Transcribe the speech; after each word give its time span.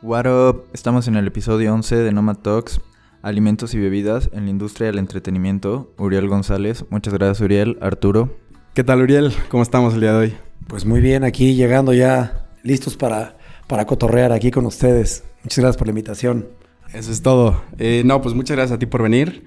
What 0.00 0.26
up? 0.26 0.66
Estamos 0.72 1.08
en 1.08 1.16
el 1.16 1.26
episodio 1.26 1.74
11 1.74 1.96
de 1.96 2.12
Nomad 2.12 2.36
Talks, 2.36 2.80
alimentos 3.20 3.74
y 3.74 3.80
bebidas 3.80 4.30
en 4.32 4.44
la 4.44 4.50
industria 4.50 4.86
del 4.86 4.98
entretenimiento. 4.98 5.92
Uriel 5.98 6.28
González, 6.28 6.84
muchas 6.88 7.14
gracias 7.14 7.40
Uriel. 7.40 7.78
Arturo. 7.80 8.38
¿Qué 8.74 8.84
tal 8.84 9.02
Uriel? 9.02 9.32
¿Cómo 9.48 9.64
estamos 9.64 9.94
el 9.94 10.00
día 10.00 10.12
de 10.12 10.18
hoy? 10.18 10.34
Pues 10.68 10.84
muy 10.84 11.00
bien, 11.00 11.24
aquí 11.24 11.56
llegando 11.56 11.92
ya 11.92 12.46
listos 12.62 12.96
para, 12.96 13.38
para 13.66 13.86
cotorrear 13.86 14.30
aquí 14.30 14.52
con 14.52 14.66
ustedes. 14.66 15.24
Muchas 15.42 15.58
gracias 15.58 15.76
por 15.76 15.88
la 15.88 15.90
invitación. 15.90 16.46
Eso 16.94 17.10
es 17.10 17.20
todo. 17.20 17.60
Eh, 17.78 18.02
no, 18.04 18.22
pues 18.22 18.36
muchas 18.36 18.56
gracias 18.56 18.76
a 18.76 18.78
ti 18.78 18.86
por 18.86 19.02
venir. 19.02 19.46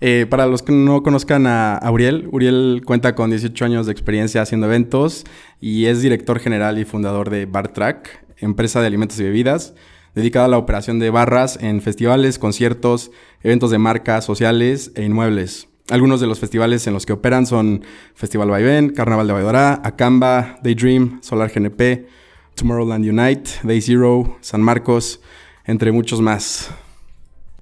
Eh, 0.00 0.26
para 0.30 0.46
los 0.46 0.62
que 0.62 0.72
no 0.72 1.02
conozcan 1.02 1.48
a, 1.48 1.76
a, 1.76 1.90
Uriel, 1.90 2.28
Uriel 2.30 2.82
cuenta 2.84 3.16
con 3.16 3.30
18 3.30 3.64
años 3.64 3.86
de 3.86 3.92
experiencia 3.92 4.42
haciendo 4.42 4.68
eventos 4.68 5.24
y 5.60 5.86
es 5.86 6.02
director 6.02 6.38
general 6.38 6.78
y 6.78 6.84
fundador 6.84 7.30
de 7.30 7.46
Bar 7.46 7.72
Track, 7.72 8.27
empresa 8.40 8.80
de 8.80 8.86
alimentos 8.86 9.18
y 9.20 9.24
bebidas, 9.24 9.74
dedicada 10.14 10.46
a 10.46 10.48
la 10.48 10.58
operación 10.58 10.98
de 10.98 11.10
barras 11.10 11.58
en 11.60 11.80
festivales, 11.80 12.38
conciertos, 12.38 13.10
eventos 13.42 13.70
de 13.70 13.78
marcas 13.78 14.24
sociales 14.24 14.92
e 14.94 15.04
inmuebles. 15.04 15.68
Algunos 15.90 16.20
de 16.20 16.26
los 16.26 16.38
festivales 16.38 16.86
en 16.86 16.92
los 16.92 17.06
que 17.06 17.14
operan 17.14 17.46
son 17.46 17.82
Festival 18.14 18.50
Vaivén, 18.50 18.90
Carnaval 18.90 19.26
de 19.26 19.32
Valladolid, 19.32 19.80
Acamba, 19.84 20.58
Daydream, 20.62 21.20
Solar 21.22 21.50
GNP, 21.50 22.06
Tomorrowland 22.54 23.08
Unite, 23.08 23.50
Day 23.62 23.80
Zero, 23.80 24.36
San 24.40 24.60
Marcos, 24.60 25.20
entre 25.64 25.92
muchos 25.92 26.20
más. 26.20 26.70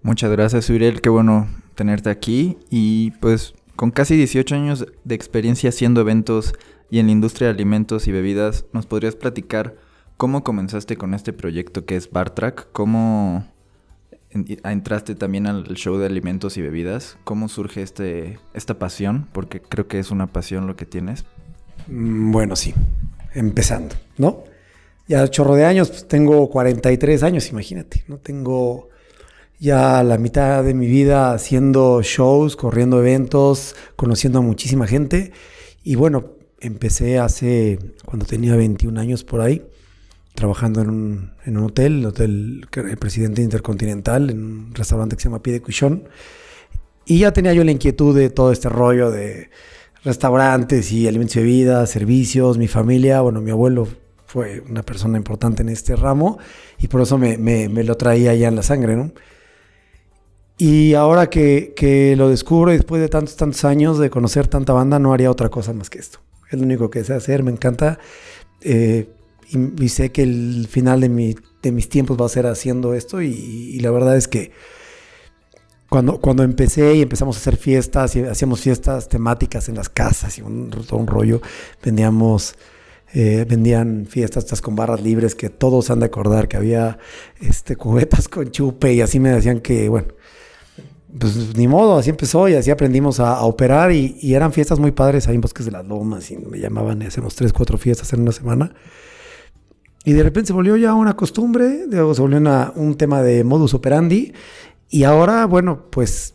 Muchas 0.02 0.30
gracias, 0.30 0.68
Uriel. 0.70 1.00
Qué 1.00 1.08
bueno 1.08 1.46
tenerte 1.76 2.10
aquí. 2.10 2.58
Y 2.68 3.12
pues 3.20 3.54
con 3.76 3.92
casi 3.92 4.16
18 4.16 4.54
años 4.56 4.86
de 5.04 5.14
experiencia 5.14 5.68
haciendo 5.68 6.00
eventos 6.00 6.54
y 6.90 6.98
en 6.98 7.06
la 7.06 7.12
industria 7.12 7.48
de 7.48 7.54
alimentos 7.54 8.08
y 8.08 8.12
bebidas, 8.12 8.64
¿nos 8.72 8.86
podrías 8.86 9.14
platicar 9.14 9.76
cómo 10.16 10.44
comenzaste 10.44 10.96
con 10.96 11.14
este 11.14 11.32
proyecto 11.32 11.84
que 11.84 11.96
es 11.96 12.10
Bartrack? 12.10 12.68
¿Cómo 12.72 13.46
entraste 14.30 15.14
también 15.14 15.46
al 15.46 15.64
show 15.74 15.96
de 15.98 16.06
alimentos 16.06 16.56
y 16.56 16.62
bebidas? 16.62 17.16
¿Cómo 17.24 17.48
surge 17.48 17.82
este, 17.82 18.38
esta 18.54 18.78
pasión? 18.78 19.28
Porque 19.32 19.60
creo 19.60 19.88
que 19.88 19.98
es 19.98 20.10
una 20.10 20.26
pasión 20.26 20.66
lo 20.66 20.76
que 20.76 20.86
tienes. 20.86 21.24
Mm, 21.88 22.32
bueno, 22.32 22.56
sí. 22.56 22.74
Empezando, 23.34 23.94
¿no? 24.18 24.44
Ya 25.08 25.28
chorro 25.28 25.54
de 25.54 25.64
años, 25.64 25.90
pues 25.90 26.08
tengo 26.08 26.50
43 26.50 27.22
años, 27.22 27.50
imagínate, 27.50 28.04
¿no? 28.08 28.16
Tengo 28.18 28.88
ya 29.58 30.02
la 30.02 30.18
mitad 30.18 30.64
de 30.64 30.74
mi 30.74 30.86
vida 30.86 31.32
haciendo 31.32 32.02
shows, 32.02 32.56
corriendo 32.56 32.98
eventos, 32.98 33.76
conociendo 33.94 34.40
a 34.40 34.42
muchísima 34.42 34.86
gente. 34.86 35.32
Y 35.84 35.94
bueno, 35.94 36.32
empecé 36.60 37.18
hace, 37.18 37.78
cuando 38.04 38.26
tenía 38.26 38.56
21 38.56 39.00
años 39.00 39.22
por 39.22 39.40
ahí, 39.42 39.62
trabajando 40.36 40.80
en 40.82 40.90
un, 40.90 41.32
en 41.44 41.56
hotel, 41.56 41.98
el 41.98 42.06
Hotel 42.06 42.68
el 42.76 42.96
Presidente 42.96 43.42
Intercontinental, 43.42 44.30
en 44.30 44.44
un 44.44 44.74
restaurante 44.74 45.16
que 45.16 45.22
se 45.22 45.28
llama 45.28 45.42
Pie 45.42 45.54
de 45.54 45.62
Cuchón. 45.62 46.08
Y 47.04 47.18
ya 47.20 47.32
tenía 47.32 47.52
yo 47.52 47.64
la 47.64 47.72
inquietud 47.72 48.16
de 48.16 48.30
todo 48.30 48.52
este 48.52 48.68
rollo 48.68 49.10
de 49.10 49.50
restaurantes 50.04 50.92
y 50.92 51.08
alimentos 51.08 51.36
y 51.36 51.40
bebidas, 51.40 51.90
servicios, 51.90 52.58
mi 52.58 52.68
familia, 52.68 53.20
bueno, 53.22 53.40
mi 53.40 53.50
abuelo 53.50 53.88
fue 54.26 54.62
una 54.68 54.82
persona 54.82 55.18
importante 55.18 55.62
en 55.62 55.68
este 55.68 55.96
ramo 55.96 56.38
y 56.78 56.88
por 56.88 57.00
eso 57.00 57.18
me, 57.18 57.68
lo 57.68 57.96
traía 57.96 58.34
ya 58.34 58.48
en 58.48 58.56
la 58.56 58.62
sangre, 58.62 58.96
¿no? 58.96 59.12
Y 60.58 60.94
ahora 60.94 61.28
que, 61.28 62.14
lo 62.16 62.28
descubro 62.28 62.70
después 62.70 63.00
de 63.02 63.08
tantos, 63.08 63.36
tantos 63.36 63.64
años 63.64 63.98
de 63.98 64.10
conocer 64.10 64.46
tanta 64.46 64.72
banda, 64.72 64.98
no 64.98 65.12
haría 65.12 65.30
otra 65.30 65.48
cosa 65.48 65.72
más 65.72 65.90
que 65.90 65.98
esto. 65.98 66.20
Es 66.50 66.58
lo 66.58 66.64
único 66.64 66.88
que 66.88 67.04
sé 67.04 67.12
hacer, 67.14 67.42
me 67.42 67.50
encanta. 67.50 67.98
Eh, 68.62 69.08
y, 69.48 69.84
y, 69.84 69.88
sé 69.88 70.10
que 70.12 70.22
el 70.22 70.66
final 70.68 71.00
de, 71.00 71.08
mi, 71.08 71.36
de, 71.62 71.72
mis 71.72 71.88
tiempos 71.88 72.20
va 72.20 72.26
a 72.26 72.28
ser 72.28 72.46
haciendo 72.46 72.94
esto. 72.94 73.22
Y, 73.22 73.78
la 73.80 73.90
verdad 73.90 74.16
es 74.16 74.28
que 74.28 74.52
cuando, 75.88 76.20
cuando 76.20 76.42
empecé 76.42 76.94
y 76.96 77.02
empezamos 77.02 77.36
a 77.36 77.40
hacer 77.40 77.56
fiestas 77.56 78.16
y 78.16 78.22
hacíamos 78.22 78.60
fiestas 78.60 79.08
temáticas 79.08 79.68
en 79.68 79.76
las 79.76 79.88
casas 79.88 80.38
y 80.38 80.42
todo 80.42 80.98
un 80.98 81.06
rollo, 81.06 81.40
vendíamos... 81.82 82.54
Eh, 83.14 83.46
vendían 83.48 84.04
fiestas 84.10 84.44
estas 84.44 84.60
con 84.60 84.74
barras 84.74 85.00
libres 85.00 85.36
que 85.36 85.48
todos 85.48 85.90
han 85.90 86.00
de 86.00 86.06
acordar 86.06 86.48
que 86.48 86.56
había 86.56 86.98
este, 87.40 87.76
cubetas 87.76 88.28
con 88.28 88.50
chupe 88.50 88.92
y 88.92 89.00
así 89.00 89.20
me 89.20 89.30
decían 89.30 89.60
que, 89.60 89.88
bueno, 89.88 90.08
pues 91.18 91.56
ni 91.56 91.68
modo, 91.68 91.98
así 91.98 92.10
empezó 92.10 92.48
y 92.48 92.54
así 92.54 92.70
aprendimos 92.70 93.20
a, 93.20 93.34
a 93.34 93.44
operar 93.44 93.92
y, 93.92 94.18
y, 94.20 94.34
eran 94.34 94.52
fiestas 94.52 94.80
muy 94.80 94.90
padres 94.90 95.28
ahí 95.28 95.36
en 95.36 95.40
Bosques 95.40 95.64
de 95.66 95.72
las 95.72 95.86
Lomas 95.86 96.30
y 96.32 96.36
me 96.36 96.58
llamaban 96.58 97.00
y 97.00 97.06
hacemos 97.06 97.36
tres, 97.36 97.52
cuatro 97.52 97.78
fiestas 97.78 98.12
en 98.12 98.22
una 98.22 98.32
semana. 98.32 98.74
Y 100.06 100.12
de 100.12 100.22
repente 100.22 100.46
se 100.46 100.52
volvió 100.52 100.76
ya 100.76 100.94
una 100.94 101.16
costumbre, 101.16 101.86
se 101.90 102.00
volvió 102.00 102.38
una, 102.38 102.72
un 102.76 102.96
tema 102.96 103.22
de 103.22 103.42
modus 103.42 103.74
operandi 103.74 104.32
y 104.88 105.02
ahora, 105.02 105.46
bueno, 105.46 105.90
pues 105.90 106.34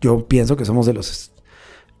yo 0.00 0.26
pienso 0.26 0.56
que 0.56 0.64
somos 0.64 0.86
de 0.86 0.94
los 0.94 1.30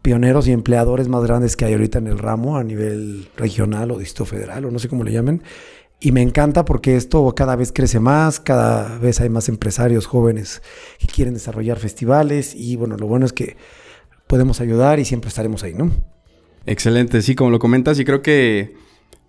pioneros 0.00 0.48
y 0.48 0.52
empleadores 0.52 1.08
más 1.08 1.22
grandes 1.22 1.56
que 1.56 1.66
hay 1.66 1.74
ahorita 1.74 1.98
en 1.98 2.06
el 2.06 2.18
ramo 2.18 2.56
a 2.56 2.64
nivel 2.64 3.28
regional 3.36 3.90
o 3.90 3.98
distrito 3.98 4.24
federal 4.24 4.64
o 4.64 4.70
no 4.70 4.78
sé 4.78 4.88
cómo 4.88 5.04
le 5.04 5.12
llamen. 5.12 5.42
Y 6.00 6.12
me 6.12 6.22
encanta 6.22 6.64
porque 6.64 6.96
esto 6.96 7.34
cada 7.36 7.54
vez 7.54 7.70
crece 7.70 8.00
más, 8.00 8.40
cada 8.40 8.96
vez 8.96 9.20
hay 9.20 9.28
más 9.28 9.50
empresarios 9.50 10.06
jóvenes 10.06 10.62
que 10.98 11.06
quieren 11.06 11.34
desarrollar 11.34 11.78
festivales 11.78 12.54
y 12.54 12.76
bueno, 12.76 12.96
lo 12.96 13.06
bueno 13.06 13.26
es 13.26 13.34
que 13.34 13.58
podemos 14.26 14.62
ayudar 14.62 14.98
y 15.00 15.04
siempre 15.04 15.28
estaremos 15.28 15.64
ahí, 15.64 15.74
¿no? 15.74 15.90
Excelente, 16.64 17.20
sí, 17.20 17.34
como 17.34 17.50
lo 17.50 17.58
comentas, 17.58 18.00
y 18.00 18.06
creo 18.06 18.22
que 18.22 18.74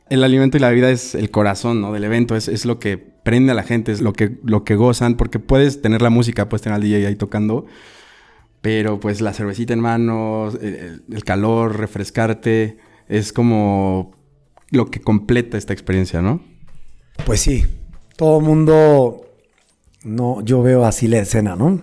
el 0.10 0.24
alimento 0.24 0.58
y 0.58 0.60
la 0.60 0.70
vida 0.72 0.92
es 0.92 1.16
el 1.16 1.32
corazón 1.32 1.82
¿no? 1.82 1.92
del 1.92 2.04
evento, 2.04 2.36
es, 2.36 2.48
es, 2.48 2.66
lo 2.66 2.80
que 2.80 2.98
prende 2.98 3.52
a 3.52 3.56
la 3.56 3.64
gente, 3.64 3.92
es 3.92 4.02
lo 4.02 4.14
que, 4.14 4.38
lo 4.44 4.64
que 4.64 4.76
gozan, 4.76 5.16
porque 5.16 5.40
puedes 5.40 5.82
tener 5.82 6.02
la 6.02 6.10
música, 6.10 6.48
puedes 6.48 6.62
tener 6.62 6.76
al 6.76 6.82
DJ 6.82 7.08
ahí 7.08 7.16
tocando, 7.16 7.66
pero 8.62 9.00
pues 9.00 9.22
la 9.22 9.34
cervecita 9.34 9.74
en 9.74 9.80
manos, 9.80 10.56
el, 10.62 11.04
el 11.12 11.24
calor, 11.24 11.78
refrescarte, 11.78 12.78
es 13.08 13.34
como 13.34 14.16
lo 14.70 14.90
que 14.92 15.02
completa 15.02 15.58
esta 15.58 15.74
experiencia, 15.74 16.22
¿no? 16.22 16.42
Pues 17.26 17.42
sí, 17.42 17.66
todo 18.16 18.42
mundo, 18.42 19.26
no, 20.04 20.42
yo 20.42 20.62
veo 20.62 20.86
así 20.86 21.08
la 21.08 21.20
escena, 21.20 21.56
¿no? 21.56 21.82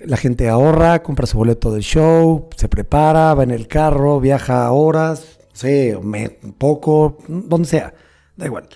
La 0.00 0.16
gente 0.16 0.48
ahorra, 0.48 1.02
compra 1.02 1.26
su 1.26 1.38
boleto 1.38 1.72
del 1.72 1.82
show, 1.82 2.48
se 2.56 2.68
prepara, 2.68 3.34
va 3.34 3.42
en 3.42 3.50
el 3.50 3.66
carro, 3.66 4.20
viaja 4.20 4.70
horas, 4.70 5.37
sé, 5.58 5.96
un 5.96 6.54
poco, 6.56 7.18
donde 7.28 7.68
sea, 7.68 7.94
da 8.36 8.46
igual. 8.46 8.68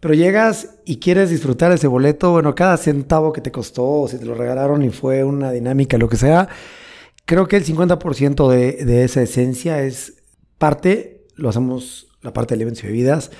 Pero 0.00 0.14
llegas 0.14 0.76
y 0.84 0.98
quieres 0.98 1.30
disfrutar 1.30 1.72
ese 1.72 1.88
boleto, 1.88 2.30
bueno, 2.30 2.54
cada 2.54 2.76
centavo 2.76 3.32
que 3.32 3.40
te 3.40 3.50
costó, 3.50 4.06
si 4.08 4.18
te 4.18 4.24
lo 4.24 4.34
regalaron 4.34 4.84
y 4.84 4.90
fue 4.90 5.24
una 5.24 5.50
dinámica, 5.50 5.98
lo 5.98 6.08
que 6.08 6.16
sea, 6.16 6.48
creo 7.24 7.48
que 7.48 7.56
el 7.56 7.64
50% 7.64 8.48
de, 8.48 8.84
de 8.84 9.04
esa 9.04 9.22
esencia 9.22 9.82
es 9.82 10.22
parte, 10.58 11.26
lo 11.34 11.48
hacemos 11.48 12.08
la 12.22 12.32
parte 12.32 12.56
de 12.56 12.62
eventos 12.62 12.84
y 12.84 12.88
bebidas, 12.88 13.30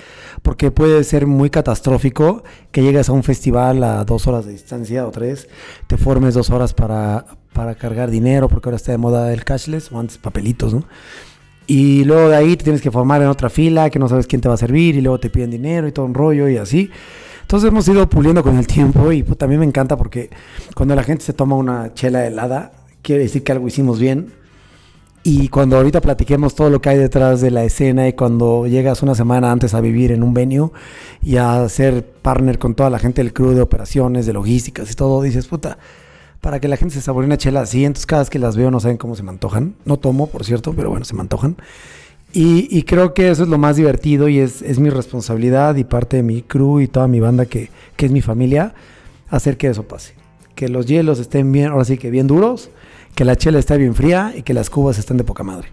porque 0.41 0.71
puede 0.71 1.03
ser 1.03 1.27
muy 1.27 1.49
catastrófico 1.49 2.43
que 2.71 2.81
llegues 2.81 3.09
a 3.09 3.13
un 3.13 3.23
festival 3.23 3.83
a 3.83 4.03
dos 4.05 4.25
horas 4.27 4.45
de 4.45 4.53
distancia 4.53 5.05
o 5.05 5.11
tres, 5.11 5.49
te 5.87 5.97
formes 5.97 6.33
dos 6.33 6.49
horas 6.49 6.73
para, 6.73 7.25
para 7.53 7.75
cargar 7.75 8.09
dinero, 8.09 8.47
porque 8.47 8.69
ahora 8.69 8.77
está 8.77 8.91
de 8.91 8.97
moda 8.97 9.33
el 9.33 9.43
cashless, 9.43 9.91
o 9.91 9.99
antes 9.99 10.17
papelitos, 10.17 10.73
¿no? 10.73 10.85
Y 11.69 12.03
luego 12.03 12.29
de 12.29 12.35
ahí 12.35 12.57
te 12.57 12.63
tienes 12.63 12.81
que 12.81 12.89
formar 12.89 13.21
en 13.21 13.27
otra 13.27 13.47
fila, 13.47 13.91
que 13.91 13.99
no 13.99 14.09
sabes 14.09 14.25
quién 14.25 14.41
te 14.41 14.49
va 14.49 14.55
a 14.55 14.57
servir, 14.57 14.95
y 14.95 15.01
luego 15.01 15.19
te 15.19 15.29
piden 15.29 15.51
dinero 15.51 15.87
y 15.87 15.91
todo 15.91 16.03
un 16.07 16.15
rollo 16.15 16.49
y 16.49 16.57
así. 16.57 16.89
Entonces 17.41 17.69
hemos 17.69 17.87
ido 17.87 18.09
puliendo 18.09 18.41
con 18.41 18.57
el 18.57 18.65
tiempo 18.65 19.11
y 19.11 19.21
pues, 19.21 19.37
también 19.37 19.59
me 19.59 19.67
encanta 19.67 19.95
porque 19.95 20.31
cuando 20.75 20.95
la 20.95 21.03
gente 21.03 21.23
se 21.23 21.33
toma 21.33 21.55
una 21.55 21.93
chela 21.93 22.25
helada, 22.25 22.71
quiere 23.03 23.21
decir 23.21 23.43
que 23.43 23.51
algo 23.51 23.67
hicimos 23.67 23.99
bien, 23.99 24.33
y 25.21 25.49
cuando 25.49 25.77
ahorita 25.77 26.01
platiquemos 26.01 26.55
todo 26.55 26.71
lo 26.71 26.81
que 26.81 26.89
hay 26.89 26.97
detrás 26.97 27.39
de 27.39 27.51
la 27.51 27.63
escena 27.63 28.07
y 28.07 28.13
cuando 28.13 28.65
llegas 28.65 29.03
una 29.03 29.13
semana 29.13 29.51
antes 29.51 29.75
a 29.75 29.81
vivir 29.81 30.11
en 30.11 30.23
un 30.23 30.33
venue 30.33 30.71
y 31.21 31.37
a 31.37 31.69
ser 31.69 32.03
partner 32.03 32.57
con 32.57 32.73
toda 32.73 32.89
la 32.89 32.97
gente 32.97 33.21
del 33.21 33.31
crew 33.31 33.51
de 33.51 33.61
operaciones, 33.61 34.25
de 34.25 34.33
logísticas 34.33 34.89
y 34.91 34.95
todo, 34.95 35.21
dices, 35.21 35.45
puta, 35.45 35.77
para 36.41 36.59
que 36.59 36.67
la 36.67 36.77
gente 36.77 36.95
se 36.95 37.01
saboree 37.01 37.27
una 37.27 37.37
chela 37.37 37.61
así, 37.61 37.85
entonces 37.85 38.05
cada 38.05 38.21
vez 38.21 38.29
que 38.29 38.39
las 38.39 38.55
veo 38.55 38.71
no 38.71 38.79
saben 38.79 38.97
cómo 38.97 39.15
se 39.15 39.23
me 39.23 39.29
antojan. 39.29 39.75
No 39.85 39.97
tomo, 39.97 40.27
por 40.27 40.45
cierto, 40.45 40.73
pero 40.73 40.89
bueno, 40.89 41.05
se 41.05 41.15
me 41.15 41.21
antojan. 41.21 41.57
Y, 42.31 42.83
creo 42.83 43.15
que 43.15 43.31
eso 43.31 43.41
es 43.41 43.49
lo 43.49 43.57
más 43.57 43.75
divertido 43.75 44.29
y 44.29 44.37
es, 44.37 44.79
mi 44.79 44.91
responsabilidad 44.91 45.75
y 45.77 45.83
parte 45.83 46.17
de 46.17 46.23
mi 46.23 46.43
crew 46.43 46.79
y 46.79 46.87
toda 46.87 47.07
mi 47.07 47.19
banda 47.19 47.47
que, 47.47 47.71
es 47.97 48.11
mi 48.11 48.21
familia, 48.21 48.75
hacer 49.29 49.57
que 49.57 49.67
eso 49.67 49.83
pase. 49.83 50.13
Que 50.53 50.69
los 50.69 50.85
hielos 50.85 51.17
estén 51.19 51.51
bien, 51.51 51.71
ahora 51.71 51.85
sí 51.85 51.97
que 51.97 52.11
bien 52.11 52.27
duros 52.27 52.69
que 53.15 53.25
la 53.25 53.35
chela 53.35 53.59
está 53.59 53.75
bien 53.75 53.95
fría 53.95 54.33
y 54.35 54.43
que 54.43 54.53
las 54.53 54.69
cubas 54.69 54.97
están 54.97 55.17
de 55.17 55.23
poca 55.25 55.43
madre. 55.43 55.67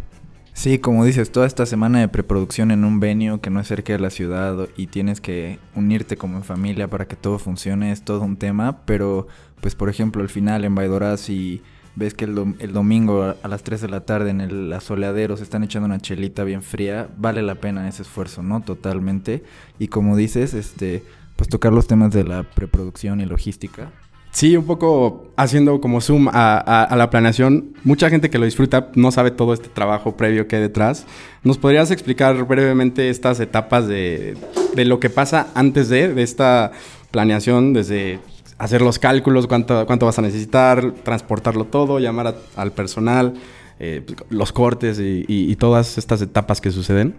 Sí, 0.57 0.79
como 0.79 1.05
dices, 1.05 1.31
toda 1.31 1.47
esta 1.47 1.67
semana 1.67 2.01
de 2.01 2.09
preproducción 2.09 2.71
en 2.71 2.85
un 2.85 2.99
venue 2.99 3.41
que 3.41 3.51
no 3.51 3.61
es 3.61 3.69
cerca 3.69 3.93
de 3.93 3.99
la 3.99 4.09
ciudad 4.09 4.71
y 4.75 4.87
tienes 4.87 5.21
que 5.21 5.59
unirte 5.75 6.17
como 6.17 6.39
en 6.39 6.45
familia 6.45 6.89
para 6.89 7.07
que 7.07 7.15
todo 7.15 7.39
funcione 7.39 7.93
es 7.93 8.03
todo 8.03 8.23
un 8.23 8.39
tema, 8.39 8.79
pero 8.87 9.27
pues 9.61 9.75
por 9.75 9.91
ejemplo 9.91 10.23
al 10.23 10.31
final 10.31 10.65
en 10.65 10.75
Baidoraz 10.75 11.29
y 11.29 11.61
ves 11.95 12.15
que 12.15 12.25
el, 12.25 12.35
dom 12.35 12.55
el, 12.59 12.73
domingo 12.73 13.35
a 13.41 13.49
las 13.49 13.65
3 13.65 13.83
de 13.83 13.89
la 13.89 14.07
tarde 14.07 14.31
en 14.31 14.41
el 14.41 14.73
asoleadero 14.73 15.37
se 15.37 15.43
están 15.43 15.63
echando 15.63 15.87
una 15.87 16.01
chelita 16.01 16.43
bien 16.43 16.63
fría, 16.63 17.11
vale 17.19 17.43
la 17.43 17.57
pena 17.57 17.87
ese 17.87 18.01
esfuerzo, 18.01 18.43
¿no? 18.43 18.63
Totalmente. 18.63 19.45
Y 19.79 19.89
como 19.89 20.17
dices, 20.17 20.55
este 20.55 21.05
pues 21.37 21.51
tocar 21.51 21.75
los 21.75 21.87
temas 21.87 22.13
de 22.13 22.25
la 22.25 22.45
preproducción 22.45 23.21
y 23.21 23.27
logística. 23.27 23.93
Sí, 24.37 24.55
un 24.55 24.67
poco 24.67 25.29
haciendo 25.37 25.81
como 25.81 26.03
zoom 26.03 26.29
a, 26.31 26.95
la 26.95 27.09
planeación. 27.09 27.73
Mucha 27.85 28.11
gente 28.11 28.29
que 28.29 28.39
lo 28.39 28.45
disfruta 28.45 28.91
no 28.95 29.11
sabe 29.11 29.31
todo 29.31 29.55
este 29.55 29.71
trabajo 29.71 30.15
previo 30.15 30.47
que 30.47 30.57
hay 30.57 30.63
detrás. 30.63 31.07
¿Nos 31.43 31.57
podrías 31.57 31.91
explicar 31.91 32.45
brevemente 32.45 33.09
estas 33.09 33.41
etapas 33.41 33.89
de, 33.89 34.37
lo 34.75 35.01
que 35.01 35.09
pasa 35.09 35.47
antes 35.55 35.89
de, 35.89 36.13
de 36.13 36.23
esta 36.23 36.73
planeación, 37.11 37.73
desde 37.73 38.19
hacer 38.59 38.83
los 38.83 38.99
cálculos, 38.99 39.47
cuánto, 39.47 39.87
cuánto 39.87 40.05
vas 40.05 40.19
a 40.19 40.23
necesitar, 40.23 40.93
transportarlo 41.03 41.65
todo, 41.65 41.99
llamar 41.99 42.37
al 42.57 42.73
personal, 42.73 43.33
eh, 43.79 44.05
los 44.29 44.53
cortes 44.53 44.99
y, 45.01 45.57
todas 45.57 45.97
estas 45.97 46.21
etapas 46.21 46.61
que 46.61 46.71
suceden? 46.73 47.15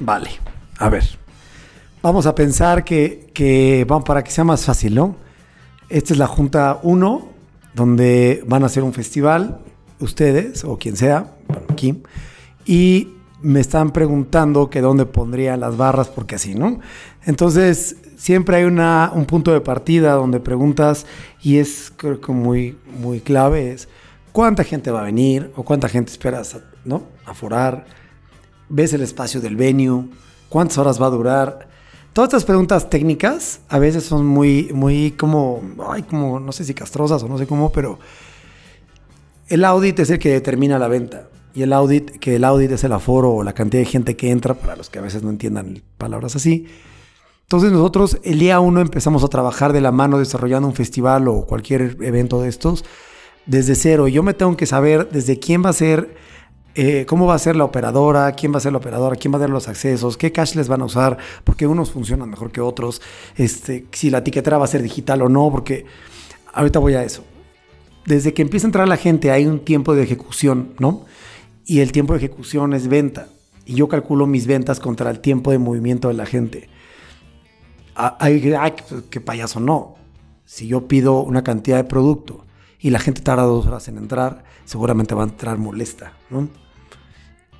Vale, 0.00 0.30
a 0.76 0.88
ver. 0.88 1.04
Vamos 2.02 2.26
a 2.26 2.34
pensar 2.34 2.82
que, 2.82 3.30
que 3.32 3.86
para 4.04 4.24
que 4.24 4.32
sea 4.32 4.42
más 4.42 4.64
fácil, 4.64 4.96
¿no? 4.96 5.29
Esta 5.90 6.12
es 6.12 6.20
la 6.20 6.28
Junta 6.28 6.78
1, 6.84 7.28
donde 7.74 8.44
van 8.46 8.62
a 8.62 8.66
hacer 8.66 8.84
un 8.84 8.92
festival, 8.92 9.58
ustedes 9.98 10.62
o 10.62 10.78
quien 10.78 10.96
sea, 10.96 11.34
bueno, 11.48 11.64
aquí, 11.68 12.00
y 12.64 13.08
me 13.42 13.58
están 13.58 13.90
preguntando 13.90 14.70
que 14.70 14.82
dónde 14.82 15.04
pondría 15.04 15.56
las 15.56 15.76
barras, 15.76 16.06
porque 16.06 16.36
así, 16.36 16.54
¿no? 16.54 16.78
Entonces, 17.26 17.96
siempre 18.16 18.58
hay 18.58 18.64
una, 18.64 19.10
un 19.12 19.26
punto 19.26 19.52
de 19.52 19.60
partida 19.60 20.12
donde 20.12 20.38
preguntas, 20.38 21.06
y 21.42 21.56
es 21.56 21.92
creo 21.96 22.20
que 22.20 22.30
muy, 22.30 22.78
muy 23.00 23.18
clave, 23.18 23.72
es 23.72 23.88
cuánta 24.30 24.62
gente 24.62 24.92
va 24.92 25.00
a 25.00 25.04
venir 25.04 25.50
o 25.56 25.64
cuánta 25.64 25.88
gente 25.88 26.12
esperas, 26.12 26.56
¿no? 26.84 27.02
Aforar, 27.26 27.84
ves 28.68 28.92
el 28.92 29.02
espacio 29.02 29.40
del 29.40 29.56
venue, 29.56 30.04
cuántas 30.48 30.78
horas 30.78 31.02
va 31.02 31.06
a 31.06 31.10
durar, 31.10 31.69
Todas 32.20 32.34
estas 32.34 32.44
preguntas 32.44 32.90
técnicas 32.90 33.60
a 33.70 33.78
veces 33.78 34.04
son 34.04 34.26
muy, 34.26 34.68
muy 34.74 35.12
como, 35.12 35.62
ay, 35.88 36.02
como, 36.02 36.38
no 36.38 36.52
sé 36.52 36.66
si 36.66 36.74
castrosas 36.74 37.22
o 37.22 37.28
no 37.28 37.38
sé 37.38 37.46
cómo, 37.46 37.72
pero 37.72 37.98
el 39.48 39.64
audit 39.64 40.00
es 40.00 40.10
el 40.10 40.18
que 40.18 40.28
determina 40.28 40.78
la 40.78 40.86
venta. 40.86 41.30
Y 41.54 41.62
el 41.62 41.72
audit, 41.72 42.10
que 42.18 42.36
el 42.36 42.44
audit 42.44 42.72
es 42.72 42.84
el 42.84 42.92
aforo 42.92 43.30
o 43.32 43.42
la 43.42 43.54
cantidad 43.54 43.80
de 43.80 43.86
gente 43.86 44.16
que 44.16 44.30
entra, 44.30 44.52
para 44.52 44.76
los 44.76 44.90
que 44.90 44.98
a 44.98 45.02
veces 45.02 45.22
no 45.22 45.30
entiendan 45.30 45.80
palabras 45.96 46.36
así. 46.36 46.66
Entonces 47.44 47.72
nosotros 47.72 48.18
el 48.22 48.38
día 48.38 48.60
uno 48.60 48.82
empezamos 48.82 49.24
a 49.24 49.28
trabajar 49.28 49.72
de 49.72 49.80
la 49.80 49.90
mano 49.90 50.18
desarrollando 50.18 50.68
un 50.68 50.74
festival 50.74 51.26
o 51.26 51.46
cualquier 51.46 51.96
evento 52.02 52.42
de 52.42 52.50
estos 52.50 52.84
desde 53.46 53.74
cero. 53.74 54.08
Yo 54.08 54.22
me 54.22 54.34
tengo 54.34 54.58
que 54.58 54.66
saber 54.66 55.08
desde 55.10 55.38
quién 55.38 55.64
va 55.64 55.70
a 55.70 55.72
ser 55.72 56.14
eh, 56.74 57.04
cómo 57.06 57.26
va 57.26 57.34
a 57.34 57.38
ser 57.38 57.56
la 57.56 57.64
operadora, 57.64 58.32
quién 58.32 58.52
va 58.52 58.58
a 58.58 58.60
ser 58.60 58.72
la 58.72 58.78
operadora, 58.78 59.16
quién 59.16 59.32
va 59.32 59.38
a 59.38 59.40
dar 59.40 59.50
los 59.50 59.66
accesos, 59.68 60.16
qué 60.16 60.30
cash 60.30 60.54
les 60.54 60.68
van 60.68 60.82
a 60.82 60.84
usar, 60.84 61.18
porque 61.42 61.66
unos 61.66 61.90
funcionan 61.90 62.30
mejor 62.30 62.52
que 62.52 62.60
otros, 62.60 63.02
este, 63.36 63.86
si 63.92 64.10
la 64.10 64.18
etiquetera 64.18 64.58
va 64.58 64.64
a 64.64 64.68
ser 64.68 64.82
digital 64.82 65.22
o 65.22 65.28
no, 65.28 65.50
porque 65.50 65.84
ahorita 66.52 66.78
voy 66.78 66.94
a 66.94 67.02
eso. 67.02 67.24
Desde 68.06 68.32
que 68.32 68.42
empieza 68.42 68.66
a 68.66 68.68
entrar 68.68 68.88
la 68.88 68.96
gente 68.96 69.30
hay 69.30 69.46
un 69.46 69.60
tiempo 69.60 69.94
de 69.94 70.04
ejecución, 70.04 70.74
¿no? 70.78 71.04
Y 71.66 71.80
el 71.80 71.92
tiempo 71.92 72.12
de 72.12 72.18
ejecución 72.18 72.72
es 72.72 72.88
venta. 72.88 73.28
Y 73.66 73.74
yo 73.74 73.88
calculo 73.88 74.26
mis 74.26 74.46
ventas 74.46 74.80
contra 74.80 75.10
el 75.10 75.20
tiempo 75.20 75.50
de 75.50 75.58
movimiento 75.58 76.08
de 76.08 76.14
la 76.14 76.26
gente. 76.26 76.68
Ay, 77.94 78.54
ay 78.58 78.74
qué 79.10 79.20
payaso, 79.20 79.60
no. 79.60 79.96
Si 80.44 80.66
yo 80.66 80.88
pido 80.88 81.20
una 81.20 81.44
cantidad 81.44 81.76
de 81.76 81.84
producto 81.84 82.44
y 82.80 82.90
la 82.90 82.98
gente 82.98 83.20
tarda 83.20 83.42
dos 83.42 83.66
horas 83.66 83.86
en 83.88 83.98
entrar, 83.98 84.42
seguramente 84.64 85.14
va 85.14 85.22
a 85.22 85.26
entrar 85.26 85.58
molesta, 85.58 86.14
¿no? 86.30 86.48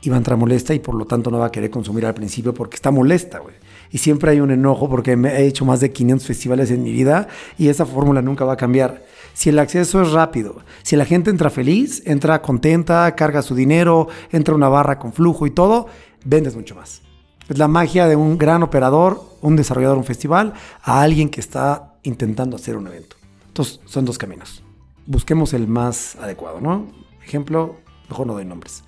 Y 0.03 0.09
va 0.09 0.17
a 0.17 0.19
entrar 0.19 0.39
molesta 0.39 0.73
y 0.73 0.79
por 0.79 0.95
lo 0.95 1.05
tanto 1.05 1.31
no 1.31 1.39
va 1.39 1.47
a 1.47 1.53
querer 1.53 1.69
consumir 1.69 2.07
al 2.07 2.15
principio 2.15 2.55
porque 2.55 2.77
está 2.77 2.91
molesta, 2.91 3.39
güey. 3.39 3.55
Y 3.91 3.99
siempre 3.99 4.31
hay 4.31 4.41
un 4.41 4.51
enojo 4.51 4.89
porque 4.89 5.15
me 5.15 5.31
he 5.37 5.47
hecho 5.47 5.67
más 5.67 5.81
de 5.81 5.93
500 5.93 6.27
festivales 6.27 6.71
en 6.71 6.83
mi 6.83 6.93
vida 6.93 7.29
y 7.59 7.69
esa 7.69 7.85
fórmula 7.85 8.23
nunca 8.23 8.47
va 8.47 8.55
a 8.55 8.57
cambiar. 8.57 9.05
Si 9.35 9.51
el 9.51 9.59
acceso 9.59 10.01
es 10.01 10.13
rápido, 10.13 10.63
si 10.83 10.97
la 10.97 11.05
gente 11.05 11.29
entra 11.29 11.51
feliz, 11.51 12.03
entra 12.07 12.41
contenta, 12.41 13.15
carga 13.15 13.43
su 13.43 13.55
dinero, 13.55 14.09
entra 14.33 14.55
una 14.55 14.69
barra 14.71 14.99
con 14.99 15.13
flujo 15.13 15.47
y 15.47 15.51
todo, 15.51 15.89
vendes 16.25 16.57
mucho 16.57 16.75
más. 16.75 17.03
Es 17.49 17.59
la 17.59 17.69
magia 17.69 18.07
de 18.07 18.17
un 18.17 18.39
gran 18.39 18.63
operador, 18.63 19.23
un 19.43 19.57
desarrollador, 19.57 19.99
un 19.99 20.05
festival, 20.05 20.55
a 20.83 21.03
alguien 21.03 21.29
que 21.29 21.41
está 21.41 21.97
intentando 22.05 22.57
hacer 22.57 22.77
un 22.77 22.87
evento. 22.87 23.17
Entonces, 23.49 23.81
son 23.85 24.05
dos 24.05 24.17
caminos 24.17 24.63
busquemos 25.11 25.53
el 25.55 25.67
más 25.67 26.15
adecuado, 26.17 26.61
¿no? 26.61 26.87
Ejemplo, 27.25 27.77
mejor 28.09 28.29
no 28.29 28.35
doy 28.35 28.45
nombres. 28.45 28.85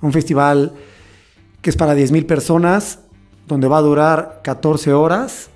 Un 0.00 0.12
festival 0.12 0.72
que 1.60 1.68
es 1.68 1.76
para 1.76 1.94
10.000 1.94 2.24
personas, 2.24 3.00
donde 3.46 3.68
va 3.68 3.76
a 3.76 3.82
durar 3.82 4.40
14 4.42 4.94
horas 4.94 5.50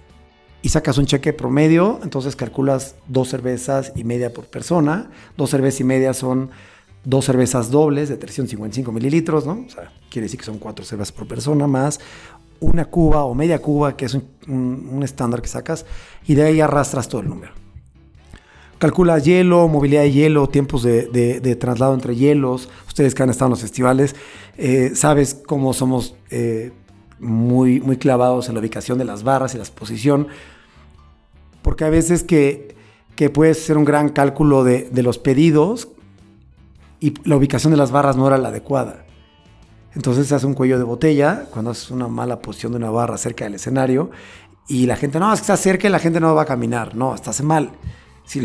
y 0.61 0.69
sacas 0.69 0.99
un 0.99 1.07
cheque 1.07 1.33
promedio, 1.33 1.99
entonces 2.03 2.37
calculas 2.37 2.95
dos 3.09 3.31
cervezas 3.31 3.93
y 3.97 4.05
media 4.05 4.35
por 4.35 4.45
persona. 4.49 5.11
Dos 5.39 5.49
cervezas 5.49 5.81
y 5.81 5.85
media 5.85 6.13
son 6.13 6.51
dos 7.05 7.25
cervezas 7.25 7.71
dobles 7.71 8.11
de 8.11 8.19
355 8.19 8.93
mililitros, 8.93 9.47
¿no? 9.47 9.65
O 9.67 9.71
sea, 9.71 9.91
quiere 10.11 10.27
decir 10.27 10.39
que 10.39 10.45
son 10.45 10.59
cuatro 10.59 10.85
cervezas 10.85 11.13
por 11.13 11.27
persona 11.27 11.67
más 11.67 12.01
una 12.61 12.85
cuba 12.85 13.25
o 13.25 13.35
media 13.35 13.61
cuba, 13.61 13.97
que 13.97 14.05
es 14.05 14.17
un 14.47 15.01
estándar 15.03 15.43
que 15.43 15.49
sacas, 15.49 15.85
y 16.27 16.37
de 16.37 16.45
ahí 16.45 16.61
arrastras 16.61 17.09
todo 17.09 17.23
el 17.23 17.29
número. 17.29 17.62
Calculas 18.83 19.25
hielo, 19.25 19.69
movilidad 19.69 20.03
de 20.03 20.11
hielo, 20.11 20.49
tiempos 20.49 20.83
de, 20.83 21.57
traslado 21.61 21.95
entre 21.95 22.17
hielos. 22.17 22.69
Ustedes 22.89 23.15
que 23.15 23.23
han 23.23 23.31
estado 23.31 23.47
en 23.47 23.51
los 23.51 23.61
festivales, 23.61 24.17
eh, 24.59 24.91
sabes 24.97 25.41
cómo 25.47 25.73
somos 25.73 26.17
eh, 26.31 26.73
muy, 27.21 27.81
muy 27.81 27.97
clavados 27.97 28.49
en 28.49 28.55
la 28.55 28.61
ubicación 28.61 28.99
de 28.99 29.05
las 29.05 29.23
barras 29.23 29.55
y 29.55 29.59
la 29.59 29.63
exposición. 29.63 30.27
Porque 31.63 31.85
a 31.85 31.91
veces 31.91 32.25
que, 32.25 32.75
que 33.15 33.31
puede 33.31 33.55
ser 33.55 33.79
un 33.79 33.85
gran 33.85 34.09
cálculo 34.09 34.65
de, 34.65 34.89
de 34.91 35.03
los 35.05 35.17
pedidos 35.17 35.87
y 36.99 37.15
la 37.23 37.37
ubicación 37.37 37.71
de 37.71 37.77
las 37.77 37.93
barras 37.93 38.17
no 38.17 38.27
era 38.27 38.37
la 38.37 38.49
adecuada. 38.49 39.05
Entonces 39.95 40.27
se 40.27 40.35
hace 40.35 40.47
un 40.47 40.55
cuello 40.55 40.79
de 40.79 40.83
botella 40.83 41.47
cuando 41.53 41.71
haces 41.71 41.93
una 41.93 42.09
mala 42.09 42.41
posición 42.41 42.73
de 42.73 42.79
una 42.79 42.91
barra 42.91 43.17
cerca 43.17 43.45
del 43.45 43.55
escenario 43.55 44.11
y 44.67 44.87
la 44.87 44.97
gente, 44.97 45.21
no, 45.21 45.33
está 45.33 45.57
cerca 45.57 45.87
y 45.87 45.91
la 45.93 46.01
gente 46.01 46.19
no 46.19 46.35
va 46.35 46.43
a 46.43 46.47
caminar. 46.47 46.97
No, 46.97 47.15
estás 47.15 47.45
mal. 47.45 47.71
Si 48.25 48.41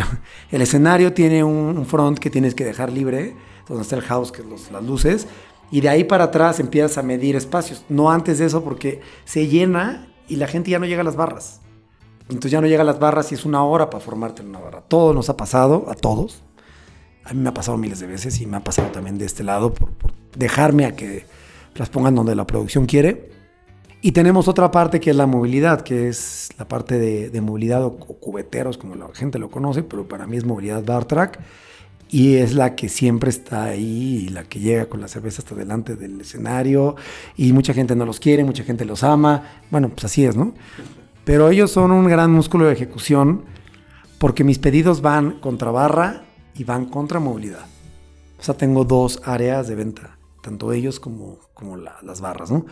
el 0.51 0.62
escenario 0.62 1.13
tiene 1.13 1.44
un, 1.44 1.85
front 1.85 2.19
que 2.19 2.29
tienes 2.29 2.56
que 2.56 2.65
dejar 2.65 2.91
libre, 2.91 3.35
donde 3.68 3.83
está 3.83 3.95
el 3.95 4.01
house, 4.03 4.31
que 4.31 4.41
es 4.41 4.71
las 4.71 4.83
luces, 4.83 5.27
y 5.71 5.81
de 5.81 5.89
ahí 5.89 6.03
para 6.03 6.25
atrás 6.25 6.59
empiezas 6.59 6.97
a 6.97 7.03
medir 7.03 7.35
espacios. 7.35 7.83
No 7.89 8.12
antes 8.12 8.39
de 8.39 8.45
eso, 8.45 8.63
porque 8.63 9.01
se 9.25 9.47
llena 9.47 10.07
y 10.27 10.38
la 10.38 10.47
gente 10.47 10.71
ya 10.71 10.79
no 10.79 10.85
llega 10.85 11.01
a 11.01 11.03
las 11.06 11.15
barras. 11.15 11.62
Entonces 12.29 12.51
ya 12.51 12.62
no 12.62 12.68
llega 12.68 12.81
a 12.81 12.85
las 12.85 13.00
barras 13.00 13.31
y 13.31 13.35
es 13.35 13.45
una 13.45 13.63
hora 13.63 13.89
para 13.89 14.03
formarte 14.03 14.41
en 14.41 14.50
una 14.50 14.60
barra. 14.60 14.81
Todo 14.81 15.13
nos 15.13 15.29
ha 15.29 15.38
pasado, 15.38 15.86
a 15.89 15.96
todos. 15.96 16.43
A 17.24 17.34
mí 17.34 17.41
me 17.41 17.50
ha 17.50 17.53
pasado 17.53 17.77
miles 17.77 18.00
de 18.00 18.07
veces 18.07 18.39
y 18.41 18.46
me 18.46 18.57
ha 18.57 18.63
pasado 18.63 18.89
también 18.89 19.17
de 19.17 19.25
este 19.25 19.43
lado 19.43 19.74
por 19.74 19.89
dejarme 20.36 20.86
a 20.86 20.96
que 20.96 21.25
las 21.75 21.89
pongan 21.89 22.15
donde 22.15 22.36
la 22.36 22.48
producción 22.48 22.86
quiere. 22.86 23.37
Y 24.01 24.12
tenemos 24.12 24.48
otra 24.48 24.70
parte 24.70 25.00
que 25.00 25.10
es 25.10 25.16
la 25.16 25.25
movilidad, 25.25 25.82
que 25.82 26.08
es 26.08 26.50
la 26.58 26.68
parte 26.68 27.00
de, 27.00 27.42
movilidad 27.42 27.84
o, 27.84 27.98
cubeteros, 27.98 28.77
como 28.77 28.96
la 28.96 29.08
gente 29.13 29.39
lo 29.39 29.50
conoce, 29.50 29.84
pero 29.84 30.08
para 30.08 30.27
mí 30.27 30.38
es 30.38 30.46
movilidad 30.46 30.84
bar 30.84 31.06
track. 31.06 31.39
Y 32.10 32.36
es 32.36 32.54
la 32.54 32.75
que 32.75 32.88
siempre 32.88 33.30
está 33.30 33.66
ahí 33.66 34.27
y 34.27 34.30
la 34.30 34.46
que 34.46 34.60
llega 34.60 34.86
con 34.86 35.01
la 35.01 35.10
cerveza 35.10 35.42
hasta 35.42 35.56
delante 35.56 35.96
del 35.96 36.22
escenario. 36.22 36.96
Y 37.36 37.51
mucha 37.51 37.74
gente 37.74 37.96
no 37.96 38.06
los 38.06 38.20
quiere, 38.20 38.46
mucha 38.46 38.63
gente 38.63 38.86
los 38.86 39.04
ama. 39.04 39.62
Bueno, 39.72 39.89
pues 39.89 40.06
así 40.06 40.24
es, 40.24 40.38
¿no? 40.38 40.54
Pero 41.25 41.50
ellos 41.50 41.72
son 41.72 41.92
un 41.92 42.08
gran 42.08 42.32
músculo 42.32 42.68
de 42.68 42.74
ejecución 42.74 43.44
porque 44.20 44.46
mis 44.46 44.60
pedidos 44.60 45.01
van 45.01 45.39
contra 45.39 45.72
barra 45.72 46.24
y 46.56 46.63
van 46.63 46.86
contra 46.86 47.20
movilidad. 47.20 47.66
O 48.39 48.44
sea, 48.44 48.56
tengo 48.56 48.86
dos 48.86 49.22
áreas 49.25 49.68
de 49.68 49.75
venta, 49.75 50.18
tanto 50.42 50.72
ellos 50.72 51.00
como, 51.00 51.39
como 51.54 51.75
las 51.75 52.22
barras, 52.22 52.51
¿no? 52.51 52.66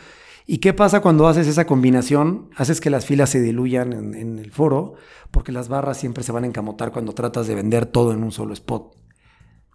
¿Y 0.47 0.59
qué 0.59 0.73
pasa 0.73 1.01
cuando 1.01 1.27
haces 1.27 1.47
esa 1.47 1.65
combinación? 1.65 2.49
Haces 2.55 2.79
que 2.79 2.91
las 2.91 3.05
filas 3.05 3.31
se 3.31 3.41
diluyan 3.41 3.93
en, 3.93 4.37
el 4.37 4.51
foro, 4.51 4.93
porque 5.31 5.51
las 5.51 5.69
barras 5.69 5.97
siempre 5.97 6.23
se 6.23 6.31
van 6.31 6.43
a 6.43 6.47
encamotar 6.47 6.91
cuando 6.91 7.13
tratas 7.13 7.47
de 7.47 7.55
vender 7.55 7.87
todo 7.87 8.11
en 8.11 8.23
un 8.23 8.31
solo 8.31 8.53
spot. 8.53 8.95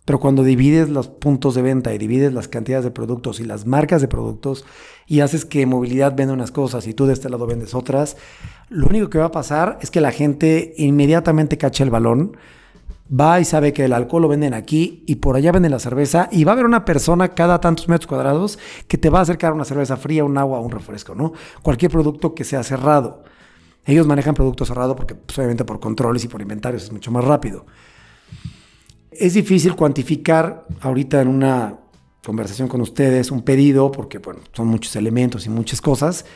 Pero 0.04 0.20
cuando 0.20 0.44
divides 0.44 0.88
los 0.88 1.08
puntos 1.08 1.54
de 1.54 1.62
venta 1.62 1.92
y 1.92 1.98
divides 1.98 2.32
las 2.32 2.48
cantidades 2.48 2.84
de 2.84 2.90
productos 2.92 3.40
y 3.40 3.44
las 3.44 3.66
marcas 3.66 4.00
de 4.00 4.08
productos 4.08 4.64
y 5.06 5.20
haces 5.20 5.44
que 5.44 5.66
movilidad 5.66 6.16
venda 6.16 6.34
unas 6.34 6.52
cosas 6.52 6.86
y 6.86 6.94
tú 6.94 7.06
de 7.06 7.12
este 7.14 7.28
lado 7.28 7.46
vendes 7.46 7.74
otras, 7.74 8.16
lo 8.68 8.86
único 8.86 9.10
que 9.10 9.18
va 9.18 9.26
a 9.26 9.32
pasar 9.32 9.78
es 9.82 9.90
que 9.90 10.00
la 10.00 10.12
gente 10.12 10.72
inmediatamente 10.76 11.58
cacha 11.58 11.84
el 11.84 11.90
balón 11.90 12.36
va 13.10 13.40
y 13.40 13.44
sabe 13.44 13.72
que 13.72 13.84
el 13.84 13.92
alcohol 13.92 14.22
lo 14.22 14.28
venden 14.28 14.54
aquí 14.54 15.02
y 15.06 15.16
por 15.16 15.36
allá 15.36 15.52
venden 15.52 15.72
la 15.72 15.78
cerveza 15.78 16.28
y 16.30 16.44
va 16.44 16.52
a 16.52 16.54
haber 16.54 16.66
una 16.66 16.84
persona 16.84 17.30
cada 17.30 17.60
tantos 17.60 17.88
metros 17.88 18.06
cuadrados 18.06 18.58
que 18.86 18.98
te 18.98 19.10
va 19.10 19.18
a 19.18 19.22
acercar 19.22 19.52
una 19.52 19.64
cerveza 19.64 19.96
fría, 19.96 20.24
un 20.24 20.38
agua, 20.38 20.60
un 20.60 20.70
refresco, 20.70 21.14
¿no? 21.14 21.32
Cualquier 21.62 21.90
producto 21.90 22.34
que 22.34 22.44
sea 22.44 22.62
cerrado. 22.62 23.24
Ellos 23.84 24.06
manejan 24.06 24.34
producto 24.34 24.64
cerrado 24.64 24.94
porque 24.94 25.14
pues, 25.14 25.36
obviamente 25.38 25.64
por 25.64 25.80
controles 25.80 26.24
y 26.24 26.28
por 26.28 26.40
inventarios 26.40 26.84
es 26.84 26.92
mucho 26.92 27.10
más 27.10 27.24
rápido. 27.24 27.66
Es 29.10 29.34
difícil 29.34 29.74
cuantificar 29.74 30.66
ahorita 30.80 31.20
en 31.20 31.28
una 31.28 31.78
conversación 32.24 32.68
con 32.68 32.80
ustedes 32.80 33.30
un 33.30 33.42
pedido 33.42 33.90
porque 33.90 34.18
bueno, 34.18 34.40
son 34.52 34.68
muchos 34.68 34.94
elementos 34.94 35.46
y 35.46 35.50
muchas 35.50 35.80
cosas, 35.80 36.26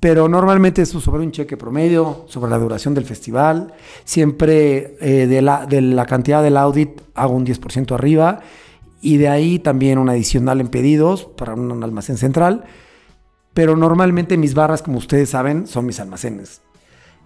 pero 0.00 0.28
normalmente 0.28 0.82
es 0.82 0.90
sobre 0.90 1.22
un 1.22 1.32
cheque 1.32 1.56
promedio, 1.56 2.24
sobre 2.28 2.50
la 2.50 2.58
duración 2.58 2.94
del 2.94 3.04
festival. 3.04 3.74
Siempre 4.04 4.96
eh, 5.00 5.26
de, 5.26 5.42
la, 5.42 5.66
de 5.66 5.80
la 5.80 6.06
cantidad 6.06 6.42
del 6.42 6.56
audit 6.56 7.00
hago 7.14 7.34
un 7.34 7.44
10% 7.44 7.92
arriba 7.92 8.40
y 9.00 9.16
de 9.16 9.28
ahí 9.28 9.58
también 9.58 9.98
un 9.98 10.08
adicional 10.08 10.60
en 10.60 10.68
pedidos 10.68 11.24
para 11.24 11.54
un 11.54 11.82
almacén 11.82 12.16
central. 12.16 12.64
Pero 13.54 13.76
normalmente 13.76 14.36
mis 14.36 14.54
barras, 14.54 14.82
como 14.82 14.98
ustedes 14.98 15.30
saben, 15.30 15.66
son 15.66 15.84
mis 15.84 15.98
almacenes. 15.98 16.60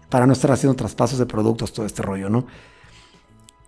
Para 0.08 0.26
no 0.26 0.32
estar 0.32 0.50
haciendo 0.50 0.74
traspasos 0.74 1.18
de 1.18 1.26
productos, 1.26 1.74
todo 1.74 1.84
este 1.84 2.00
rollo, 2.00 2.30
¿no? 2.30 2.46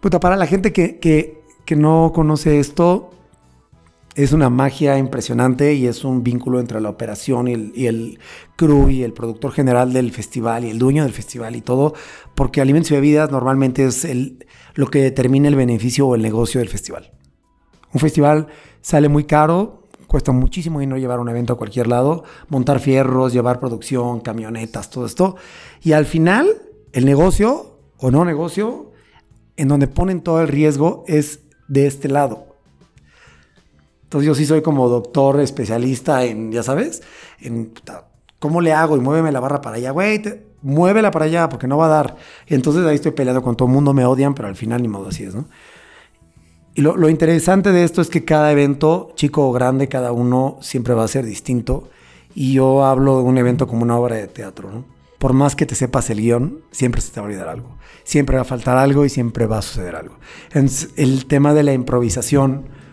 Puta, 0.00 0.18
para 0.18 0.36
la 0.36 0.46
gente 0.46 0.72
que, 0.72 0.98
que, 0.98 1.42
que 1.66 1.76
no 1.76 2.12
conoce 2.14 2.58
esto, 2.58 3.10
es 4.14 4.32
una 4.32 4.48
magia 4.48 4.96
impresionante 4.96 5.74
y 5.74 5.86
es 5.86 6.04
un 6.04 6.22
vínculo 6.22 6.60
entre 6.60 6.80
la 6.80 6.88
operación 6.88 7.48
y 7.48 7.54
el, 7.54 7.72
y 7.74 8.18
crew 8.56 8.88
y 8.88 9.02
el 9.02 9.12
productor 9.12 9.52
general 9.52 9.92
del 9.92 10.12
festival 10.12 10.64
y 10.64 10.70
el 10.70 10.78
dueño 10.78 11.02
del 11.02 11.12
festival 11.12 11.56
y 11.56 11.60
todo, 11.60 11.94
porque 12.34 12.60
alimentos 12.60 12.92
y 12.92 12.94
bebidas 12.94 13.30
normalmente 13.30 13.84
es 13.84 14.04
el, 14.04 14.46
lo 14.74 14.86
que 14.88 15.00
determina 15.02 15.48
el 15.48 15.56
beneficio 15.56 16.06
o 16.06 16.14
el 16.14 16.22
negocio 16.22 16.60
del 16.60 16.68
festival. 16.68 17.12
Un 17.92 18.00
festival 18.00 18.46
sale 18.82 19.08
muy 19.08 19.24
caro, 19.24 19.82
cuesta 20.06 20.30
muchísimo 20.30 20.78
dinero 20.78 20.98
llevar 20.98 21.18
un 21.18 21.28
evento 21.28 21.54
a 21.54 21.58
cualquier 21.58 21.88
lado, 21.88 22.22
montar 22.48 22.78
fierros, 22.78 23.32
llevar 23.32 23.58
producción, 23.58 24.20
camionetas, 24.20 24.90
todo 24.90 25.06
esto. 25.06 25.36
Y 25.82 25.92
al 25.92 26.06
final, 26.06 26.48
el 26.92 27.04
negocio 27.04 27.78
o 27.98 28.10
no 28.12 28.24
negocio, 28.24 28.92
en 29.56 29.68
donde 29.68 29.88
ponen 29.88 30.20
todo 30.20 30.40
el 30.40 30.48
riesgo 30.48 31.04
es 31.08 31.40
de 31.66 31.86
este 31.86 32.08
lado 32.08 32.53
entonces 34.14 34.28
yo 34.28 34.34
sí 34.36 34.46
soy 34.46 34.62
como 34.62 34.88
doctor 34.88 35.40
especialista 35.40 36.22
en, 36.22 36.52
ya 36.52 36.62
sabes, 36.62 37.02
en 37.40 37.72
cómo 38.38 38.60
le 38.60 38.72
hago 38.72 38.96
y 38.96 39.00
muéveme 39.00 39.32
la 39.32 39.40
barra 39.40 39.60
para 39.60 39.74
allá, 39.74 39.90
güey, 39.90 40.22
muévela 40.62 41.10
para 41.10 41.24
allá 41.24 41.48
porque 41.48 41.66
no 41.66 41.78
va 41.78 41.86
a 41.86 41.88
dar. 41.88 42.16
Y 42.46 42.54
entonces 42.54 42.86
ahí 42.86 42.94
estoy 42.94 43.10
peleando 43.10 43.42
con 43.42 43.56
todo 43.56 43.66
el 43.66 43.74
mundo, 43.74 43.92
me 43.92 44.06
odian, 44.06 44.32
pero 44.32 44.46
al 44.46 44.54
final 44.54 44.82
ni 44.82 44.86
modo 44.86 45.08
así 45.08 45.24
es, 45.24 45.34
¿no? 45.34 45.46
Y 46.74 46.82
lo, 46.82 46.96
lo, 46.96 47.08
interesante 47.08 47.72
de 47.72 47.82
esto 47.82 48.00
es 48.00 48.08
que 48.08 48.24
cada 48.24 48.52
evento, 48.52 49.10
chico 49.16 49.48
o 49.48 49.52
grande, 49.52 49.88
cada 49.88 50.12
uno 50.12 50.58
siempre 50.60 50.94
va 50.94 51.02
a 51.02 51.08
ser 51.08 51.24
distinto. 51.24 51.88
Y 52.36 52.52
yo 52.52 52.84
hablo 52.84 53.16
de 53.16 53.24
un 53.24 53.36
evento 53.36 53.66
como 53.66 53.82
una 53.82 53.98
obra 53.98 54.14
de 54.14 54.28
teatro, 54.28 54.70
¿no? 54.70 54.84
Por 55.18 55.32
más 55.32 55.56
que 55.56 55.66
te 55.66 55.74
sepas 55.74 56.08
el 56.10 56.20
guion, 56.20 56.60
siempre 56.70 57.00
se 57.00 57.10
te 57.10 57.18
va 57.18 57.26
a 57.26 57.30
olvidar 57.30 57.48
algo. 57.48 57.78
Siempre 58.04 58.36
va 58.36 58.42
a 58.42 58.44
faltar 58.44 58.78
algo 58.78 59.04
y 59.04 59.08
siempre 59.08 59.46
va 59.46 59.58
a 59.58 59.62
suceder 59.62 59.96
algo. 59.96 60.18
Entonces, 60.52 60.90
el 60.94 61.26
tema 61.26 61.52
de 61.52 61.64
la 61.64 61.72
improvisación 61.72 62.83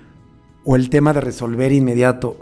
o 0.63 0.75
el 0.75 0.89
tema 0.89 1.13
de 1.13 1.21
resolver 1.21 1.71
inmediato 1.71 2.37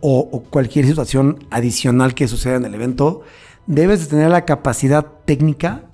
o, 0.00 0.42
cualquier 0.50 0.84
situación 0.86 1.46
adicional 1.50 2.14
que 2.14 2.26
suceda 2.26 2.56
en 2.56 2.64
el 2.64 2.74
evento, 2.74 3.22
debes 3.66 4.00
de 4.00 4.06
tener 4.06 4.30
la 4.30 4.44
capacidad 4.44 5.06
técnica 5.24 5.84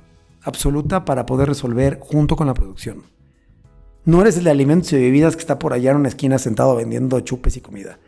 absoluta 0.43 1.05
para 1.05 1.27
poder 1.27 1.49
resolver 1.49 1.99
junto 2.01 2.35
con 2.35 2.47
la 2.47 2.55
producción. 2.55 3.03
No 4.07 4.23
eres 4.23 4.39
el 4.39 4.45
de 4.45 4.51
alimentos 4.51 4.93
y 4.95 4.97
bebidas 4.97 5.37
que 5.37 5.41
está 5.41 5.59
por 5.59 5.75
allá 5.75 5.91
en 5.91 5.99
una 5.99 6.09
esquina 6.09 6.39
sentado 6.39 6.75
vendiendo 6.75 7.21
chupes 7.21 7.59
y 7.59 7.61
comida. 7.61 7.99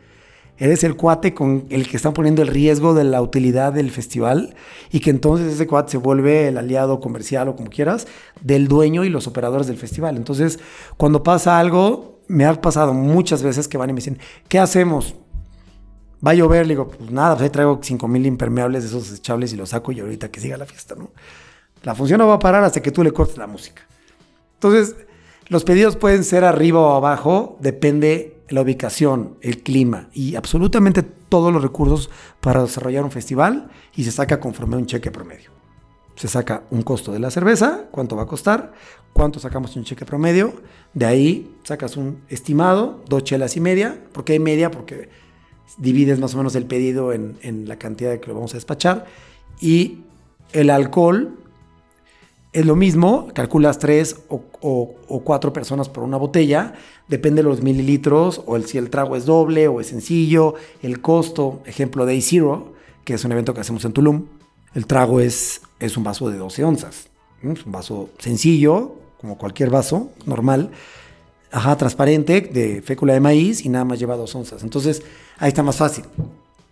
Eres 0.57 0.83
el 0.83 0.95
cuate 0.95 1.33
con 1.33 1.65
el 1.69 1.87
que 1.87 1.97
están 1.97 2.13
poniendo 2.13 2.41
el 2.41 2.47
riesgo 2.47 2.93
de 2.93 3.03
la 3.03 3.21
utilidad 3.21 3.73
del 3.73 3.91
festival 3.91 4.55
y 4.91 4.99
que 4.99 5.11
entonces 5.11 5.53
ese 5.53 5.67
cuate 5.67 5.91
se 5.91 5.97
vuelve 5.97 6.47
el 6.47 6.57
aliado 6.57 6.99
comercial 6.99 7.47
o 7.47 7.55
como 7.55 7.69
quieras 7.69 8.07
del 8.41 8.67
dueño 8.67 9.03
y 9.03 9.09
los 9.09 9.27
operadores 9.27 9.67
del 9.67 9.77
festival. 9.77 10.17
Entonces, 10.17 10.59
cuando 10.97 11.23
pasa 11.23 11.59
algo, 11.59 12.20
me 12.31 12.45
ha 12.45 12.59
pasado 12.59 12.93
muchas 12.93 13.43
veces 13.43 13.67
que 13.67 13.77
van 13.77 13.89
y 13.89 13.93
me 13.93 13.97
dicen, 13.97 14.17
¿qué 14.47 14.57
hacemos? 14.57 15.15
Va 16.25 16.31
a 16.31 16.33
llover, 16.33 16.65
le 16.65 16.73
digo, 16.73 16.87
pues 16.87 17.11
nada, 17.11 17.35
pues 17.35 17.43
ahí 17.43 17.49
traigo 17.49 17.79
5 17.81 18.07
mil 18.07 18.25
impermeables 18.25 18.83
de 18.83 18.89
esos 18.89 19.09
desechables 19.09 19.51
y 19.53 19.57
los 19.57 19.69
saco 19.69 19.91
y 19.91 19.99
ahorita 19.99 20.29
que 20.31 20.39
siga 20.39 20.57
la 20.57 20.65
fiesta, 20.65 20.95
¿no? 20.95 21.11
La 21.83 21.93
función 21.93 22.19
no 22.19 22.27
va 22.27 22.35
a 22.35 22.39
parar 22.39 22.63
hasta 22.63 22.81
que 22.81 22.91
tú 22.91 23.03
le 23.03 23.11
cortes 23.11 23.37
la 23.37 23.47
música. 23.47 23.81
Entonces, 24.53 24.95
los 25.47 25.63
pedidos 25.63 25.97
pueden 25.97 26.23
ser 26.23 26.45
arriba 26.45 26.79
o 26.79 26.95
abajo, 26.95 27.57
depende 27.59 28.37
la 28.49 28.61
ubicación, 28.61 29.37
el 29.41 29.63
clima 29.63 30.09
y 30.13 30.35
absolutamente 30.35 31.03
todos 31.03 31.51
los 31.51 31.61
recursos 31.61 32.09
para 32.39 32.61
desarrollar 32.61 33.03
un 33.03 33.11
festival 33.11 33.69
y 33.95 34.03
se 34.03 34.11
saca 34.11 34.39
conforme 34.39 34.75
a 34.75 34.79
un 34.79 34.85
cheque 34.85 35.11
promedio. 35.11 35.60
Se 36.15 36.27
saca 36.27 36.63
un 36.71 36.81
costo 36.83 37.11
de 37.11 37.19
la 37.19 37.31
cerveza, 37.31 37.85
cuánto 37.91 38.15
va 38.15 38.23
a 38.23 38.27
costar, 38.27 38.73
cuánto 39.13 39.39
sacamos 39.39 39.75
un 39.75 39.83
cheque 39.83 40.05
promedio, 40.05 40.53
de 40.93 41.05
ahí 41.05 41.55
sacas 41.63 41.97
un 41.97 42.21
estimado, 42.29 43.01
dos 43.07 43.23
chelas 43.23 43.55
y 43.57 43.59
media, 43.59 43.97
¿por 44.11 44.23
qué 44.23 44.39
media? 44.39 44.71
Porque 44.71 45.09
divides 45.77 46.19
más 46.19 46.33
o 46.33 46.37
menos 46.37 46.55
el 46.55 46.65
pedido 46.65 47.13
en, 47.13 47.67
la 47.67 47.77
cantidad 47.77 48.11
de 48.11 48.19
que 48.19 48.27
lo 48.27 48.35
vamos 48.35 48.53
a 48.53 48.57
despachar, 48.57 49.05
y 49.59 50.03
el 50.53 50.69
alcohol 50.69 51.37
es 52.53 52.65
lo 52.65 52.75
mismo, 52.75 53.29
calculas 53.33 53.79
tres 53.79 54.17
o, 54.27 54.41
cuatro 55.23 55.53
personas 55.53 55.87
por 55.87 56.03
una 56.03 56.17
botella, 56.17 56.73
depende 57.07 57.41
de 57.41 57.49
los 57.49 57.61
mililitros, 57.61 58.41
o 58.45 58.57
el, 58.57 58.65
si 58.65 58.77
el 58.77 58.89
trago 58.89 59.15
es 59.15 59.25
doble 59.25 59.67
o 59.67 59.79
es 59.79 59.87
sencillo, 59.87 60.55
el 60.81 61.01
costo, 61.01 61.61
ejemplo 61.65 62.05
de 62.05 62.17
A-Zero, 62.17 62.73
que 63.05 63.13
es 63.13 63.23
un 63.23 63.31
evento 63.31 63.53
que 63.53 63.61
hacemos 63.61 63.85
en 63.85 63.93
Tulum, 63.93 64.25
el 64.73 64.85
trago 64.87 65.19
es, 65.19 65.61
es 65.79 65.97
un 65.97 66.03
vaso 66.03 66.29
de 66.29 66.37
12 66.37 66.63
onzas. 66.63 67.09
Es 67.43 67.65
un 67.65 67.71
vaso 67.71 68.09
sencillo, 68.19 68.95
como 69.19 69.37
cualquier 69.37 69.69
vaso 69.69 70.11
normal, 70.25 70.71
ajá, 71.51 71.75
transparente, 71.77 72.41
de 72.41 72.81
fécula 72.81 73.13
de 73.13 73.19
maíz 73.19 73.65
y 73.65 73.69
nada 73.69 73.85
más 73.85 73.99
lleva 73.99 74.15
dos 74.15 74.33
onzas. 74.35 74.63
Entonces, 74.63 75.01
ahí 75.37 75.49
está 75.49 75.63
más 75.63 75.77
fácil. 75.77 76.05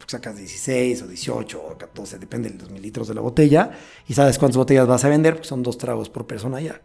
Sacas 0.09 0.37
16 0.37 1.03
o 1.03 1.07
18 1.07 1.61
o 1.61 1.77
14, 1.77 2.17
depende 2.17 2.49
de 2.49 2.57
los 2.57 2.71
mililitros 2.71 3.07
de 3.07 3.13
la 3.13 3.21
botella, 3.21 3.77
y 4.07 4.15
sabes 4.15 4.39
cuántas 4.39 4.57
botellas 4.57 4.87
vas 4.87 5.05
a 5.05 5.09
vender, 5.09 5.45
son 5.45 5.61
dos 5.61 5.77
tragos 5.77 6.09
por 6.09 6.25
persona 6.25 6.59
ya. 6.59 6.81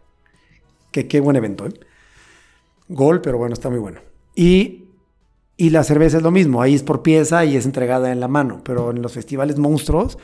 Qué, 0.91 1.07
qué 1.07 1.21
buen 1.21 1.35
evento, 1.35 1.65
¿eh? 1.65 1.73
Gol, 2.87 3.21
pero 3.21 3.39
bueno, 3.39 3.53
está 3.53 3.71
muy 3.71 3.79
bueno. 3.79 4.01
Y, 4.35 4.83
y 5.57 5.71
la 5.71 5.83
cerveza 5.83 6.17
es 6.17 6.23
lo 6.23 6.29
mismo, 6.29 6.61
ahí 6.61 6.75
es 6.75 6.83
por 6.83 7.01
pieza 7.01 7.43
y 7.45 7.55
es 7.55 7.65
entregada 7.65 8.11
en 8.11 8.19
la 8.19 8.27
mano, 8.27 8.61
pero 8.63 8.91
en 8.91 9.01
los 9.01 9.13
festivales 9.13 9.57
monstruos, 9.57 10.19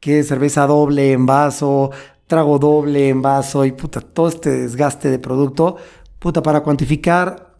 que 0.00 0.24
cerveza 0.24 0.66
doble 0.66 1.12
en 1.12 1.26
vaso, 1.26 1.90
trago 2.26 2.58
doble 2.58 3.08
en 3.08 3.22
vaso 3.22 3.64
y 3.64 3.72
puta, 3.72 4.00
todo 4.00 4.28
este 4.28 4.50
desgaste 4.50 5.10
de 5.10 5.18
producto, 5.18 5.76
puta, 6.18 6.42
para 6.42 6.62
cuantificar, 6.62 7.54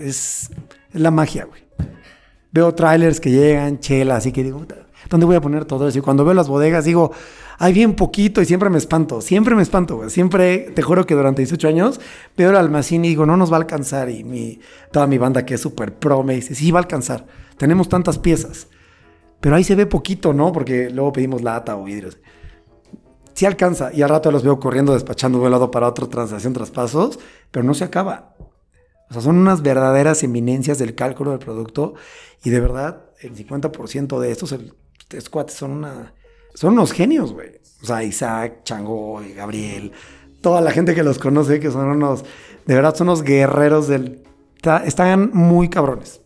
es, 0.00 0.50
la 0.92 1.10
magia, 1.10 1.46
güey. 1.46 1.62
Veo 2.52 2.74
trailers 2.74 3.18
que 3.18 3.30
llegan, 3.30 3.80
chelas, 3.80 4.26
y 4.26 4.32
que 4.32 4.44
digo, 4.44 4.64
¿dónde 5.08 5.26
voy 5.26 5.36
a 5.36 5.40
poner 5.40 5.64
todo 5.64 5.88
eso? 5.88 5.98
Y 5.98 6.02
cuando 6.02 6.24
veo 6.24 6.34
las 6.34 6.48
bodegas 6.48 6.84
digo, 6.84 7.10
hay 7.58 7.72
bien 7.72 7.94
poquito 7.94 8.42
y 8.42 8.44
siempre 8.44 8.70
me 8.70 8.78
espanto, 8.78 9.20
siempre 9.20 9.54
me 9.54 9.62
espanto, 9.62 9.96
güey. 9.96 10.10
Siempre, 10.10 10.70
te 10.74 10.82
juro 10.82 11.06
que 11.06 11.14
durante 11.14 11.42
18 11.42 11.68
años 11.68 12.00
veo 12.36 12.50
el 12.50 12.56
almacén 12.56 13.04
y 13.04 13.08
digo, 13.08 13.26
no 13.26 13.36
nos 13.36 13.50
va 13.50 13.56
a 13.56 13.60
alcanzar. 13.60 14.10
Y 14.10 14.24
mi, 14.24 14.60
toda 14.92 15.06
mi 15.06 15.18
banda 15.18 15.44
que 15.44 15.54
es 15.54 15.60
súper 15.60 15.94
pro 15.94 16.22
me 16.22 16.34
dice, 16.34 16.54
sí, 16.54 16.70
va 16.70 16.80
a 16.80 16.82
alcanzar. 16.82 17.26
Tenemos 17.56 17.88
tantas 17.88 18.18
piezas. 18.18 18.68
Pero 19.44 19.56
ahí 19.56 19.64
se 19.64 19.74
ve 19.74 19.84
poquito, 19.84 20.32
¿no? 20.32 20.52
Porque 20.52 20.88
luego 20.88 21.12
pedimos 21.12 21.42
lata 21.42 21.76
o 21.76 21.84
vidrios 21.84 22.16
sí 23.34 23.46
alcanza. 23.46 23.92
Y 23.92 24.02
al 24.02 24.08
rato 24.08 24.30
los 24.30 24.42
veo 24.42 24.58
corriendo, 24.58 24.94
despachando 24.94 25.38
de 25.38 25.44
un 25.44 25.50
lado 25.50 25.70
para 25.70 25.88
otro, 25.88 26.08
transacción 26.08 26.52
tras 26.52 26.70
pasos, 26.70 27.18
pero 27.50 27.64
no 27.64 27.74
se 27.74 27.84
acaba. 27.84 28.34
O 29.10 29.12
sea, 29.12 29.20
son 29.20 29.36
unas 29.36 29.62
verdaderas 29.62 30.22
eminencias 30.22 30.78
del 30.78 30.94
cálculo 30.94 31.32
del 31.32 31.40
producto. 31.40 31.94
Y 32.42 32.50
de 32.50 32.60
verdad, 32.60 33.04
el 33.20 33.34
50% 33.36 34.18
de 34.18 34.30
estos, 34.30 34.52
el, 34.52 34.74
cuates 35.30 35.56
son 35.56 35.72
una. 35.72 36.14
Son 36.54 36.72
unos 36.72 36.92
genios, 36.92 37.32
güey. 37.32 37.60
O 37.82 37.86
sea, 37.86 38.02
Isaac, 38.02 38.62
Chango, 38.64 39.20
Gabriel, 39.36 39.92
toda 40.40 40.60
la 40.60 40.70
gente 40.70 40.94
que 40.94 41.02
los 41.02 41.18
conoce, 41.18 41.60
que 41.60 41.70
son 41.70 41.88
unos. 41.88 42.24
De 42.64 42.74
verdad, 42.74 42.94
son 42.94 43.08
unos 43.08 43.22
guerreros 43.22 43.88
del. 43.88 44.22
Están 44.86 45.30
muy 45.34 45.68
cabrones. 45.68 46.22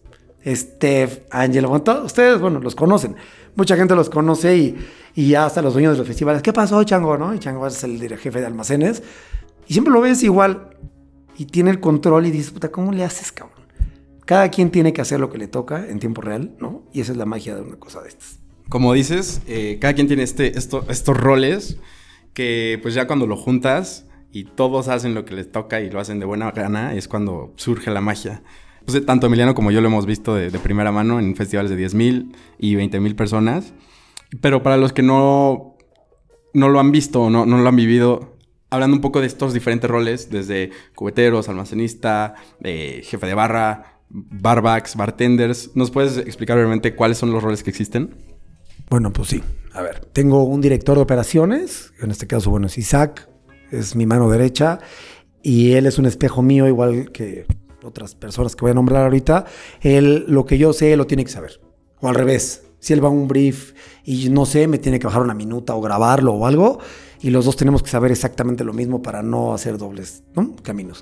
Steph, 0.54 1.20
Angelo, 1.30 1.70
ustedes, 2.04 2.40
bueno, 2.40 2.60
los 2.60 2.74
conocen. 2.74 3.16
Mucha 3.54 3.76
gente 3.76 3.94
los 3.94 4.08
conoce 4.08 4.56
y 4.56 4.76
y 5.18 5.34
hasta 5.34 5.62
los 5.62 5.72
dueños 5.72 5.94
de 5.94 5.98
los 5.98 6.06
festivales, 6.06 6.42
¿qué 6.42 6.52
pasó, 6.52 6.80
Chango? 6.84 7.18
¿no? 7.18 7.34
Y 7.34 7.40
Chango 7.40 7.66
es 7.66 7.82
el 7.82 8.16
jefe 8.18 8.38
de 8.38 8.46
almacenes. 8.46 9.02
Y 9.66 9.72
siempre 9.72 9.92
lo 9.92 10.00
ves 10.00 10.22
igual. 10.22 10.76
Y 11.36 11.46
tiene 11.46 11.70
el 11.70 11.80
control 11.80 12.26
y 12.26 12.30
dices, 12.30 12.52
puta, 12.52 12.70
¿cómo 12.70 12.92
le 12.92 13.02
haces, 13.02 13.32
cabrón? 13.32 13.66
Cada 14.24 14.48
quien 14.48 14.70
tiene 14.70 14.92
que 14.92 15.00
hacer 15.00 15.18
lo 15.18 15.28
que 15.28 15.38
le 15.38 15.48
toca 15.48 15.88
en 15.88 15.98
tiempo 15.98 16.20
real, 16.20 16.54
¿no? 16.60 16.84
Y 16.92 17.00
esa 17.00 17.10
es 17.10 17.18
la 17.18 17.26
magia 17.26 17.56
de 17.56 17.62
una 17.62 17.74
cosa 17.80 18.00
de 18.00 18.10
estas. 18.10 18.38
Como 18.68 18.92
dices, 18.92 19.42
eh, 19.48 19.78
cada 19.80 19.94
quien 19.94 20.06
tiene 20.06 20.22
este, 20.22 20.56
estos 20.56 21.16
roles 21.16 21.78
que 22.32 22.78
pues 22.80 22.94
ya 22.94 23.08
cuando 23.08 23.26
lo 23.26 23.36
juntas 23.36 24.06
y 24.30 24.44
todos 24.44 24.86
hacen 24.86 25.14
lo 25.14 25.24
que 25.24 25.34
les 25.34 25.50
toca 25.50 25.80
y 25.80 25.90
lo 25.90 25.98
hacen 25.98 26.20
de 26.20 26.26
buena 26.26 26.52
gana, 26.52 26.94
es 26.94 27.08
cuando 27.08 27.54
surge 27.56 27.90
la 27.90 28.00
magia. 28.00 28.44
Pues, 28.88 29.04
tanto 29.04 29.26
Emiliano 29.26 29.54
como 29.54 29.70
yo 29.70 29.82
lo 29.82 29.88
hemos 29.88 30.06
visto 30.06 30.34
de, 30.34 30.50
de 30.50 30.58
primera 30.58 30.90
mano 30.90 31.20
en 31.20 31.36
festivales 31.36 31.70
de 31.70 31.76
10.000 31.76 32.34
y 32.58 32.74
20.000 32.74 33.14
personas. 33.16 33.74
Pero 34.40 34.62
para 34.62 34.78
los 34.78 34.94
que 34.94 35.02
no, 35.02 35.76
no 36.54 36.70
lo 36.70 36.80
han 36.80 36.90
visto 36.90 37.28
no, 37.28 37.44
no 37.44 37.58
lo 37.58 37.68
han 37.68 37.76
vivido, 37.76 38.38
hablando 38.70 38.96
un 38.96 39.02
poco 39.02 39.20
de 39.20 39.26
estos 39.26 39.52
diferentes 39.52 39.90
roles, 39.90 40.30
desde 40.30 40.70
cubeteros, 40.94 41.50
almacenista, 41.50 42.36
eh, 42.64 43.02
jefe 43.04 43.26
de 43.26 43.34
barra, 43.34 44.00
barbacks, 44.08 44.96
bartenders, 44.96 45.72
¿nos 45.74 45.90
puedes 45.90 46.16
explicar 46.16 46.56
brevemente 46.56 46.94
cuáles 46.94 47.18
son 47.18 47.30
los 47.30 47.42
roles 47.42 47.62
que 47.62 47.68
existen? 47.68 48.14
Bueno, 48.88 49.12
pues 49.12 49.28
sí. 49.28 49.42
A 49.74 49.82
ver, 49.82 50.06
tengo 50.14 50.44
un 50.44 50.62
director 50.62 50.96
de 50.96 51.02
operaciones, 51.02 51.92
en 52.00 52.10
este 52.10 52.26
caso, 52.26 52.48
bueno, 52.48 52.68
es 52.68 52.78
Isaac, 52.78 53.28
es 53.70 53.94
mi 53.96 54.06
mano 54.06 54.30
derecha, 54.30 54.78
y 55.42 55.72
él 55.72 55.84
es 55.84 55.98
un 55.98 56.06
espejo 56.06 56.40
mío, 56.40 56.66
igual 56.66 57.12
que 57.12 57.44
otras 57.82 58.14
personas 58.14 58.56
que 58.56 58.62
voy 58.62 58.70
a 58.70 58.74
nombrar 58.74 59.04
ahorita. 59.04 59.44
Él, 59.80 60.24
lo 60.28 60.44
que 60.44 60.58
yo 60.58 60.72
sé, 60.72 60.96
lo 60.96 61.06
tiene 61.06 61.24
que 61.24 61.30
saber. 61.30 61.60
O 62.00 62.08
al 62.08 62.14
revés, 62.14 62.64
si 62.78 62.92
él 62.92 63.02
va 63.02 63.08
a 63.08 63.10
un 63.10 63.28
brief 63.28 63.74
y 64.04 64.28
no 64.28 64.46
sé, 64.46 64.66
me 64.68 64.78
tiene 64.78 64.98
que 64.98 65.06
bajar 65.06 65.22
una 65.22 65.34
minuta 65.34 65.74
o 65.74 65.80
grabarlo 65.80 66.34
o 66.34 66.46
algo, 66.46 66.78
y 67.20 67.30
los 67.30 67.44
dos 67.44 67.56
tenemos 67.56 67.82
que 67.82 67.90
saber 67.90 68.12
exactamente 68.12 68.64
lo 68.64 68.72
mismo 68.72 69.02
para 69.02 69.22
no 69.22 69.52
hacer 69.52 69.78
dobles 69.78 70.22
caminos. 70.62 71.00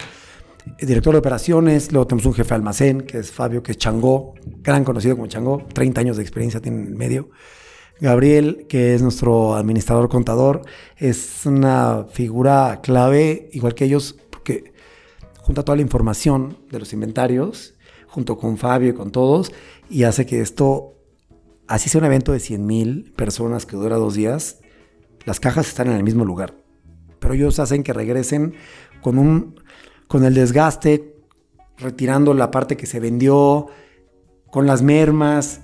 Director 0.81 1.13
de 1.13 1.19
operaciones, 1.19 1.93
luego 1.93 2.07
tenemos 2.07 2.27
un 2.27 2.35
jefe 2.35 2.49
de 2.49 2.55
almacén, 2.57 3.03
que 3.03 3.19
es 3.19 3.31
Fabio, 3.31 3.63
que 3.63 3.73
es 3.73 3.79
Changó, 3.79 4.35
gran 4.63 4.83
conocido 4.85 5.15
como 5.15 5.29
Changó, 5.29 5.63
30 5.73 6.01
años 6.01 6.17
de 6.17 6.23
experiencia 6.23 6.61
tiene 6.61 6.83
en 6.83 6.97
medio. 6.97 7.31
Gabriel, 8.01 8.67
que 8.69 8.95
es 8.95 9.01
nuestro 9.01 9.55
administrador 9.55 10.09
contador, 10.09 10.63
es 10.97 11.47
una 11.47 12.07
figura 12.11 12.81
clave, 12.83 13.49
igual 13.53 13.75
que 13.75 13.85
ellos, 13.85 14.17
junta 15.47 15.65
toda 15.65 15.77
la 15.77 15.83
información 15.83 16.59
de 16.73 16.81
los 16.81 16.93
inventarios, 16.93 17.75
junto 18.09 18.37
con 18.37 18.59
Fabio 18.59 18.91
y 18.91 18.95
con 18.95 19.13
todos, 19.13 19.53
y 19.89 20.03
hace 20.03 20.27
que 20.27 20.41
esto, 20.41 20.95
así 21.69 21.89
sea 21.89 22.01
un 22.01 22.07
evento 22.07 22.33
de 22.33 22.41
100 22.41 22.67
mil 22.67 23.13
personas 23.17 23.65
que 23.65 23.77
dura 23.77 23.95
dos 23.95 24.15
días, 24.15 24.59
las 25.25 25.39
cajas 25.39 25.69
están 25.69 25.87
en 25.87 25.93
el 25.93 26.03
mismo 26.03 26.25
lugar. 26.25 26.57
Pero 27.21 27.35
ellos 27.35 27.61
hacen 27.61 27.85
que 27.85 27.93
regresen 27.93 28.55
con, 29.01 29.19
un, 29.19 29.61
con 30.09 30.25
el 30.25 30.35
desgaste, 30.35 31.15
retirando 31.79 32.35
la 32.35 32.51
parte 32.51 32.77
que 32.77 32.87
se 32.87 32.99
vendió, 32.99 33.69
con 34.51 34.67
las 34.67 34.83
mermas, 34.83 35.61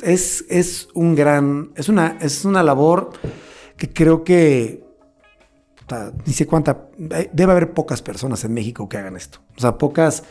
es, 0.00 0.44
es, 0.48 0.88
un 0.94 1.14
gran, 1.14 1.70
es 1.76 1.88
una, 1.88 2.18
es 2.20 2.44
una 2.44 2.64
labor 2.64 3.12
que 3.76 3.92
creo 3.92 4.24
que, 4.24 4.81
ni 6.26 6.32
sé 6.32 6.46
cuánta, 6.46 6.88
debe 6.98 7.52
haber 7.52 7.72
pocas 7.72 8.02
personas 8.02 8.44
en 8.44 8.54
México 8.54 8.88
que 8.88 8.98
hagan 8.98 9.16
esto. 9.16 9.40
O 9.56 9.60
sea, 9.60 9.78
pocas, 9.78 10.24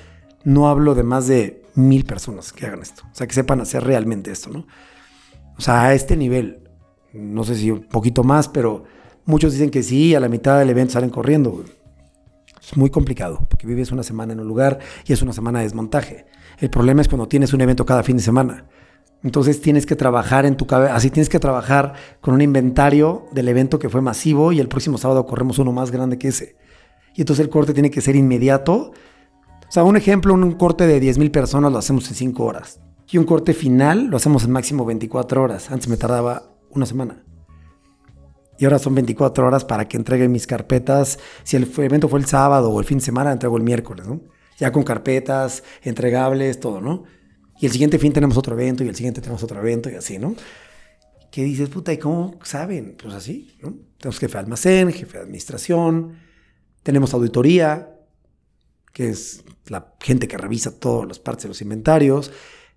no 0.43 0.67
hablo 0.69 0.95
de 0.95 1.03
más 1.03 1.27
de 1.27 1.63
mil 1.75 2.05
personas 2.05 2.53
que 2.53 2.65
hagan 2.65 2.81
esto. 2.81 3.03
O 3.11 3.15
sea, 3.15 3.27
que 3.27 3.33
sepan 3.33 3.61
hacer 3.61 3.83
realmente 3.83 4.31
esto, 4.31 4.49
¿no? 4.49 4.67
O 5.57 5.61
sea, 5.61 5.83
a 5.83 5.93
este 5.93 6.17
nivel, 6.17 6.63
no 7.13 7.43
sé 7.43 7.55
si 7.55 7.71
un 7.71 7.83
poquito 7.83 8.23
más, 8.23 8.47
pero 8.47 8.83
muchos 9.25 9.53
dicen 9.53 9.69
que 9.69 9.83
sí, 9.83 10.15
a 10.15 10.19
la 10.19 10.29
mitad 10.29 10.57
del 10.59 10.69
evento 10.69 10.93
salen 10.93 11.09
corriendo. 11.09 11.63
Es 12.61 12.77
muy 12.77 12.89
complicado, 12.89 13.45
porque 13.49 13.67
vives 13.67 13.91
una 13.91 14.03
semana 14.03 14.33
en 14.33 14.39
un 14.39 14.47
lugar 14.47 14.79
y 15.05 15.13
es 15.13 15.21
una 15.21 15.33
semana 15.33 15.59
de 15.59 15.65
desmontaje. 15.65 16.25
El 16.59 16.69
problema 16.69 17.01
es 17.01 17.07
cuando 17.07 17.27
tienes 17.27 17.53
un 17.53 17.61
evento 17.61 17.85
cada 17.85 18.03
fin 18.03 18.17
de 18.17 18.23
semana. 18.23 18.65
Entonces 19.23 19.61
tienes 19.61 19.85
que 19.85 19.95
trabajar 19.95 20.45
en 20.45 20.57
tu 20.57 20.65
cabeza, 20.65 20.95
así 20.95 21.11
tienes 21.11 21.29
que 21.29 21.39
trabajar 21.39 21.93
con 22.21 22.33
un 22.33 22.41
inventario 22.41 23.25
del 23.31 23.49
evento 23.49 23.77
que 23.77 23.89
fue 23.89 24.01
masivo 24.01 24.51
y 24.51 24.59
el 24.59 24.67
próximo 24.67 24.97
sábado 24.97 25.25
corremos 25.25 25.59
uno 25.59 25.71
más 25.71 25.91
grande 25.91 26.17
que 26.17 26.29
ese. 26.29 26.55
Y 27.15 27.21
entonces 27.21 27.45
el 27.45 27.49
corte 27.49 27.73
tiene 27.73 27.91
que 27.91 28.01
ser 28.01 28.15
inmediato. 28.15 28.93
O 29.67 29.71
sea, 29.71 29.83
un 29.83 29.95
ejemplo, 29.95 30.33
un 30.33 30.53
corte 30.53 30.87
de 30.87 30.99
10 30.99 31.17
mil 31.17 31.31
personas 31.31 31.71
lo 31.71 31.77
hacemos 31.77 32.07
en 32.09 32.15
5 32.15 32.43
horas. 32.43 32.79
Y 33.11 33.17
un 33.17 33.25
corte 33.25 33.53
final 33.53 34.07
lo 34.07 34.17
hacemos 34.17 34.43
en 34.45 34.51
máximo 34.51 34.85
24 34.85 35.43
horas. 35.43 35.69
Antes 35.69 35.87
me 35.87 35.97
tardaba 35.97 36.43
una 36.71 36.85
semana. 36.85 37.23
Y 38.57 38.65
ahora 38.65 38.79
son 38.79 38.95
24 38.95 39.45
horas 39.45 39.65
para 39.65 39.87
que 39.87 39.97
entregue 39.97 40.29
mis 40.29 40.47
carpetas. 40.47 41.19
Si 41.43 41.57
el 41.57 41.71
evento 41.77 42.07
fue 42.07 42.19
el 42.19 42.25
sábado 42.25 42.69
o 42.69 42.79
el 42.79 42.85
fin 42.85 42.99
de 42.99 43.03
semana, 43.03 43.31
entrego 43.31 43.57
el 43.57 43.63
miércoles, 43.63 44.07
¿no? 44.07 44.21
Ya 44.57 44.71
con 44.71 44.83
carpetas, 44.83 45.63
entregables, 45.83 46.59
todo, 46.59 46.79
¿no? 46.79 47.03
Y 47.61 47.67
el 47.67 47.71
siguiente 47.71 47.99
fin 47.99 48.11
tenemos 48.11 48.35
otro 48.37 48.55
evento 48.55 48.83
y 48.83 48.87
el 48.87 48.95
siguiente 48.95 49.21
tenemos 49.21 49.43
otro 49.43 49.59
evento 49.59 49.87
y 49.89 49.93
así, 49.93 50.17
¿no? 50.17 50.35
¿Qué 51.29 51.43
dices, 51.43 51.69
puta, 51.69 51.93
¿y 51.93 51.97
cómo 51.97 52.39
saben? 52.43 52.97
Pues 53.01 53.13
así, 53.13 53.55
¿no? 53.61 53.75
Tenemos 53.99 54.17
jefe 54.17 54.33
de 54.33 54.39
almacén, 54.39 54.91
jefe 54.91 55.19
de 55.19 55.23
administración, 55.23 56.17
tenemos 56.81 57.13
auditoría, 57.13 57.95
que 58.91 59.09
es 59.09 59.43
la 59.67 59.93
gente 60.01 60.27
que 60.27 60.39
revisa 60.39 60.79
todas 60.79 61.07
las 61.07 61.19
partes 61.19 61.43
de 61.43 61.49
los 61.49 61.61
inventarios, 61.61 62.31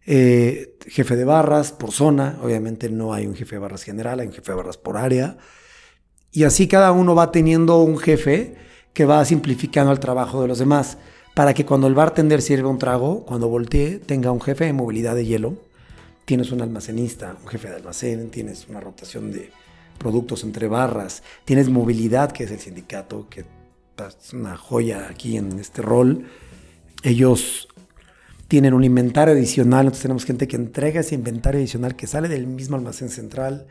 eh, 0.05 0.77
jefe 0.87 1.17
de 1.17 1.25
barras 1.25 1.73
por 1.73 1.91
zona, 1.91 2.39
obviamente 2.43 2.91
no 2.91 3.15
hay 3.15 3.27
un 3.27 3.35
jefe 3.35 3.57
de 3.57 3.61
barras 3.61 3.85
general, 3.85 4.21
hay 4.21 4.27
un 4.27 4.35
jefe 4.35 4.53
de 4.53 4.57
barras 4.57 4.77
por 4.77 4.99
área, 4.99 5.39
y 6.31 6.45
así 6.45 6.69
cada 6.69 6.93
uno 6.93 7.15
va 7.15 7.33
teniendo 7.33 7.81
un 7.81 7.97
jefe 7.97 8.57
que 8.93 9.07
va 9.07 9.25
simplificando 9.25 9.93
el 9.93 9.99
trabajo 9.99 10.43
de 10.43 10.49
los 10.49 10.59
demás 10.59 10.99
para 11.35 11.53
que 11.53 11.67
cuando 11.67 11.89
el 11.89 11.95
bartender 11.95 12.41
sirva 12.41 12.69
un 12.69 12.79
trago, 12.79 13.25
cuando 13.25 13.49
voltee, 13.49 13.99
tenga 13.99 14.31
un 14.31 14.41
jefe 14.41 14.67
de 14.67 14.73
movilidad 14.73 15.17
de 15.17 15.27
hielo, 15.27 15.57
tienes 16.25 16.53
un 16.53 16.63
almacenista, 16.63 17.37
un 17.43 17.49
jefe 17.49 17.69
de 17.69 17.77
almacén, 17.77 18.31
tienes 18.31 18.69
una 18.69 18.81
rotación 18.81 19.33
de 19.33 19.51
productos 19.99 20.45
entre 20.45 20.69
barras, 20.69 21.23
tienes 21.45 21.69
movilidad, 21.69 22.31
que 22.31 22.45
es 22.45 22.51
el 22.53 22.61
sindicato, 22.61 23.27
que 23.29 23.41
es 23.41 24.33
una 24.33 24.57
joya 24.57 25.09
aquí 25.11 25.37
en 25.37 25.59
este 25.59 25.83
rol. 25.83 26.25
Ellos 27.03 27.69
tienen 28.47 28.73
un 28.73 28.85
inventario 28.85 29.35
adicional, 29.35 29.87
nosotros 29.87 30.03
tenemos 30.03 30.25
gente 30.25 30.47
que 30.47 30.57
entrega 30.57 31.01
ese 31.01 31.17
inventario 31.17 31.59
adicional 31.59 31.97
que 31.97 32.07
sale 32.07 32.29
del 32.29 32.47
mismo 32.47 32.77
almacén 32.77 33.09
central 33.09 33.67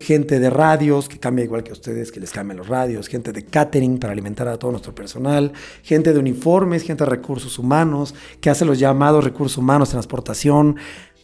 gente 0.00 0.38
de 0.38 0.50
radios, 0.50 1.08
que 1.08 1.18
cambia 1.18 1.44
igual 1.44 1.62
que 1.62 1.72
ustedes, 1.72 2.12
que 2.12 2.20
les 2.20 2.30
cambian 2.30 2.58
los 2.58 2.68
radios, 2.68 3.08
gente 3.08 3.32
de 3.32 3.44
catering 3.44 3.98
para 3.98 4.12
alimentar 4.12 4.48
a 4.48 4.58
todo 4.58 4.70
nuestro 4.70 4.94
personal, 4.94 5.52
gente 5.82 6.12
de 6.12 6.18
uniformes, 6.18 6.82
gente 6.82 7.04
de 7.04 7.10
recursos 7.10 7.58
humanos, 7.58 8.14
que 8.40 8.50
hace 8.50 8.64
los 8.64 8.78
llamados 8.78 9.24
recursos 9.24 9.58
humanos, 9.58 9.90
transportación. 9.90 10.76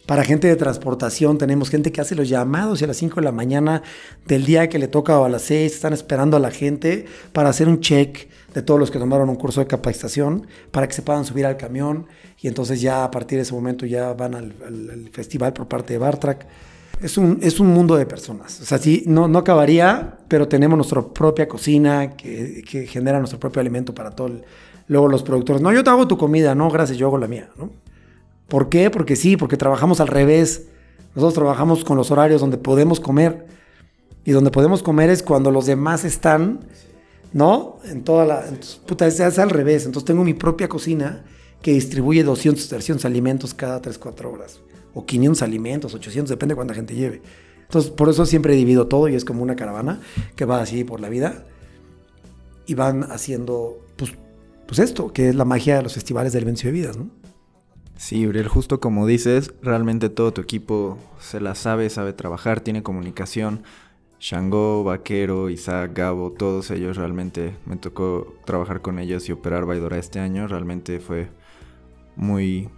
Para 0.05 0.23
gente 0.23 0.47
de 0.47 0.55
transportación 0.55 1.37
tenemos 1.37 1.69
gente 1.69 1.91
que 1.91 2.01
hace 2.01 2.15
los 2.15 2.27
llamados 2.27 2.81
y 2.81 2.83
a 2.83 2.87
las 2.87 2.97
5 2.97 3.15
de 3.17 3.21
la 3.21 3.31
mañana 3.31 3.83
del 4.25 4.45
día 4.45 4.67
que 4.67 4.79
le 4.79 4.87
toca 4.87 5.17
o 5.19 5.25
a 5.25 5.29
las 5.29 5.43
6 5.43 5.73
están 5.73 5.93
esperando 5.93 6.35
a 6.37 6.39
la 6.39 6.51
gente 6.51 7.05
para 7.33 7.49
hacer 7.49 7.69
un 7.69 7.79
check 7.79 8.27
de 8.53 8.61
todos 8.61 8.79
los 8.79 8.91
que 8.91 8.99
tomaron 8.99 9.29
un 9.29 9.35
curso 9.35 9.61
de 9.61 9.67
capacitación 9.67 10.47
para 10.71 10.87
que 10.87 10.93
se 10.93 11.01
puedan 11.01 11.23
subir 11.23 11.45
al 11.45 11.55
camión 11.55 12.07
y 12.41 12.47
entonces 12.47 12.81
ya 12.81 13.05
a 13.05 13.11
partir 13.11 13.37
de 13.37 13.43
ese 13.43 13.53
momento 13.53 13.85
ya 13.85 14.11
van 14.13 14.35
al, 14.35 14.55
al 14.65 15.09
festival 15.13 15.53
por 15.53 15.67
parte 15.67 15.93
de 15.93 15.99
Bartrack 15.99 16.47
es 17.01 17.17
un, 17.17 17.39
es 17.41 17.59
un 17.59 17.67
mundo 17.67 17.95
de 17.95 18.05
personas. 18.05 18.61
O 18.61 18.65
sea, 18.65 18.77
sí, 18.77 19.03
no, 19.07 19.27
no 19.27 19.39
acabaría, 19.39 20.17
pero 20.27 20.47
tenemos 20.47 20.77
nuestra 20.77 21.01
propia 21.01 21.47
cocina 21.47 22.15
que, 22.15 22.63
que 22.69 22.85
genera 22.85 23.17
nuestro 23.19 23.39
propio 23.39 23.59
alimento 23.59 23.93
para 23.93 24.11
todo. 24.11 24.29
luego 24.87 25.07
los 25.07 25.23
productores, 25.23 25.61
no, 25.61 25.73
yo 25.73 25.83
te 25.83 25.89
hago 25.89 26.07
tu 26.07 26.17
comida, 26.17 26.53
no, 26.53 26.69
gracias, 26.69 26.97
yo 26.97 27.07
hago 27.07 27.17
la 27.17 27.27
mía, 27.27 27.49
¿no? 27.57 27.71
¿Por 28.47 28.69
qué? 28.69 28.89
Porque 28.89 29.15
sí, 29.15 29.37
porque 29.37 29.57
trabajamos 29.57 30.01
al 30.01 30.09
revés. 30.09 30.67
Nosotros 31.15 31.33
trabajamos 31.35 31.83
con 31.83 31.97
los 31.97 32.11
horarios 32.11 32.41
donde 32.41 32.57
podemos 32.57 32.99
comer. 32.99 33.47
Y 34.23 34.31
donde 34.31 34.51
podemos 34.51 34.83
comer 34.83 35.09
es 35.09 35.23
cuando 35.23 35.51
los 35.51 35.65
demás 35.65 36.03
están, 36.03 36.59
¿no? 37.33 37.79
En 37.85 38.03
toda 38.03 38.25
la... 38.25 38.47
Entonces, 38.47 38.81
puta, 38.85 39.07
es, 39.07 39.19
es 39.19 39.39
al 39.39 39.49
revés. 39.49 39.85
Entonces 39.85 40.05
tengo 40.05 40.23
mi 40.23 40.33
propia 40.33 40.67
cocina 40.67 41.23
que 41.61 41.71
distribuye 41.71 42.23
200, 42.23 42.67
300 42.67 43.05
alimentos 43.05 43.53
cada 43.53 43.81
3, 43.81 43.97
4 43.97 44.31
horas 44.31 44.59
o 44.93 45.05
500 45.05 45.41
alimentos, 45.41 45.93
800, 45.93 46.29
depende 46.29 46.53
de 46.53 46.55
cuánta 46.57 46.73
gente 46.73 46.95
lleve. 46.95 47.21
Entonces, 47.61 47.91
por 47.91 48.09
eso 48.09 48.25
siempre 48.25 48.55
divido 48.55 48.87
todo 48.87 49.07
y 49.07 49.15
es 49.15 49.23
como 49.23 49.43
una 49.43 49.55
caravana 49.55 50.01
que 50.35 50.45
va 50.45 50.61
así 50.61 50.83
por 50.83 50.99
la 50.99 51.09
vida 51.09 51.45
y 52.65 52.75
van 52.75 53.03
haciendo, 53.03 53.85
pues, 53.95 54.13
pues 54.67 54.79
esto, 54.79 55.13
que 55.13 55.29
es 55.29 55.35
la 55.35 55.45
magia 55.45 55.77
de 55.77 55.83
los 55.83 55.93
festivales 55.93 56.33
del 56.33 56.45
Vencio 56.45 56.67
de 56.67 56.73
Vidas, 56.73 56.97
¿no? 56.97 57.09
Sí, 58.01 58.25
Uriel, 58.25 58.47
justo 58.47 58.79
como 58.79 59.05
dices, 59.05 59.53
realmente 59.61 60.09
todo 60.09 60.33
tu 60.33 60.41
equipo 60.41 60.97
se 61.19 61.39
la 61.39 61.53
sabe, 61.53 61.89
sabe 61.89 62.13
trabajar, 62.13 62.59
tiene 62.59 62.81
comunicación. 62.81 63.63
Shango, 64.19 64.83
Vaquero, 64.83 65.49
Isaac, 65.49 65.91
Gabo, 65.95 66.31
todos 66.31 66.71
ellos 66.71 66.97
realmente 66.97 67.55
me 67.65 67.77
tocó 67.77 68.35
trabajar 68.45 68.81
con 68.81 68.99
ellos 68.99 69.29
y 69.29 69.31
operar 69.31 69.65
Baidora 69.65 69.97
este 69.97 70.19
año. 70.19 70.47
Realmente 70.47 70.99
fue 70.99 71.29
muy, 72.15 72.69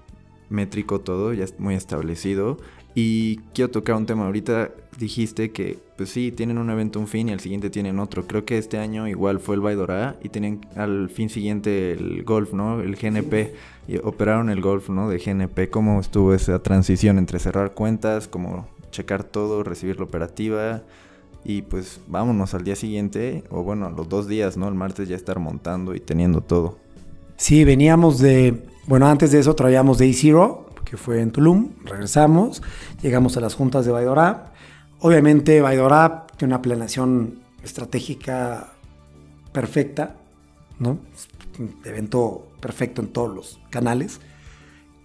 métrico 0.53 1.01
todo, 1.01 1.33
ya 1.33 1.43
es 1.43 1.59
muy 1.59 1.75
establecido. 1.75 2.57
Y 2.95 3.37
quiero 3.53 3.71
tocar 3.71 3.95
un 3.95 4.05
tema. 4.05 4.25
Ahorita 4.25 4.71
dijiste 4.99 5.51
que, 5.51 5.79
pues 5.97 6.09
sí, 6.09 6.31
tienen 6.31 6.59
un 6.59 6.69
evento 6.69 6.99
un 6.99 7.07
fin 7.07 7.29
y 7.29 7.31
al 7.31 7.39
siguiente 7.39 7.69
tienen 7.69 7.99
otro. 7.99 8.27
Creo 8.27 8.45
que 8.45 8.57
este 8.57 8.77
año 8.77 9.07
igual 9.07 9.39
fue 9.39 9.55
el 9.55 9.61
Baidora 9.61 10.15
y 10.21 10.29
tienen 10.29 10.61
al 10.75 11.09
fin 11.09 11.29
siguiente 11.29 11.93
el 11.93 12.23
golf, 12.23 12.53
¿no? 12.53 12.81
El 12.81 12.95
GNP. 12.95 13.53
Y 13.87 13.97
operaron 13.97 14.49
el 14.49 14.61
golf, 14.61 14.89
¿no? 14.89 15.09
De 15.09 15.17
GNP. 15.17 15.69
¿Cómo 15.69 15.99
estuvo 15.99 16.33
esa 16.33 16.59
transición 16.59 17.17
entre 17.17 17.39
cerrar 17.39 17.73
cuentas, 17.73 18.27
como 18.27 18.67
checar 18.91 19.23
todo, 19.23 19.63
recibir 19.63 19.97
la 19.97 20.05
operativa? 20.05 20.83
Y 21.43 21.63
pues 21.63 21.99
vámonos 22.07 22.53
al 22.53 22.63
día 22.63 22.75
siguiente, 22.75 23.43
o 23.49 23.63
bueno, 23.63 23.89
los 23.89 24.07
dos 24.07 24.27
días, 24.27 24.55
¿no? 24.55 24.69
El 24.69 24.75
martes 24.75 25.09
ya 25.09 25.15
estar 25.15 25.39
montando 25.39 25.93
y 25.95 25.99
teniendo 25.99 26.41
todo. 26.41 26.77
Sí, 27.35 27.65
veníamos 27.65 28.19
de 28.19 28.63
bueno, 28.87 29.07
antes 29.07 29.31
de 29.31 29.39
eso 29.39 29.55
traíamos 29.55 29.97
Day 29.97 30.13
Zero, 30.13 30.67
que 30.83 30.97
fue 30.97 31.21
en 31.21 31.31
Tulum, 31.31 31.69
regresamos, 31.85 32.61
llegamos 33.01 33.37
a 33.37 33.41
las 33.41 33.55
juntas 33.55 33.85
de 33.85 33.91
Baidora. 33.91 34.51
Obviamente 34.99 35.61
Baidora 35.61 36.27
tiene 36.37 36.53
una 36.53 36.61
planeación 36.61 37.39
estratégica 37.63 38.73
perfecta, 39.51 40.15
¿no? 40.79 40.99
Un 41.59 41.75
evento 41.85 42.47
perfecto 42.59 43.01
en 43.01 43.07
todos 43.07 43.33
los 43.33 43.59
canales. 43.69 44.19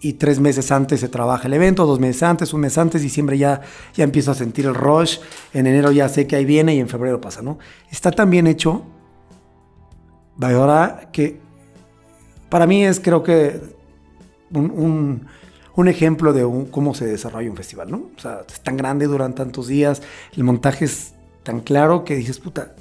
y 0.01 0.13
tres 0.13 0.39
meses 0.39 0.71
antes 0.71 1.01
se 1.01 1.09
trabaja 1.09 1.47
el 1.47 1.53
evento, 1.53 1.85
dos 1.85 1.99
meses 1.99 2.23
antes, 2.23 2.53
un 2.53 2.61
mes 2.61 2.77
antes, 2.77 3.01
diciembre 3.01 3.37
ya, 3.37 3.61
ya 3.93 4.03
empiezo 4.03 4.31
a 4.31 4.35
sentir 4.35 4.65
el 4.65 4.75
rush, 4.75 5.19
en 5.53 5.67
enero 5.67 5.91
ya 5.91 6.07
sé 6.07 6.25
que 6.25 6.35
ahí 6.35 6.45
viene 6.45 6.75
y 6.75 6.79
en 6.79 6.87
febrero 6.87 7.19
pasa, 7.19 7.41
¿no? 7.41 7.59
Está 7.91 8.11
tan 8.11 8.29
bien 8.29 8.47
hecho, 8.47 8.83
ahora 10.39 11.09
que 11.11 11.41
para 12.49 12.67
mí 12.67 12.85
es 12.85 12.99
creo 12.99 13.23
que 13.23 13.59
un, 14.53 15.27
un, 15.75 15.87
ejemplo 15.87 16.33
de 16.33 16.43
cómo 16.71 16.93
se 16.93 17.05
desarrolla 17.05 17.49
un 17.49 17.55
festival, 17.55 17.89
¿no? 17.89 18.09
O 18.17 18.19
sea, 18.19 18.41
es 18.47 18.61
tan 18.61 18.75
grande, 18.75 19.05
duran 19.05 19.33
tantos 19.33 19.67
días, 19.67 20.01
el 20.35 20.43
montaje 20.43 20.85
es 20.85 21.13
tan 21.43 21.61
claro 21.61 22.03
que 22.03 22.15
dices, 22.15 22.39
puta, 22.39 22.75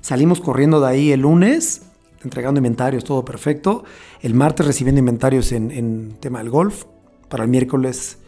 salimos 0.00 0.40
corriendo 0.40 0.80
de 0.80 0.86
ahí 0.88 1.12
el 1.12 1.20
lunes 1.20 1.82
entregando 2.24 2.58
inventarios, 2.58 3.04
todo 3.04 3.24
perfecto. 3.24 3.84
El 4.20 4.34
martes 4.34 4.66
recibiendo 4.66 4.98
inventarios 4.98 5.52
en, 5.52 6.16
tema 6.20 6.38
del 6.38 6.50
golf. 6.50 6.84
Para 7.28 7.44
el 7.44 7.50
miércoles 7.50 8.18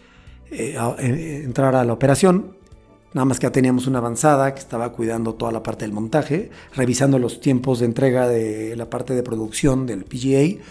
eh, 0.51 0.77
eh, 0.99 1.43
entrar 1.45 1.75
a 1.75 1.85
la 1.85 1.93
operación. 1.93 2.57
Nada 3.13 3.25
más 3.25 3.39
que 3.41 3.47
ya 3.47 3.53
teníamos 3.53 3.87
una 3.87 3.99
avanzada 3.99 4.55
que 4.55 4.61
estaba 4.61 4.93
cuidando 4.93 5.35
toda 5.35 5.51
la 5.51 5.63
parte 5.63 5.85
del 5.85 5.93
montaje, 5.93 6.51
revisando 6.75 7.19
los 7.19 7.41
tiempos 7.41 7.81
de 7.81 7.87
entrega 7.87 8.29
de 8.29 8.77
la 8.77 8.89
parte 8.89 9.15
de 9.15 9.23
producción 9.23 9.87
del 9.87 10.05
PGA. 10.05 10.63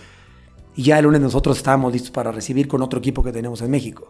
Y 0.75 0.83
ya 0.83 0.99
el 0.99 1.05
lunes 1.05 1.19
nosotros 1.19 1.57
estábamos 1.57 1.91
listos 1.91 2.11
para 2.11 2.31
recibir 2.31 2.67
con 2.67 2.81
otro 2.81 2.99
equipo 2.99 3.23
que 3.23 3.33
tenemos 3.33 3.61
en 3.61 3.71
México. 3.71 4.07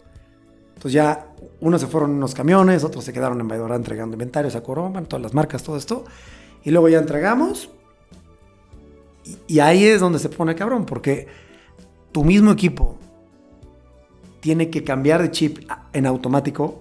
Entonces 0.76 0.94
ya 0.94 1.34
unos 1.60 1.82
se 1.82 1.88
fueron 1.88 2.12
en 2.12 2.18
unos 2.18 2.36
camiones, 2.36 2.84
otros 2.84 3.04
se 3.04 3.12
quedaron 3.12 3.42
en 3.42 3.48
Valladolid 3.48 3.76
entregando 3.76 4.14
inventarios 4.14 4.56
a 4.56 4.62
Corona, 4.62 5.02
todas 5.04 5.24
las 5.24 5.34
marcas, 5.34 5.64
todo 5.64 5.76
esto. 5.76 6.06
Y 6.64 6.72
luego 6.72 6.88
ya 6.88 7.00
entregamos 7.00 7.70
y, 9.48 9.60
ahí 9.60 9.86
es 9.86 10.00
donde 10.00 10.20
se 10.20 10.30
pone 10.30 10.56
cabrón, 10.56 10.86
porque 10.86 11.28
tu 12.12 12.24
mismo 12.24 12.52
equipo 12.52 12.98
tiene 14.40 14.70
que 14.70 14.84
cambiar 14.84 15.22
de 15.22 15.32
chip 15.32 15.70
en 15.94 16.06
automático, 16.06 16.80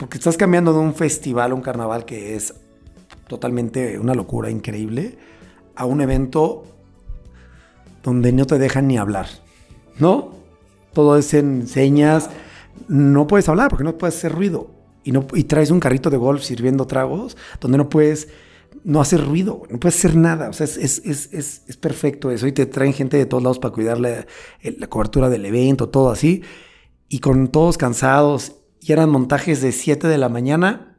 porque 0.00 0.16
estás 0.16 0.38
cambiando 0.38 0.72
de 0.72 0.78
un 0.78 0.94
festival, 0.94 1.52
un 1.52 1.60
carnaval 1.60 2.06
que 2.06 2.34
es 2.34 2.54
totalmente 3.28 3.98
una 3.98 4.14
locura 4.14 4.48
increíble, 4.48 5.18
a 5.76 5.84
un 5.84 6.00
evento 6.00 6.64
donde 8.02 8.32
no 8.32 8.46
te 8.46 8.58
dejan 8.58 8.88
ni 8.88 8.96
hablar, 8.96 9.26
¿no? 9.98 10.32
Todo 10.94 11.18
es 11.18 11.34
en 11.34 11.68
señas, 11.68 12.30
no 12.88 13.26
puedes 13.26 13.46
hablar 13.50 13.68
porque 13.68 13.84
no 13.84 13.98
puedes 13.98 14.16
hacer 14.16 14.32
ruido. 14.32 14.70
Y, 15.04 15.12
no, 15.12 15.26
y 15.34 15.44
traes 15.44 15.70
un 15.70 15.80
carrito 15.80 16.08
de 16.08 16.16
golf 16.16 16.42
sirviendo 16.42 16.86
tragos 16.86 17.36
donde 17.60 17.76
no 17.76 17.90
puedes 17.90 18.28
no 18.84 19.02
hace 19.02 19.18
ruido, 19.18 19.64
no 19.68 19.78
puede 19.78 19.94
hacer 19.94 20.16
nada. 20.16 20.48
O 20.48 20.54
sea, 20.54 20.64
es, 20.64 21.76
perfecto 21.78 22.30
eso. 22.30 22.46
Y 22.46 22.52
te 22.52 22.64
traen 22.64 22.94
gente 22.94 23.18
de 23.18 23.26
todos 23.26 23.42
lados 23.42 23.58
para 23.58 23.74
cuidar 23.74 24.00
la, 24.00 24.24
cobertura 24.88 25.28
del 25.28 25.44
evento, 25.44 25.90
todo 25.90 26.10
así. 26.10 26.42
Y 27.10 27.18
con 27.18 27.48
todos 27.48 27.76
cansados. 27.76 28.59
Y 28.80 28.92
eran 28.92 29.10
montajes 29.10 29.60
de 29.60 29.72
7 29.72 30.08
de 30.08 30.18
la 30.18 30.28
mañana 30.28 30.98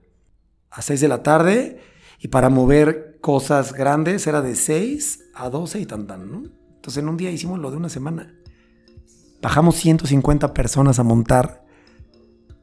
a 0.69 0.81
6 0.81 1.01
de 1.01 1.07
la 1.07 1.23
tarde. 1.23 1.81
Y 2.19 2.27
para 2.27 2.49
mover 2.49 3.17
cosas 3.21 3.73
grandes 3.73 4.27
era 4.27 4.41
de 4.41 4.55
6 4.55 5.31
a 5.33 5.49
12 5.49 5.79
y 5.79 5.85
tan 5.85 6.07
tan, 6.07 6.31
¿no? 6.31 6.43
Entonces 6.75 7.01
en 7.01 7.09
un 7.09 7.17
día 7.17 7.31
hicimos 7.31 7.59
lo 7.59 7.71
de 7.71 7.77
una 7.77 7.89
semana. 7.89 8.33
Bajamos 9.41 9.75
150 9.75 10.53
personas 10.53 10.99
a 10.99 11.03
montar 11.03 11.65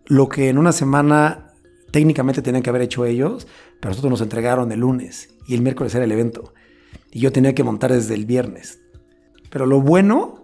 lo 0.07 0.28
que 0.28 0.48
en 0.48 0.59
una 0.59 0.72
semana 0.72 1.52
técnicamente 1.90 2.42
tenían 2.42 2.62
que 2.62 2.70
haber 2.70 2.83
hecho 2.83 3.04
ellos 3.04 3.46
pero 3.81 3.90
nosotros 3.90 4.11
nos 4.11 4.20
entregaron 4.20 4.72
el 4.72 4.81
lunes 4.81 5.31
y 5.46 5.54
el 5.54 5.62
miércoles 5.62 5.94
era 5.94 6.04
el 6.04 6.12
evento. 6.12 6.52
Y 7.11 7.20
yo 7.20 7.33
tenía 7.33 7.54
que 7.54 7.64
montar 7.64 7.92
desde 7.92 8.14
el 8.14 8.26
viernes. 8.26 8.81
Pero 9.50 9.66
lo 9.66 9.81
bueno 9.81 10.42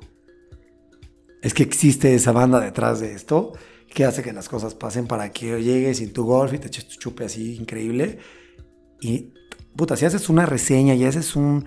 es 1.42 1.52
que 1.52 1.62
existe 1.62 2.14
esa 2.14 2.32
banda 2.32 2.60
detrás 2.60 3.00
de 3.00 3.12
esto 3.12 3.52
que 3.94 4.04
hace 4.04 4.22
que 4.22 4.32
las 4.32 4.48
cosas 4.48 4.74
pasen 4.74 5.06
para 5.06 5.30
que 5.30 5.62
llegues 5.62 5.98
sin 5.98 6.12
tu 6.12 6.24
golf 6.24 6.52
y 6.52 6.58
te 6.58 6.66
eches 6.66 6.88
tu 6.88 6.96
chupe 6.96 7.24
así 7.24 7.56
increíble. 7.56 8.18
Y, 9.00 9.32
puta, 9.76 9.96
si 9.96 10.04
haces 10.04 10.28
una 10.28 10.44
reseña 10.44 10.94
y 10.94 11.04
haces 11.04 11.36
un, 11.36 11.64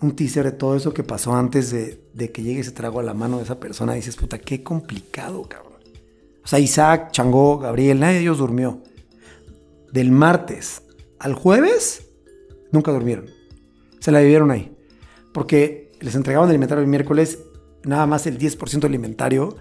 un 0.00 0.14
teaser 0.14 0.44
de 0.44 0.52
todo 0.52 0.76
eso 0.76 0.92
que 0.92 1.02
pasó 1.02 1.34
antes 1.34 1.70
de, 1.70 2.04
de, 2.12 2.30
que 2.30 2.42
llegue 2.42 2.60
ese 2.60 2.72
trago 2.72 3.00
a 3.00 3.02
la 3.02 3.14
mano 3.14 3.38
de 3.38 3.44
esa 3.44 3.58
persona, 3.58 3.94
dices, 3.94 4.16
puta, 4.16 4.38
qué 4.38 4.62
complicado, 4.62 5.42
cabrón. 5.48 5.72
O 6.44 6.46
sea, 6.46 6.58
Isaac, 6.58 7.10
Changó, 7.12 7.58
Gabriel, 7.58 8.00
nadie 8.00 8.16
de 8.16 8.20
ellos 8.20 8.38
durmió. 8.38 8.82
Del 9.90 10.10
martes 10.12 10.82
al 11.18 11.34
jueves 11.34 12.06
nunca 12.70 12.92
durmieron. 12.92 13.26
Se 13.98 14.12
la 14.12 14.20
vivieron 14.20 14.50
ahí. 14.50 14.76
Porque 15.32 15.92
les 16.00 16.14
entregaban 16.16 16.50
el 16.50 16.56
inventario 16.56 16.82
el 16.82 16.90
miércoles 16.90 17.38
nada 17.84 18.06
más 18.06 18.26
el 18.26 18.38
10% 18.38 18.80
del 18.80 18.94
inventario 18.94 19.56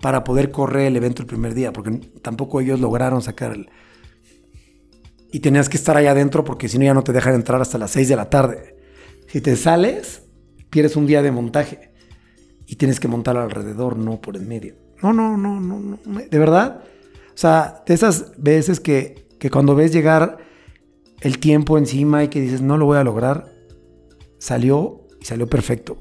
para 0.00 0.24
poder 0.24 0.50
correr 0.50 0.86
el 0.86 0.96
evento 0.96 1.22
el 1.22 1.28
primer 1.28 1.54
día, 1.54 1.72
porque 1.72 2.00
tampoco 2.22 2.60
ellos 2.60 2.80
lograron 2.80 3.22
sacar 3.22 3.52
el... 3.52 3.68
Y 5.32 5.40
tenías 5.40 5.68
que 5.68 5.76
estar 5.76 5.96
ahí 5.96 6.06
adentro 6.06 6.44
porque 6.44 6.68
si 6.68 6.78
no 6.78 6.84
ya 6.84 6.94
no 6.94 7.02
te 7.02 7.12
dejan 7.12 7.34
entrar 7.34 7.60
hasta 7.60 7.78
las 7.78 7.90
6 7.90 8.08
de 8.08 8.16
la 8.16 8.30
tarde. 8.30 8.76
Si 9.28 9.40
te 9.40 9.56
sales, 9.56 10.22
pierdes 10.70 10.96
un 10.96 11.06
día 11.06 11.22
de 11.22 11.32
montaje 11.32 11.90
y 12.66 12.76
tienes 12.76 13.00
que 13.00 13.08
montar 13.08 13.36
alrededor, 13.36 13.96
no 13.96 14.20
por 14.20 14.36
en 14.36 14.48
medio. 14.48 14.74
No, 15.02 15.12
no, 15.12 15.36
no, 15.36 15.60
no, 15.60 15.78
no. 15.78 15.98
De 16.30 16.38
verdad. 16.38 16.82
O 17.34 17.38
sea, 17.38 17.82
de 17.86 17.94
esas 17.94 18.32
veces 18.38 18.80
que, 18.80 19.26
que 19.38 19.50
cuando 19.50 19.74
ves 19.74 19.92
llegar 19.92 20.38
el 21.20 21.38
tiempo 21.38 21.76
encima 21.76 22.24
y 22.24 22.28
que 22.28 22.40
dices, 22.40 22.62
no 22.62 22.78
lo 22.78 22.86
voy 22.86 22.98
a 22.98 23.04
lograr, 23.04 23.52
salió 24.38 25.06
y 25.20 25.24
salió 25.24 25.46
perfecto. 25.48 25.98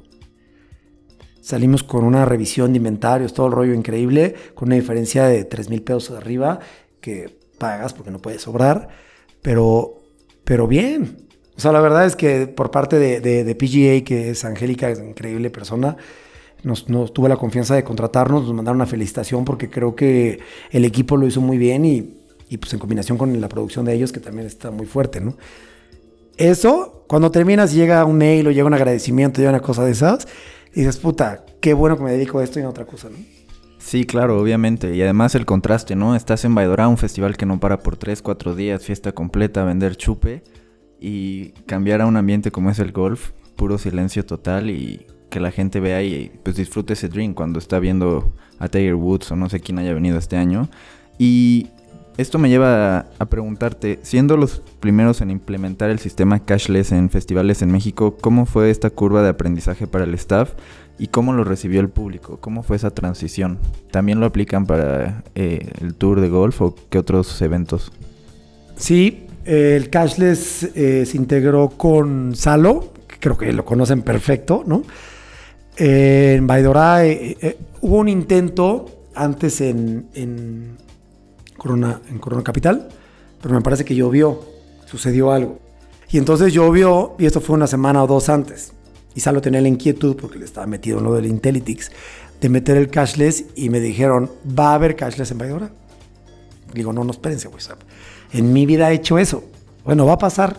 Salimos 1.46 1.84
con 1.84 2.04
una 2.04 2.26
revisión 2.26 2.74
de 2.74 2.78
inventarios, 2.78 3.34
todo 3.34 3.48
el 3.48 3.54
rollo 3.54 3.74
increíble, 3.74 4.34
con 4.56 4.70
una 4.70 4.76
diferencia 4.76 5.26
de 5.26 5.46
3 5.46 5.70
mil 5.70 5.84
pesos 5.84 6.18
arriba 6.18 6.60
que 7.02 7.38
pagas 7.60 7.94
porque 7.94 8.10
no 8.10 8.20
puedes 8.20 8.42
sobrar, 8.42 8.90
pero, 9.42 10.02
pero 10.44 10.68
bien. 10.68 11.28
O 11.56 11.60
sea, 11.60 11.72
la 11.72 11.82
verdad 11.82 12.06
es 12.06 12.16
que 12.16 12.48
por 12.48 12.72
parte 12.72 12.98
de, 12.98 13.20
de, 13.22 13.56
PGA, 13.56 14.04
que 14.04 14.32
es 14.32 14.44
Angélica, 14.44 14.90
es 14.90 15.00
una 15.00 15.10
increíble 15.10 15.50
persona, 15.52 15.98
nos, 16.64 16.90
nos, 16.90 17.14
tuvo 17.14 17.28
la 17.28 17.38
confianza 17.38 17.76
de 17.76 17.84
contratarnos, 17.84 18.44
nos 18.44 18.54
mandaron 18.54 18.78
una 18.78 18.88
felicitación 18.88 19.46
porque 19.46 19.70
creo 19.70 19.96
que 19.96 20.40
el 20.72 20.84
equipo 20.84 21.16
lo 21.16 21.28
hizo 21.28 21.42
muy 21.42 21.60
bien 21.60 21.86
y 21.86 22.26
y 22.50 22.58
pues 22.58 22.74
en 22.74 22.80
combinación 22.80 23.18
con 23.18 23.40
la 23.40 23.50
producción 23.50 23.86
de 23.86 23.94
ellos, 23.94 24.12
que 24.12 24.20
también 24.20 24.48
está 24.48 24.72
muy 24.72 24.86
fuerte, 24.86 25.20
¿no? 25.22 25.36
Eso, 26.38 27.06
cuando 27.08 27.32
terminas, 27.32 27.74
llega 27.74 28.04
un 28.06 28.18
mail 28.18 28.48
o 28.48 28.52
llega 28.52 28.66
un 28.66 28.74
agradecimiento, 28.74 29.40
llega 29.40 29.52
una 29.52 29.62
cosa 29.62 29.86
de 29.86 29.92
esas, 29.92 30.28
y 30.76 30.82
dices, 30.82 30.98
puta, 30.98 31.46
qué 31.62 31.74
bueno 31.74 31.98
que 31.98 32.04
me 32.04 32.12
dedico 32.12 32.40
a 32.40 32.44
esto 32.44 32.60
y 32.60 32.64
a 32.64 32.70
otra 32.70 32.86
cosa, 32.86 33.10
¿no? 33.10 33.18
Sí, 33.78 34.06
claro, 34.06 34.42
obviamente. 34.42 34.94
Y 34.94 35.02
además 35.02 35.34
el 35.36 35.46
contraste, 35.46 35.96
¿no? 35.96 36.16
Estás 36.16 36.44
en 36.44 36.54
Baidora, 36.54 36.88
un 36.88 36.98
festival 36.98 37.38
que 37.38 37.46
no 37.46 37.60
para 37.60 37.80
por 37.80 37.96
3, 37.96 38.22
4 38.22 38.56
días, 38.56 38.84
fiesta 38.84 39.14
completa, 39.14 39.64
vender 39.64 39.96
chupe 39.96 40.44
y 41.00 41.52
cambiar 41.66 42.02
a 42.02 42.08
un 42.08 42.18
ambiente 42.18 42.52
como 42.52 42.72
es 42.72 42.80
el 42.80 42.92
golf, 42.92 43.32
puro 43.56 43.78
silencio 43.78 44.26
total 44.26 44.70
y 44.70 45.06
que 45.30 45.40
la 45.40 45.52
gente 45.52 45.80
vea 45.80 46.04
y 46.04 46.32
pues 46.44 46.56
disfrute 46.56 46.94
ese 46.94 47.10
drink 47.10 47.36
cuando 47.36 47.60
está 47.60 47.80
viendo 47.80 48.34
a 48.60 48.68
Tiger 48.68 48.96
Woods 48.96 49.32
o 49.32 49.36
no 49.36 49.50
sé 49.50 49.60
quién 49.62 49.80
haya 49.80 49.94
venido 49.94 50.18
este 50.18 50.36
año. 50.36 50.70
Y 51.18 51.70
esto 52.18 52.40
me 52.40 52.50
lleva 52.50 53.08
a, 53.20 53.26
preguntarte, 53.26 54.00
siendo 54.02 54.38
los 54.38 54.62
primeros 54.80 55.22
en 55.22 55.32
implementar 55.32 55.90
el 55.90 56.00
sistema 56.00 56.40
cashless 56.40 56.92
en 56.92 57.10
festivales 57.10 57.62
en 57.62 57.72
México, 57.72 58.16
¿cómo 58.20 58.46
fue 58.46 58.70
esta 58.70 58.90
curva 58.90 59.22
de 59.22 59.30
aprendizaje 59.30 59.86
para 59.86 60.06
el 60.06 60.14
staff 60.14 60.54
y 60.98 61.08
cómo 61.08 61.34
lo 61.34 61.44
recibió 61.44 61.82
el 61.82 61.90
público? 61.90 62.38
¿Cómo 62.40 62.64
fue 62.64 62.78
esa 62.78 62.92
transición? 62.92 63.60
¿También 63.92 64.22
lo 64.22 64.26
aplican 64.26 64.66
para 64.66 65.24
eh, 65.36 65.70
el 65.82 65.96
tour 65.96 66.22
de 66.22 66.30
golf 66.30 66.62
o 66.62 66.76
qué 66.90 67.00
otros 67.00 67.42
eventos? 67.42 67.92
Sí, 68.78 69.28
el 69.44 69.90
cashless 69.90 70.72
eh, 70.76 71.06
se 71.06 71.18
integró 71.18 71.70
con 71.70 72.34
Salo, 72.34 72.94
creo 73.20 73.38
que 73.38 73.52
lo 73.52 73.66
conocen 73.66 74.02
perfecto, 74.02 74.64
¿no? 74.66 74.84
en 75.78 76.48
Baidora 76.48 77.06
eh, 77.06 77.58
hubo 77.82 77.98
un 77.98 78.08
intento 78.08 79.10
antes 79.14 79.60
en 79.60 80.78
Corona, 81.58 82.02
en 82.10 82.20
Corona 82.20 82.44
Capital, 82.44 82.90
pero 83.42 83.54
me 83.54 83.62
parece 83.62 83.86
que 83.86 83.96
llovió, 83.96 84.42
sucedió 84.86 85.32
algo. 85.32 85.60
Y 86.10 86.18
entonces 86.18 86.54
llovió, 86.54 87.16
y 87.18 87.26
esto 87.26 87.42
fue 87.42 87.56
una 87.56 87.68
semana 87.68 88.04
o 88.04 88.08
dos 88.08 88.30
antes. 88.30 88.74
Y 89.16 89.22
Salo 89.22 89.42
tenía 89.42 89.62
la 89.62 89.68
inquietud, 89.68 90.16
porque 90.16 90.38
le 90.38 90.46
estaba 90.46 90.68
metido 90.68 91.00
en 91.00 91.06
lo 91.06 91.14
del 91.14 91.26
Intellytics, 91.26 91.92
de 92.42 92.50
meter 92.50 92.78
el 92.78 92.90
cashless 92.90 93.46
y 93.56 93.70
me 93.70 93.80
dijeron, 93.80 94.30
¿va 94.48 94.72
a 94.72 94.74
haber 94.76 94.96
cashless 94.96 95.32
en 95.32 95.38
Baidora? 95.38 95.72
Digo, 96.74 96.92
no, 96.92 97.04
no, 97.04 97.12
espérense, 97.12 97.48
güey. 97.48 97.64
En 98.34 98.52
mi 98.52 98.66
vida 98.66 98.92
he 98.92 98.96
hecho 98.96 99.18
eso. 99.18 99.44
Bueno, 99.86 100.06
va 100.06 100.14
a 100.14 100.18
pasar. 100.18 100.58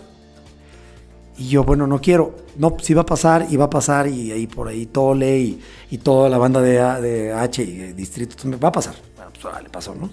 Y 1.37 1.48
yo, 1.48 1.64
bueno, 1.64 1.87
no 1.87 2.00
quiero. 2.00 2.35
No, 2.56 2.76
sí 2.80 2.94
va 2.94 3.02
a 3.02 3.06
pasar 3.06 3.46
y 3.50 3.56
va 3.56 3.66
a 3.66 3.70
pasar 3.70 4.09
y 4.09 4.32
ahí 4.32 4.46
por 4.46 4.68
ahí 4.68 4.87
Tole 4.87 5.38
y, 5.38 5.61
y 5.90 5.98
toda 5.98 6.30
la 6.30 6.38
banda 6.38 6.62
de, 6.62 6.78
de 7.02 7.32
H 7.32 7.62
y 7.62 7.92
Distrito. 7.92 8.37
Va 8.59 8.68
a 8.68 8.72
pasar. 8.72 8.94
Pues 9.42 9.62
le 9.62 9.68
pasó, 9.68 9.94
¿no? 9.94 10.11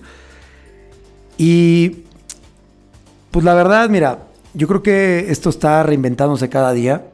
Y 1.45 2.05
pues 3.31 3.43
la 3.43 3.53
verdad, 3.53 3.89
mira, 3.89 4.27
yo 4.53 4.65
creo 4.65 4.81
que 4.81 5.25
esto 5.29 5.49
está 5.49 5.83
reinventándose 5.83 6.47
cada 6.47 6.71
día. 6.71 7.11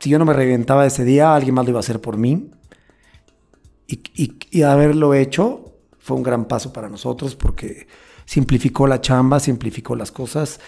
Si 0.00 0.10
yo 0.10 0.18
no 0.18 0.24
me 0.24 0.32
reinventaba 0.32 0.84
ese 0.84 1.04
día, 1.04 1.32
alguien 1.32 1.54
más 1.54 1.66
lo 1.66 1.70
iba 1.70 1.78
a 1.78 1.86
hacer 1.86 2.00
por 2.00 2.16
mí. 2.16 2.50
y, 3.86 4.00
y, 4.16 4.36
y 4.50 4.62
haberlo 4.62 5.14
hecho 5.14 5.72
fue 6.00 6.16
un 6.16 6.24
gran 6.24 6.46
paso 6.46 6.72
para 6.72 6.88
nosotros 6.88 7.36
porque 7.36 7.86
simplificó 8.24 8.88
la 8.88 9.00
chamba, 9.00 9.38
simplificó 9.38 9.94
las 9.94 10.10
cosas. 10.10 10.58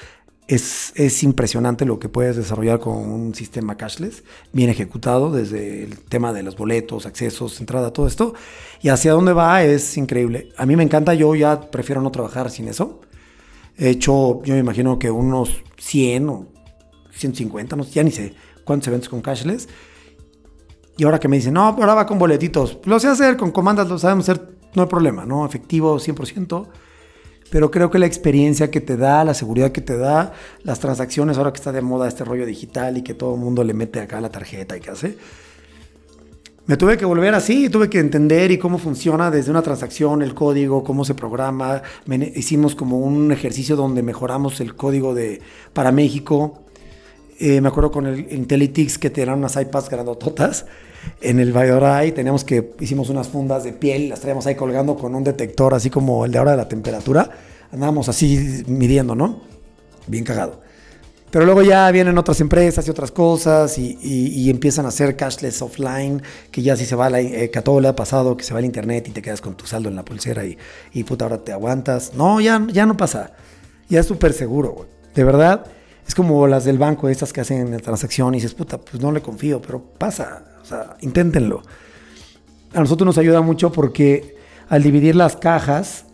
Es, 0.49 0.93
es, 0.97 1.23
impresionante 1.23 1.85
lo 1.85 1.99
que 1.99 2.09
puedes 2.09 2.37
desarrollar 2.37 2.81
con 2.81 2.97
un 2.97 3.35
sistema 3.35 3.77
cashless, 3.77 4.25
bien 4.53 4.71
ejecutado, 4.71 5.31
desde 5.31 5.85
el 5.85 5.99
tema 5.99 6.33
de 6.33 6.43
los 6.43 6.57
boletos, 6.57 7.05
accesos, 7.05 7.61
entrada, 7.61 7.93
todo 7.93 8.07
esto. 8.07 8.35
Y 8.81 8.89
hacia 8.89 9.13
dónde 9.13 9.35
va 9.35 9.63
es 9.63 9.97
increíble. 9.99 10.49
A 10.57 10.65
mí 10.65 10.75
me 10.75 10.83
encanta, 10.83 11.13
yo 11.13 11.35
ya 11.35 11.71
prefiero 11.71 12.01
no 12.01 12.11
trabajar 12.11 12.51
sin 12.51 12.67
eso. 12.69 13.01
He 13.77 13.91
hecho, 13.91 14.43
yo 14.43 14.55
me 14.55 14.61
imagino 14.61 14.99
que 14.99 15.11
unos 15.11 15.63
100 15.77 16.29
o 16.31 16.47
150, 17.13 17.77
no, 17.77 17.85
ya 17.85 18.03
ni 18.03 18.11
sé 18.11 18.35
cuántos 18.65 18.89
eventos 18.89 19.11
con 19.11 19.21
cashless. 19.21 19.69
Y 20.97 21.05
ahora 21.05 21.21
que 21.21 21.29
me 21.29 21.37
dicen, 21.37 21.55
no, 21.55 21.65
ahora 21.65 21.95
va 21.95 22.07
con 22.07 22.19
boletitos. 22.19 22.79
Lo 22.85 22.99
sé 22.99 23.09
hacer, 23.09 23.37
con 23.37 23.51
comandas 23.53 23.89
lo 23.89 23.99
sabemos 23.99 24.29
hacer 24.29 24.59
no 24.75 24.83
hay 24.83 24.89
problema, 24.89 25.27
¿no? 25.27 25.47
Efectivo 25.47 25.99
100%, 25.99 26.67
pero 27.51 27.71
creo 27.71 27.91
que 27.91 27.99
la 27.99 28.07
experiencia 28.07 28.71
que 28.71 28.81
te 28.81 28.97
da, 28.97 29.25
la 29.25 29.35
seguridad 29.35 29.73
que 29.73 29.81
te 29.81 29.97
da, 29.97 30.33
las 30.63 30.81
transacciones, 30.81 31.39
ahora 31.39 31.53
que 31.53 31.59
está 31.59 31.73
de 31.73 31.81
moda 31.81 32.09
este 32.09 32.25
rollo 32.25 32.47
digital 32.47 32.97
y 32.97 33.03
que 33.03 33.15
todo 33.15 33.35
el 33.35 33.41
mundo 33.41 33.65
le 33.65 33.75
mete 33.75 34.01
acá 34.01 34.21
la 34.21 34.31
tarjeta 34.31 34.77
y 34.77 34.81
qué 34.81 34.91
hace, 34.91 35.17
me 36.69 36.77
tuve 36.77 36.99
que 36.99 37.07
volver 37.07 37.35
así, 37.35 37.71
tuve 37.71 37.89
que 37.89 37.99
entender 37.99 38.51
y 38.51 38.59
cómo 38.59 38.77
funciona 38.77 39.31
desde 39.31 39.51
una 39.51 39.63
transacción, 39.63 40.21
el 40.21 40.35
código, 40.35 40.85
cómo 40.85 41.03
se 41.03 41.15
programa. 41.15 41.81
hicimos 42.35 42.75
como 42.75 42.99
un 42.99 43.33
ejercicio 43.33 43.75
donde 43.75 44.03
mejoramos 44.03 44.61
el 44.61 44.77
código 44.77 45.15
de, 45.15 45.41
para 45.73 45.93
México. 45.93 46.68
Eh, 47.39 47.61
me 47.61 47.69
acuerdo 47.69 47.91
con 47.91 48.07
el 48.07 48.33
Intelitix 48.33 48.99
que 48.99 49.11
te 49.11 49.25
unas 49.25 49.57
iPads 49.57 49.89
grandototas 49.89 50.67
en 51.21 51.41
el 51.41 51.57
Valladolid 51.57 52.13
teníamos 52.15 52.45
que, 52.45 52.73
hicimos 52.81 53.11
unas 53.11 53.29
fundas 53.29 53.65
de 53.65 53.73
piel, 53.73 54.09
las 54.09 54.21
traíamos 54.21 54.47
ahí 54.47 54.55
colgando 54.55 54.97
con 54.97 55.15
un 55.15 55.25
detector, 55.25 55.75
así 55.75 55.91
como 55.91 56.25
el 56.25 56.33
de 56.33 56.39
ahora 56.39 56.53
de 56.53 56.57
la 56.57 56.69
temperatura. 56.69 57.31
Andábamos 57.73 58.09
así 58.09 58.65
midiendo, 58.67 59.15
¿no? 59.15 59.43
Bien 60.07 60.25
cagado. 60.25 60.61
Pero 61.31 61.45
luego 61.45 61.63
ya 61.63 61.91
vienen 61.91 62.17
otras 62.17 62.41
empresas 62.41 62.87
y 62.87 62.91
otras 62.91 63.11
cosas 63.11 63.77
y, 63.79 64.49
empiezan 64.49 64.87
a 64.87 64.89
hacer 64.89 65.15
cashless 65.15 65.61
offline, 65.61 66.23
que 66.51 66.63
ya 66.63 66.75
si 66.75 66.87
se 66.87 66.97
va 66.97 67.11
la 67.11 67.21
eh, 67.21 67.51
ha 67.55 67.97
pasado, 67.97 68.37
que 68.37 68.45
se 68.45 68.55
va 68.55 68.61
al 68.61 68.65
internet 68.65 69.09
y 69.09 69.11
te 69.11 69.21
quedas 69.21 69.43
con 69.43 69.55
tu 69.55 69.67
saldo 69.67 69.91
en 69.91 69.97
la 69.97 70.05
pulsera 70.05 70.47
y, 70.47 70.57
y 70.95 71.05
puta, 71.05 71.27
ahora 71.27 71.45
te 71.45 71.53
aguantas. 71.53 72.15
No, 72.15 72.41
ya, 72.41 72.67
ya 72.73 72.87
no 72.87 72.97
pasa. 72.97 73.33
Ya 73.91 74.01
es 74.01 74.07
súper 74.07 74.33
seguro, 74.33 74.73
güey. 74.73 74.89
De 75.15 75.25
verdad, 75.25 75.67
es 76.09 76.15
como 76.15 76.47
las 76.47 76.65
del 76.65 76.79
banco, 76.79 77.11
estas 77.11 77.35
que 77.35 77.43
hacen 77.43 77.71
la 77.71 77.79
transacción 77.81 78.35
y 78.35 78.39
dices, 78.39 78.55
puta, 78.55 78.79
pues 78.79 79.03
no 79.03 79.13
le 79.13 79.21
confío, 79.21 79.61
pero 79.61 79.83
pasa. 79.83 80.43
O 80.63 80.65
sea, 80.65 80.97
inténtenlo. 81.03 81.63
A 82.73 82.81
nosotros 82.81 83.05
nos 83.05 83.19
ayuda 83.19 83.43
mucho 83.43 83.71
porque 83.71 84.35
al 84.71 84.83
dividir 84.83 85.15
las 85.15 85.37
cajas 85.37 86.07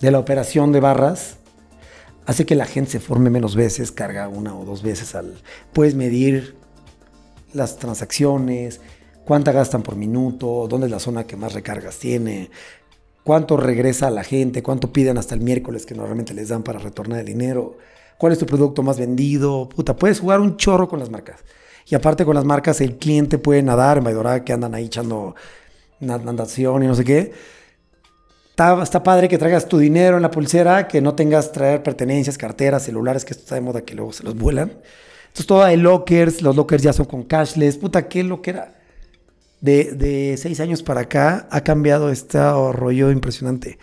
de 0.00 0.10
la 0.10 0.18
operación 0.18 0.72
de 0.72 0.80
barras, 0.80 1.36
hace 2.24 2.46
que 2.46 2.54
la 2.54 2.64
gente 2.64 2.92
se 2.92 3.00
forme 3.00 3.28
menos 3.28 3.54
veces, 3.54 3.92
carga 3.92 4.28
una 4.28 4.56
o 4.56 4.64
dos 4.64 4.82
veces 4.82 5.14
al... 5.14 5.42
Puedes 5.74 5.94
medir 5.94 6.56
las 7.52 7.76
transacciones, 7.76 8.80
cuánta 9.26 9.52
gastan 9.52 9.82
por 9.82 9.94
minuto, 9.94 10.66
dónde 10.70 10.86
es 10.86 10.90
la 10.90 11.00
zona 11.00 11.24
que 11.24 11.36
más 11.36 11.52
recargas 11.52 11.98
tiene, 11.98 12.50
cuánto 13.24 13.58
regresa 13.58 14.06
a 14.06 14.10
la 14.10 14.24
gente, 14.24 14.62
cuánto 14.62 14.90
piden 14.90 15.18
hasta 15.18 15.34
el 15.34 15.42
miércoles 15.42 15.84
que 15.84 15.94
normalmente 15.94 16.32
les 16.32 16.48
dan 16.48 16.62
para 16.62 16.78
retornar 16.78 17.20
el 17.20 17.26
dinero, 17.26 17.76
cuál 18.18 18.32
es 18.32 18.38
tu 18.38 18.46
producto 18.46 18.82
más 18.82 18.98
vendido. 18.98 19.68
Puta, 19.68 19.96
puedes 19.96 20.20
jugar 20.20 20.40
un 20.40 20.56
chorro 20.56 20.88
con 20.88 20.98
las 20.98 21.10
marcas. 21.10 21.44
Y 21.86 21.94
aparte 21.94 22.24
con 22.24 22.34
las 22.34 22.44
marcas, 22.44 22.80
el 22.80 22.96
cliente 22.96 23.38
puede 23.38 23.62
nadar 23.62 23.98
en 23.98 24.04
Baidora, 24.04 24.44
que 24.44 24.52
andan 24.52 24.74
ahí 24.74 24.86
echando 24.86 25.34
natación 26.00 26.82
y 26.82 26.86
no 26.86 26.94
sé 26.94 27.04
qué. 27.04 27.32
Está, 28.50 28.82
está, 28.82 29.02
padre 29.02 29.28
que 29.28 29.36
traigas 29.36 29.66
tu 29.66 29.78
dinero 29.78 30.16
en 30.16 30.22
la 30.22 30.30
pulsera, 30.30 30.86
que 30.86 31.00
no 31.00 31.14
tengas 31.14 31.50
traer 31.52 31.82
pertenencias, 31.82 32.38
carteras, 32.38 32.84
celulares, 32.84 33.24
que 33.24 33.32
esto 33.32 33.42
está 33.42 33.56
de 33.56 33.60
moda 33.60 33.80
que 33.82 33.94
luego 33.94 34.12
se 34.12 34.22
los 34.22 34.36
vuelan. 34.36 34.70
Entonces 35.26 35.46
todo 35.46 35.64
hay 35.64 35.76
lockers, 35.76 36.40
los 36.40 36.54
lockers 36.54 36.82
ya 36.82 36.92
son 36.92 37.06
con 37.06 37.24
cashless. 37.24 37.76
Puta, 37.76 38.08
qué 38.08 38.22
loquera. 38.22 38.76
De, 39.60 39.92
de 39.92 40.36
seis 40.36 40.60
años 40.60 40.82
para 40.82 41.00
acá 41.02 41.48
ha 41.50 41.62
cambiado 41.62 42.10
este 42.10 42.38
rollo 42.72 43.10
impresionante. 43.10 43.78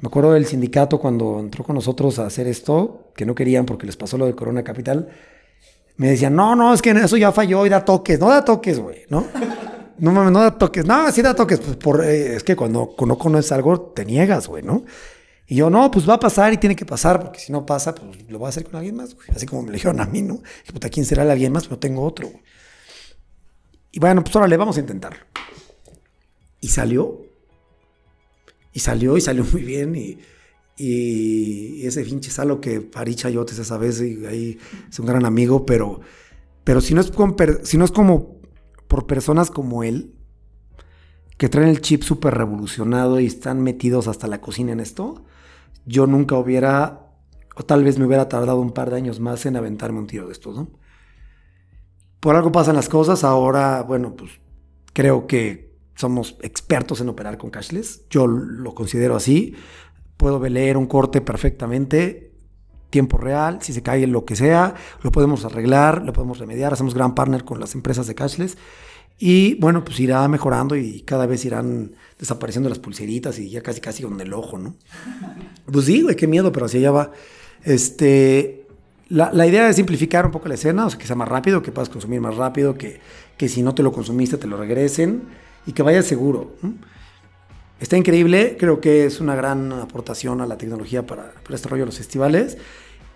Me 0.00 0.06
acuerdo 0.08 0.32
del 0.32 0.46
sindicato 0.46 0.98
cuando 0.98 1.38
entró 1.40 1.62
con 1.64 1.74
nosotros 1.74 2.18
a 2.18 2.26
hacer 2.26 2.46
esto, 2.46 3.12
que 3.14 3.26
no 3.26 3.34
querían 3.34 3.66
porque 3.66 3.86
les 3.86 3.96
pasó 3.96 4.16
lo 4.16 4.26
de 4.26 4.34
Corona 4.34 4.64
Capital 4.64 5.08
me 6.00 6.08
decían, 6.08 6.34
no, 6.34 6.56
no, 6.56 6.72
es 6.72 6.80
que 6.80 6.92
eso 6.92 7.18
ya 7.18 7.30
falló 7.30 7.66
y 7.66 7.68
da 7.68 7.84
toques. 7.84 8.18
No 8.18 8.30
da 8.30 8.42
toques, 8.42 8.80
güey, 8.80 9.04
¿no? 9.10 9.26
No 9.98 10.12
mames, 10.12 10.32
no 10.32 10.40
da 10.40 10.56
toques. 10.56 10.86
No, 10.86 11.12
sí 11.12 11.20
da 11.20 11.34
toques. 11.34 11.60
Pues 11.60 11.76
por, 11.76 12.02
eh, 12.02 12.36
es 12.36 12.42
que 12.42 12.56
cuando 12.56 12.94
no 12.98 13.18
conoces 13.18 13.52
algo, 13.52 13.78
te 13.94 14.06
niegas, 14.06 14.48
güey, 14.48 14.62
¿no? 14.62 14.86
Y 15.46 15.56
yo, 15.56 15.68
no, 15.68 15.90
pues 15.90 16.08
va 16.08 16.14
a 16.14 16.18
pasar 16.18 16.54
y 16.54 16.56
tiene 16.56 16.74
que 16.74 16.86
pasar, 16.86 17.20
porque 17.20 17.38
si 17.38 17.52
no 17.52 17.66
pasa, 17.66 17.94
pues 17.94 18.26
lo 18.30 18.38
voy 18.38 18.46
a 18.46 18.48
hacer 18.48 18.64
con 18.64 18.76
alguien 18.76 18.96
más, 18.96 19.14
güey. 19.14 19.28
Así 19.36 19.44
como 19.44 19.60
me 19.60 19.72
dijeron 19.72 20.00
a 20.00 20.06
mí, 20.06 20.22
¿no? 20.22 20.40
Puta, 20.72 20.88
¿quién 20.88 21.04
será 21.04 21.22
el 21.22 21.30
alguien 21.30 21.52
más? 21.52 21.64
Pero 21.64 21.78
tengo 21.78 22.02
otro, 22.02 22.28
güey. 22.28 22.42
Y 23.92 24.00
bueno, 24.00 24.24
pues 24.24 24.34
órale, 24.34 24.56
vamos 24.56 24.78
a 24.78 24.80
intentarlo. 24.80 25.20
Y 26.62 26.68
salió. 26.68 27.20
Y 28.72 28.80
salió 28.80 29.16
y 29.16 29.20
salió 29.20 29.44
muy 29.52 29.62
bien. 29.62 29.94
Y, 29.94 30.18
y 30.82 31.86
ese 31.86 32.02
pinche 32.04 32.30
Salo 32.30 32.60
que 32.60 32.80
Paricha 32.80 33.28
Yotes 33.28 33.58
esa 33.58 33.76
vez, 33.76 34.00
y 34.00 34.24
ahí 34.24 34.58
es 34.88 34.98
un 34.98 35.06
gran 35.06 35.26
amigo, 35.26 35.66
pero, 35.66 36.00
pero 36.64 36.80
si, 36.80 36.94
no 36.94 37.02
es 37.02 37.12
si 37.64 37.76
no 37.76 37.84
es 37.84 37.90
como 37.90 38.40
por 38.88 39.06
personas 39.06 39.50
como 39.50 39.84
él, 39.84 40.14
que 41.36 41.48
traen 41.48 41.68
el 41.68 41.82
chip 41.82 42.02
súper 42.02 42.34
revolucionado 42.34 43.20
y 43.20 43.26
están 43.26 43.62
metidos 43.62 44.08
hasta 44.08 44.26
la 44.26 44.40
cocina 44.40 44.72
en 44.72 44.80
esto, 44.80 45.24
yo 45.84 46.06
nunca 46.06 46.36
hubiera, 46.36 47.12
o 47.56 47.62
tal 47.62 47.84
vez 47.84 47.98
me 47.98 48.06
hubiera 48.06 48.28
tardado 48.28 48.60
un 48.60 48.72
par 48.72 48.90
de 48.90 48.96
años 48.96 49.20
más 49.20 49.44
en 49.46 49.56
aventarme 49.56 49.98
un 49.98 50.06
tiro 50.06 50.26
de 50.26 50.32
estos, 50.32 50.56
¿no? 50.56 50.70
Por 52.20 52.36
algo 52.36 52.52
pasan 52.52 52.76
las 52.76 52.88
cosas, 52.88 53.22
ahora, 53.24 53.82
bueno, 53.82 54.16
pues 54.16 54.30
creo 54.92 55.26
que 55.26 55.69
somos 56.00 56.36
expertos 56.42 57.00
en 57.00 57.08
operar 57.08 57.38
con 57.38 57.50
cashless, 57.50 58.02
yo 58.10 58.26
lo 58.26 58.74
considero 58.74 59.16
así, 59.16 59.54
puedo 60.16 60.46
leer 60.46 60.76
un 60.76 60.86
corte 60.86 61.20
perfectamente, 61.20 62.30
tiempo 62.90 63.16
real, 63.18 63.58
si 63.62 63.72
se 63.72 63.82
cae 63.82 64.06
lo 64.06 64.24
que 64.24 64.36
sea, 64.36 64.74
lo 65.02 65.12
podemos 65.12 65.44
arreglar, 65.44 66.02
lo 66.02 66.12
podemos 66.12 66.38
remediar, 66.38 66.72
hacemos 66.72 66.94
gran 66.94 67.14
partner 67.14 67.44
con 67.44 67.60
las 67.60 67.74
empresas 67.74 68.06
de 68.06 68.14
cashless. 68.14 68.58
Y 69.18 69.54
bueno, 69.56 69.84
pues 69.84 70.00
irá 70.00 70.26
mejorando 70.28 70.76
y 70.76 71.02
cada 71.02 71.26
vez 71.26 71.44
irán 71.44 71.92
desapareciendo 72.18 72.68
las 72.70 72.78
pulseritas 72.78 73.38
y 73.38 73.50
ya 73.50 73.62
casi 73.62 73.80
casi 73.80 74.02
con 74.02 74.20
el 74.20 74.32
ojo, 74.32 74.58
¿no? 74.58 74.74
Pues 75.70 75.84
sí, 75.86 76.02
güey, 76.02 76.16
qué 76.16 76.26
miedo, 76.26 76.50
pero 76.50 76.66
así 76.66 76.78
allá 76.78 76.90
va. 76.90 77.12
Este, 77.62 78.66
la, 79.08 79.30
la, 79.32 79.46
idea 79.46 79.68
es 79.68 79.76
simplificar 79.76 80.26
un 80.26 80.32
poco 80.32 80.48
la 80.48 80.54
escena, 80.54 80.86
o 80.86 80.90
sea, 80.90 80.98
que 80.98 81.06
sea 81.06 81.16
más 81.16 81.28
rápido, 81.28 81.62
que 81.62 81.70
puedas 81.70 81.90
consumir 81.90 82.20
más 82.20 82.36
rápido, 82.36 82.74
que, 82.74 83.00
que 83.36 83.48
si 83.48 83.62
no 83.62 83.74
te 83.74 83.82
lo 83.82 83.92
consumiste 83.92 84.36
te 84.36 84.46
lo 84.46 84.56
regresen 84.56 85.28
que 85.72 85.82
vayas 85.82 86.06
seguro. 86.06 86.52
Está 87.80 87.96
increíble, 87.96 88.56
creo 88.58 88.80
que 88.80 89.06
es 89.06 89.20
una 89.20 89.34
gran 89.34 89.72
aportación 89.72 90.40
a 90.40 90.46
la 90.46 90.58
tecnología 90.58 91.06
para, 91.06 91.32
el 91.44 91.50
desarrollo 91.50 91.82
de 91.82 91.86
los 91.86 91.98
festivales 91.98 92.58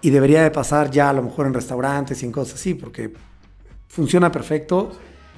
y 0.01 0.11
debería 0.11 0.43
de 0.43 0.51
pasar 0.51 0.91
ya 0.91 1.11
a 1.11 1.13
lo 1.13 1.23
mejor 1.23 1.47
en 1.47 1.55
restaurantes 1.55 2.23
y 2.23 2.27
en 2.27 2.33
cosas 2.33 2.55
así, 2.55 2.75
porque 2.75 3.13
funciona 3.89 4.33
perfecto. 4.33 4.93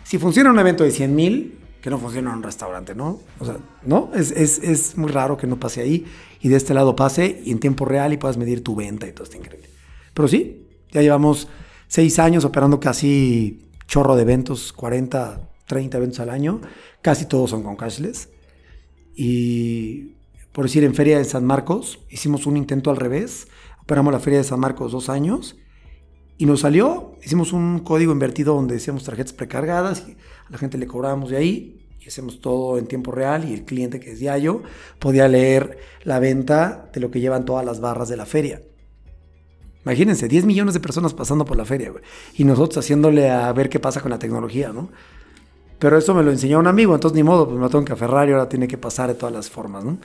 Si 0.05 0.19
funciona 0.19 0.51
un 0.51 0.59
evento 0.59 0.85
de 0.85 0.93
100 0.93 1.15
mil, 1.15 1.59
que 1.81 1.91
no 1.91 1.99
funciona 1.99 2.31
en 2.31 2.39
un 2.39 2.43
restaurante, 2.43 2.95
¿no? 2.95 3.21
O 3.39 3.45
sea, 3.45 3.59
¿no? 3.85 4.11
Es, 4.15 4.31
es, 4.31 4.59
es, 4.59 4.97
muy 4.97 5.11
raro 5.11 5.37
que 5.37 5.47
no 5.47 5.59
pase 5.59 5.81
ahí 5.81 6.05
y 6.41 6.49
de 6.49 6.57
este 6.57 6.75
lado 6.75 6.97
pase 6.97 7.43
y 7.45 7.53
en 7.53 7.61
tiempo 7.61 7.85
real 7.85 8.13
y 8.13 8.17
puedas 8.17 8.37
medir 8.37 8.65
tu 8.65 8.75
venta 8.75 9.07
y 9.07 9.13
todo 9.13 9.25
está 9.25 9.37
increíble. 9.37 9.69
Pero 10.15 10.29
sí, 10.29 10.67
ya 10.91 11.03
llevamos 11.03 11.49
seis 11.89 12.19
años 12.19 12.45
operando 12.45 12.81
casi 12.81 13.71
chorro 13.87 14.17
de 14.17 14.23
eventos, 14.23 14.73
40, 14.73 15.41
30 15.67 15.97
eventos 15.99 16.21
al 16.21 16.31
año, 16.31 16.61
casi 17.03 17.27
todos 17.27 17.51
son 17.51 17.63
con 17.63 17.77
cashless. 17.77 18.29
Y 19.15 20.17
por 20.53 20.65
decir, 20.65 20.85
en 20.85 20.95
Feria 20.95 21.19
de 21.19 21.25
San 21.25 21.45
Marcos 21.45 22.01
hicimos 22.09 22.47
un 22.47 22.57
intento 22.57 22.91
al 22.91 22.97
revés. 22.97 23.49
Operamos 23.83 24.13
la 24.13 24.21
Feria 24.21 24.39
de 24.39 24.45
San 24.45 24.61
Marcos 24.61 24.93
dos 24.93 25.09
años 25.09 25.57
y 26.39 26.47
nos 26.47 26.61
salió. 26.61 27.15
Hicimos 27.23 27.53
un 27.53 27.81
código 27.81 28.13
invertido 28.13 28.55
donde 28.55 28.75
decíamos 28.75 29.05
tarjetas 29.05 29.33
precargadas 29.33 30.07
y 30.09 30.13
a 30.13 30.51
la 30.51 30.59
gente 30.59 30.79
le 30.79 30.87
cobrábamos 30.87 31.31
de 31.31 31.37
ahí 31.37 31.87
y 32.01 32.09
hacemos 32.09 32.41
todo 32.41 32.79
en 32.79 32.87
tiempo 32.87 33.11
real 33.11 33.49
y 33.49 33.53
el 33.53 33.65
cliente 33.65 34.01
que 34.01 34.13
es 34.13 34.19
diario 34.19 34.63
podía 34.99 35.29
leer 35.29 35.79
la 36.05 36.21
venta 36.21 36.89
de 36.93 37.01
lo 37.01 37.11
que 37.11 37.21
llevan 37.21 37.45
todas 37.45 37.65
las 37.67 37.81
barras 37.81 38.09
de 38.09 38.17
la 38.17 38.27
feria. 38.27 38.63
Imagínense, 39.85 40.27
10 40.27 40.47
millones 40.47 40.75
de 40.75 40.81
personas 40.81 41.15
pasando 41.15 41.45
por 41.45 41.57
la 41.57 41.65
feria, 41.65 41.93
Y 42.35 42.45
nosotros 42.45 42.85
haciéndole 42.85 43.31
a 43.31 43.53
ver 43.53 43.69
qué 43.69 43.79
pasa 43.79 44.01
con 44.01 44.11
la 44.11 44.19
tecnología, 44.19 44.73
¿no? 44.73 44.91
Pero 45.79 45.99
eso 45.99 46.15
me 46.15 46.23
lo 46.23 46.31
enseñó 46.31 46.59
un 46.59 46.67
amigo, 46.67 46.95
entonces 46.95 47.17
ni 47.17 47.23
modo, 47.23 47.47
pues 47.47 47.59
me 47.59 47.69
tengo 47.69 47.85
que 47.85 47.93
aferrar 47.93 48.29
y 48.29 48.33
ahora 48.33 48.49
tiene 48.49 48.67
que 48.67 48.79
pasar 48.79 49.09
de 49.09 49.15
todas 49.15 49.35
las 49.35 49.51
formas, 49.51 49.85
¿no? 49.85 49.99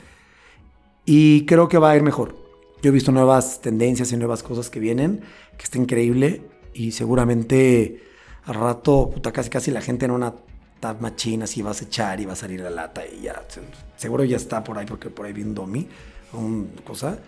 Y 1.05 1.45
creo 1.45 1.67
que 1.67 1.77
va 1.77 1.91
a 1.91 1.95
ir 1.95 2.03
mejor. 2.03 2.35
Yo 2.81 2.89
he 2.89 2.91
visto 2.91 3.11
nuevas 3.11 3.61
tendencias 3.61 4.11
y 4.11 4.17
nuevas 4.17 4.43
cosas 4.43 4.69
que 4.69 4.79
vienen, 4.79 5.21
que 5.57 5.63
está 5.63 5.77
increíble 5.77 6.41
y 6.73 6.91
seguramente 6.91 8.03
al 8.45 8.55
rato, 8.55 9.09
puta, 9.13 9.31
casi 9.31 9.49
casi 9.49 9.71
la 9.71 9.81
gente 9.81 10.05
en 10.05 10.11
una 10.11 10.33
está 10.81 10.95
machín, 10.99 11.43
así 11.43 11.61
vas 11.61 11.79
a 11.81 11.85
echar 11.85 12.19
y 12.19 12.25
va 12.25 12.33
a 12.33 12.35
salir 12.35 12.59
la 12.59 12.71
lata 12.71 13.03
y 13.05 13.21
ya. 13.21 13.45
Seguro 13.97 14.23
ya 14.23 14.37
está 14.37 14.63
por 14.63 14.79
ahí, 14.79 14.85
porque 14.87 15.11
por 15.11 15.27
ahí 15.27 15.33
viene 15.33 15.53
Domi, 15.53 15.87
una 16.33 16.81
cosa. 16.83 17.19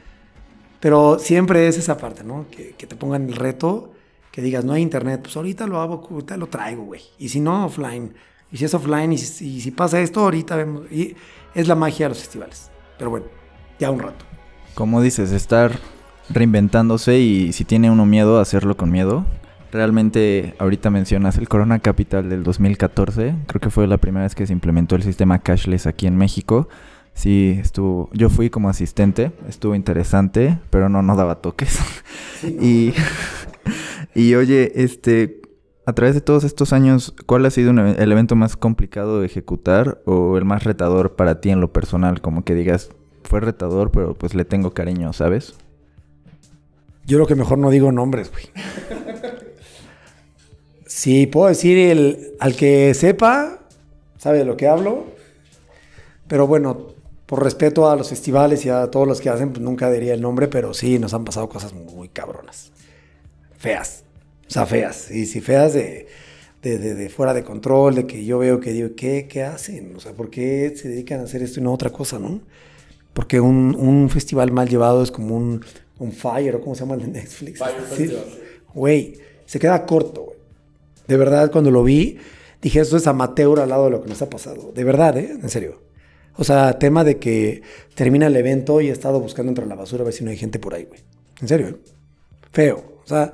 Pero 0.80 1.20
siempre 1.20 1.68
es 1.68 1.78
esa 1.78 1.96
parte, 1.96 2.24
¿no? 2.24 2.48
Que, 2.50 2.72
que, 2.72 2.88
te 2.88 2.96
pongan 2.96 3.30
el 3.30 3.36
reto, 3.36 3.94
que 4.32 4.42
digas, 4.42 4.66
no 4.66 4.74
hay 4.74 4.82
internet, 4.82 5.22
pues 5.22 5.38
ahorita 5.38 5.68
lo 5.68 5.80
hago, 5.80 6.06
ahorita 6.10 6.36
lo 6.36 6.48
traigo, 6.48 6.84
güey. 6.86 7.02
Y 7.20 7.30
si 7.30 7.40
no, 7.40 7.68
offline. 7.68 8.16
Y 8.54 8.58
si 8.58 8.66
es 8.66 8.74
offline, 8.76 9.12
y 9.12 9.18
si, 9.18 9.56
y 9.56 9.62
si 9.62 9.72
pasa 9.72 10.00
esto, 10.00 10.20
ahorita 10.22 10.56
vemos. 10.56 10.90
Y 10.92 11.16
es 11.56 11.68
la 11.68 11.74
magia 11.74 12.06
de 12.06 12.10
los 12.10 12.20
festivales. 12.20 12.70
Pero 13.00 13.10
bueno, 13.10 13.26
ya 13.80 13.90
un 13.90 14.00
rato. 14.00 14.24
Como 14.76 15.02
dices, 15.02 15.32
estar 15.32 15.72
reinventándose 16.30 17.20
y 17.20 17.52
si 17.52 17.66
tiene 17.66 17.90
uno 17.90 18.06
miedo, 18.06 18.40
hacerlo 18.40 18.78
con 18.78 18.92
miedo. 18.92 19.26
Realmente, 19.72 20.54
ahorita 20.60 20.92
mencionas 20.92 21.40
el 21.40 21.50
Corona 21.50 21.80
Capital 21.80 22.30
del 22.30 22.44
2014. 22.44 23.36
Creo 23.48 23.60
que 23.60 23.72
fue 23.72 23.88
la 23.88 23.98
primera 23.98 24.26
vez 24.26 24.36
que 24.36 24.46
se 24.46 24.54
implementó 24.54 24.96
el 24.96 25.02
sistema 25.02 25.40
cashless 25.40 25.88
aquí 25.88 26.06
en 26.06 26.16
México. 26.16 26.70
Sí, 27.16 27.58
estuvo. 27.60 28.08
Yo 28.14 28.30
fui 28.30 28.52
como 28.52 28.70
asistente, 28.70 29.32
estuvo 29.50 29.74
interesante, 29.74 30.60
pero 30.70 30.90
no, 30.90 31.02
no 31.02 31.16
daba 31.16 31.42
toques. 31.42 31.80
y, 32.44 32.94
y 34.14 34.36
oye, 34.36 34.72
este, 34.76 35.42
a 35.86 35.94
través 35.94 36.16
de 36.16 36.22
todos 36.22 36.44
estos 36.44 36.74
años, 36.74 37.14
¿cuál 37.26 37.46
ha 37.46 37.52
sido 37.52 37.72
el 37.72 38.12
evento 38.12 38.36
más 38.36 38.56
complicado 38.56 39.20
de 39.20 39.26
ejecutar 39.26 40.02
o 40.06 40.38
el 40.38 40.46
más 40.46 40.64
retador 40.64 41.16
para 41.16 41.42
ti 41.42 41.50
en 41.50 41.62
lo 41.62 41.74
personal? 41.74 42.22
Como 42.22 42.44
que 42.44 42.56
digas, 42.56 42.90
fue 43.24 43.42
retador, 43.42 43.92
pero 43.92 44.14
pues 44.14 44.34
le 44.34 44.46
tengo 44.46 44.74
cariño, 44.74 45.12
¿sabes? 45.14 45.56
Yo 47.06 47.18
creo 47.18 47.28
que 47.28 47.36
mejor 47.36 47.58
no 47.58 47.70
digo 47.70 47.92
nombres, 47.92 48.32
güey. 48.32 48.46
Sí, 50.86 51.26
puedo 51.26 51.48
decir 51.48 51.78
el, 51.78 52.36
al 52.40 52.56
que 52.56 52.94
sepa, 52.94 53.60
sabe 54.18 54.38
de 54.38 54.46
lo 54.46 54.56
que 54.56 54.68
hablo. 54.68 55.06
Pero 56.28 56.46
bueno, 56.46 56.94
por 57.26 57.44
respeto 57.44 57.90
a 57.90 57.96
los 57.96 58.10
festivales 58.10 58.64
y 58.66 58.70
a 58.70 58.90
todos 58.92 59.08
los 59.08 59.20
que 59.20 59.30
hacen, 59.30 59.50
pues 59.50 59.62
nunca 59.62 59.90
diría 59.90 60.14
el 60.14 60.22
nombre, 60.22 60.48
pero 60.48 60.74
sí, 60.74 61.00
nos 61.00 61.14
han 61.14 61.26
pasado 61.26 61.50
cosas 61.50 61.74
muy 61.74 62.10
cabronas. 62.10 62.72
Feas. 63.58 64.03
O 64.54 64.60
sea, 64.62 64.68
feas. 64.68 65.10
Y 65.10 65.26
si 65.26 65.42
feas 65.42 65.74
de, 65.74 66.06
de, 66.62 67.10
fuera 67.10 67.34
de 67.34 67.44
control, 67.44 67.96
de 67.96 68.06
que 68.06 68.24
yo 68.24 68.38
veo 68.38 68.60
que 68.60 68.72
digo, 68.72 68.90
¿qué, 68.96 69.28
¿qué 69.28 69.42
hacen? 69.42 69.96
O 69.96 70.00
sea, 70.00 70.12
¿por 70.14 70.30
qué 70.30 70.72
se 70.76 70.90
dedican 70.90 71.22
a 71.22 71.24
hacer 71.24 71.42
esto 71.42 71.60
y 71.60 71.64
no 71.64 71.74
otra 71.74 71.90
cosa, 71.90 72.20
no? 72.20 72.40
Porque 73.14 73.40
un, 73.40 73.76
un 73.76 74.12
festival 74.12 74.52
mal 74.52 74.70
llevado 74.70 75.02
es 75.02 75.10
como 75.10 75.36
un, 75.36 75.66
un 75.98 76.12
Fire, 76.12 76.58
o 76.58 76.62
¿cómo 76.62 76.76
se 76.76 76.82
llama 76.82 76.94
el 76.94 77.02
de 77.02 77.08
Netflix? 77.08 77.58
Fire 77.58 78.16
Güey, 78.76 79.18
se 79.48 79.58
queda 79.58 79.88
corto, 79.88 80.22
güey. 80.22 80.38
De 81.08 81.18
verdad, 81.18 81.52
cuando 81.52 81.72
lo 81.72 81.84
vi, 81.84 82.20
dije, 82.62 82.80
esto 82.80 82.96
es 82.96 83.08
amateur 83.08 83.60
al 83.60 83.70
lado 83.70 83.86
de 83.86 83.90
lo 83.90 84.04
que 84.04 84.10
nos 84.10 84.22
ha 84.22 84.30
pasado. 84.30 84.72
De 84.72 84.84
verdad, 84.84 85.18
¿eh? 85.18 85.32
En 85.32 85.50
serio. 85.50 85.82
O 86.36 86.44
sea, 86.44 86.78
tema 86.78 87.04
de 87.04 87.18
que 87.18 87.64
termina 87.96 88.28
el 88.28 88.36
evento 88.36 88.82
y 88.82 88.90
he 88.90 88.92
estado 88.92 89.20
buscando 89.20 89.50
entre 89.50 89.66
la 89.66 89.74
basura 89.74 90.04
a 90.04 90.06
ver 90.06 90.14
si 90.14 90.24
no 90.24 90.30
hay 90.30 90.38
gente 90.38 90.60
por 90.60 90.76
ahí, 90.76 90.86
güey. 90.86 91.02
En 91.42 91.48
serio, 91.48 91.70
¿eh? 91.70 91.76
Feo. 92.52 93.00
O 93.04 93.08
sea, 93.08 93.34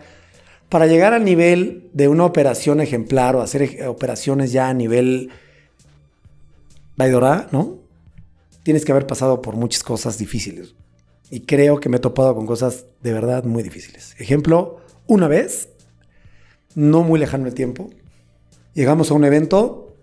para 0.70 0.86
llegar 0.86 1.14
al 1.14 1.26
nivel 1.26 1.90
de 1.94 2.08
una 2.08 2.26
operación 2.26 2.80
ejemplar 2.80 3.36
o 3.36 3.42
hacer 3.42 3.88
operaciones 3.88 4.52
ya 4.52 4.70
a 4.70 4.74
nivel 4.74 5.32
Baidora, 6.96 7.48
¿no? 7.52 7.80
Tienes 8.64 8.86
que 8.86 8.92
haber 8.92 9.08
pasado 9.08 9.42
por 9.42 9.56
muchas 9.56 9.84
cosas 9.84 10.18
difíciles. 10.18 10.76
Y 11.32 11.42
creo 11.42 11.80
que 11.80 11.90
me 11.90 11.98
he 11.98 12.00
topado 12.00 12.36
con 12.36 12.46
cosas 12.46 12.86
de 13.02 13.14
verdad 13.14 13.44
muy 13.44 13.64
difíciles. 13.64 14.16
Ejemplo, 14.20 14.82
una 15.08 15.28
vez, 15.28 15.70
no 16.76 17.04
muy 17.04 17.20
lejano 17.20 17.48
el 17.48 17.54
tiempo, 17.54 17.90
llegamos 18.74 19.12
a 19.12 19.14
un 19.14 19.26
evento, 19.26 19.96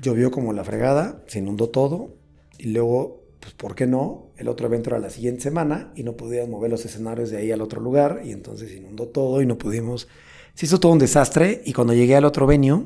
llovió 0.00 0.30
como 0.30 0.52
la 0.52 0.64
fregada, 0.64 1.22
se 1.26 1.40
inundó 1.40 1.68
todo, 1.68 2.14
y 2.58 2.68
luego, 2.68 3.22
pues, 3.40 3.54
¿por 3.54 3.74
qué 3.74 3.86
no? 3.86 4.25
El 4.36 4.48
otro 4.48 4.66
evento 4.66 4.90
era 4.90 4.98
la 4.98 5.10
siguiente 5.10 5.42
semana 5.42 5.92
y 5.94 6.02
no 6.02 6.16
podíamos 6.16 6.50
mover 6.50 6.70
los 6.70 6.84
escenarios 6.84 7.30
de 7.30 7.38
ahí 7.38 7.52
al 7.52 7.62
otro 7.62 7.80
lugar, 7.80 8.22
y 8.24 8.32
entonces 8.32 8.72
inundó 8.72 9.08
todo 9.08 9.40
y 9.40 9.46
no 9.46 9.56
pudimos. 9.56 10.08
Se 10.54 10.66
hizo 10.66 10.78
todo 10.78 10.92
un 10.92 10.98
desastre, 10.98 11.62
y 11.64 11.72
cuando 11.72 11.94
llegué 11.94 12.16
al 12.16 12.24
otro 12.24 12.46
venue, 12.46 12.84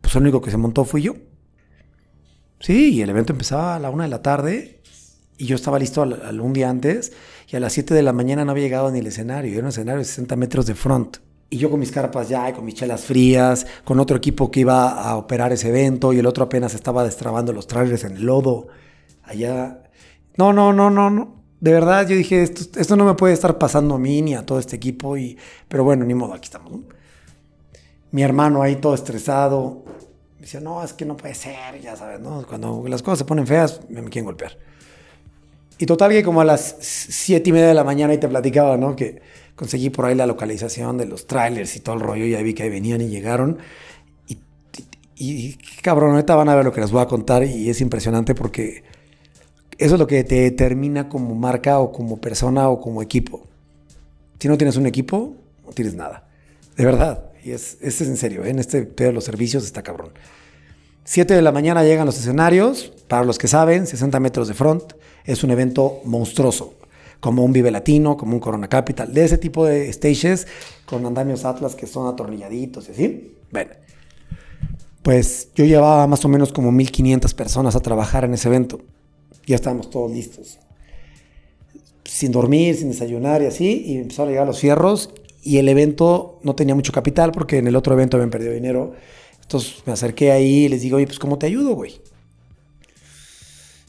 pues 0.00 0.14
el 0.14 0.22
único 0.22 0.40
que 0.40 0.50
se 0.50 0.56
montó 0.56 0.84
fui 0.84 1.02
yo. 1.02 1.14
Sí, 2.60 2.94
y 2.94 3.02
el 3.02 3.10
evento 3.10 3.32
empezaba 3.32 3.76
a 3.76 3.78
la 3.78 3.90
una 3.90 4.04
de 4.04 4.10
la 4.10 4.22
tarde 4.22 4.80
y 5.36 5.46
yo 5.46 5.56
estaba 5.56 5.78
listo 5.78 6.02
al, 6.02 6.40
un 6.40 6.52
día 6.52 6.70
antes 6.70 7.12
y 7.48 7.56
a 7.56 7.60
las 7.60 7.72
7 7.72 7.92
de 7.92 8.02
la 8.02 8.12
mañana 8.12 8.44
no 8.44 8.52
había 8.52 8.64
llegado 8.64 8.90
ni 8.90 9.00
el 9.00 9.06
escenario. 9.06 9.52
Era 9.52 9.62
un 9.62 9.68
escenario 9.68 9.98
de 9.98 10.04
60 10.04 10.36
metros 10.36 10.66
de 10.66 10.74
front. 10.74 11.18
Y 11.50 11.58
yo 11.58 11.70
con 11.70 11.78
mis 11.78 11.92
carpas 11.92 12.28
ya, 12.28 12.48
y 12.48 12.52
con 12.52 12.64
mis 12.64 12.74
chelas 12.74 13.04
frías, 13.04 13.66
con 13.84 14.00
otro 14.00 14.16
equipo 14.16 14.50
que 14.50 14.60
iba 14.60 14.90
a 14.90 15.16
operar 15.16 15.52
ese 15.52 15.68
evento 15.68 16.12
y 16.12 16.18
el 16.18 16.26
otro 16.26 16.44
apenas 16.44 16.74
estaba 16.74 17.04
destrabando 17.04 17.52
los 17.52 17.66
trailers 17.66 18.04
en 18.04 18.16
el 18.16 18.24
lodo. 18.24 18.68
Allá. 19.22 19.82
No, 20.36 20.52
no, 20.52 20.72
no, 20.72 20.90
no, 20.90 21.10
no. 21.10 21.34
De 21.60 21.72
verdad, 21.72 22.06
yo 22.06 22.16
dije, 22.16 22.42
esto, 22.42 22.96
no 22.96 23.04
me 23.04 23.14
puede 23.14 23.32
estar 23.32 23.56
pasando 23.58 23.94
a 23.94 23.98
mí 23.98 24.20
ni 24.20 24.34
a 24.34 24.44
todo 24.44 24.58
este 24.58 24.76
equipo. 24.76 25.16
Y, 25.16 25.38
pero 25.68 25.84
bueno, 25.84 26.04
ni 26.04 26.14
modo, 26.14 26.34
aquí 26.34 26.44
estamos. 26.44 26.80
Mi 28.10 28.22
hermano 28.22 28.62
ahí 28.62 28.76
todo 28.76 28.94
estresado. 28.94 29.82
Me 30.36 30.42
decía, 30.42 30.60
no, 30.60 30.82
es 30.82 30.92
que 30.92 31.04
no 31.04 31.16
puede 31.16 31.34
ser, 31.34 31.80
ya 31.80 31.96
sabes, 31.96 32.20
¿no? 32.20 32.44
Cuando 32.46 32.84
las 32.86 33.02
cosas 33.02 33.20
se 33.20 33.24
ponen 33.24 33.46
feas, 33.46 33.80
me 33.88 34.02
quieren 34.04 34.26
golpear. 34.26 34.58
Y 35.78 35.86
total 35.86 36.10
que 36.10 36.22
como 36.22 36.40
a 36.40 36.44
las 36.44 36.76
siete 36.80 37.50
y 37.50 37.52
media 37.52 37.68
de 37.68 37.74
la 37.74 37.84
mañana 37.84 38.14
y 38.14 38.18
te 38.18 38.28
platicaba, 38.28 38.76
¿no? 38.76 38.94
Que 38.94 39.22
conseguí 39.56 39.90
por 39.90 40.04
ahí 40.04 40.14
la 40.14 40.26
localización 40.26 40.98
de 40.98 41.06
los 41.06 41.26
trailers 41.26 41.74
y 41.76 41.80
todo 41.80 41.94
el 41.94 42.00
rollo, 42.02 42.26
y 42.26 42.34
ahí 42.34 42.44
vi 42.44 42.54
que 42.54 42.64
ahí 42.64 42.70
venían 42.70 43.00
y 43.00 43.08
llegaron. 43.08 43.58
Y, 44.28 44.38
y, 45.16 45.56
cabrón, 45.82 46.10
ahorita 46.12 46.34
van 46.34 46.48
a 46.48 46.54
ver 46.54 46.64
lo 46.64 46.72
que 46.72 46.80
les 46.80 46.90
voy 46.90 47.00
a 47.02 47.06
contar 47.06 47.44
y 47.44 47.70
es 47.70 47.80
impresionante 47.80 48.34
porque 48.34 48.84
eso 49.78 49.94
es 49.94 49.98
lo 50.00 50.06
que 50.06 50.24
te 50.24 50.42
determina 50.42 51.08
como 51.08 51.34
marca 51.34 51.78
o 51.78 51.92
como 51.92 52.20
persona 52.20 52.68
o 52.68 52.80
como 52.80 53.02
equipo. 53.02 53.46
Si 54.38 54.48
no 54.48 54.58
tienes 54.58 54.76
un 54.76 54.86
equipo, 54.86 55.36
no 55.64 55.72
tienes 55.72 55.94
nada. 55.94 56.28
De 56.76 56.84
verdad. 56.84 57.24
Y 57.44 57.50
es, 57.50 57.76
es 57.82 58.00
en 58.00 58.16
serio, 58.16 58.44
¿eh? 58.44 58.50
en 58.50 58.58
este 58.58 58.82
pedo 58.84 59.08
de 59.08 59.14
los 59.14 59.24
servicios 59.24 59.64
está 59.64 59.82
cabrón. 59.82 60.12
7 61.04 61.34
de 61.34 61.42
la 61.42 61.52
mañana 61.52 61.84
llegan 61.84 62.06
los 62.06 62.18
escenarios, 62.18 62.90
para 63.08 63.24
los 63.24 63.36
que 63.36 63.46
saben, 63.46 63.86
60 63.86 64.18
metros 64.20 64.48
de 64.48 64.54
front. 64.54 64.94
Es 65.24 65.44
un 65.44 65.50
evento 65.50 66.00
monstruoso, 66.04 66.74
como 67.20 67.44
un 67.44 67.52
Vive 67.52 67.70
Latino, 67.70 68.16
como 68.16 68.32
un 68.32 68.40
Corona 68.40 68.68
Capital, 68.68 69.12
de 69.12 69.24
ese 69.24 69.36
tipo 69.36 69.66
de 69.66 69.92
stages 69.92 70.46
con 70.86 71.04
andamios 71.04 71.44
Atlas 71.44 71.74
que 71.74 71.86
son 71.86 72.06
atornilladitos 72.06 72.88
y 72.88 72.92
así. 72.92 73.36
Bueno, 73.50 73.72
pues 75.02 75.50
yo 75.54 75.66
llevaba 75.66 76.06
más 76.06 76.24
o 76.24 76.28
menos 76.28 76.52
como 76.52 76.72
1500 76.72 77.34
personas 77.34 77.76
a 77.76 77.80
trabajar 77.80 78.24
en 78.24 78.32
ese 78.32 78.48
evento. 78.48 78.80
Ya 79.46 79.56
estábamos 79.56 79.90
todos 79.90 80.10
listos. 80.10 80.58
Sin 82.04 82.32
dormir, 82.32 82.76
sin 82.76 82.88
desayunar 82.88 83.42
y 83.42 83.46
así, 83.46 83.82
y 83.86 83.96
empezaron 83.96 84.28
a 84.28 84.32
llegar 84.32 84.46
los 84.46 84.60
fierros 84.60 85.10
y 85.42 85.58
el 85.58 85.68
evento 85.68 86.38
no 86.42 86.54
tenía 86.54 86.74
mucho 86.74 86.92
capital 86.92 87.32
porque 87.32 87.58
en 87.58 87.66
el 87.66 87.76
otro 87.76 87.94
evento 87.94 88.16
habían 88.16 88.30
perdido 88.30 88.52
dinero 88.52 88.94
entonces 89.44 89.82
me 89.86 89.92
acerqué 89.92 90.32
ahí 90.32 90.64
y 90.64 90.68
les 90.68 90.82
digo, 90.82 90.96
oye, 90.96 91.06
pues 91.06 91.18
¿cómo 91.18 91.38
te 91.38 91.46
ayudo, 91.46 91.74
güey? 91.74 92.00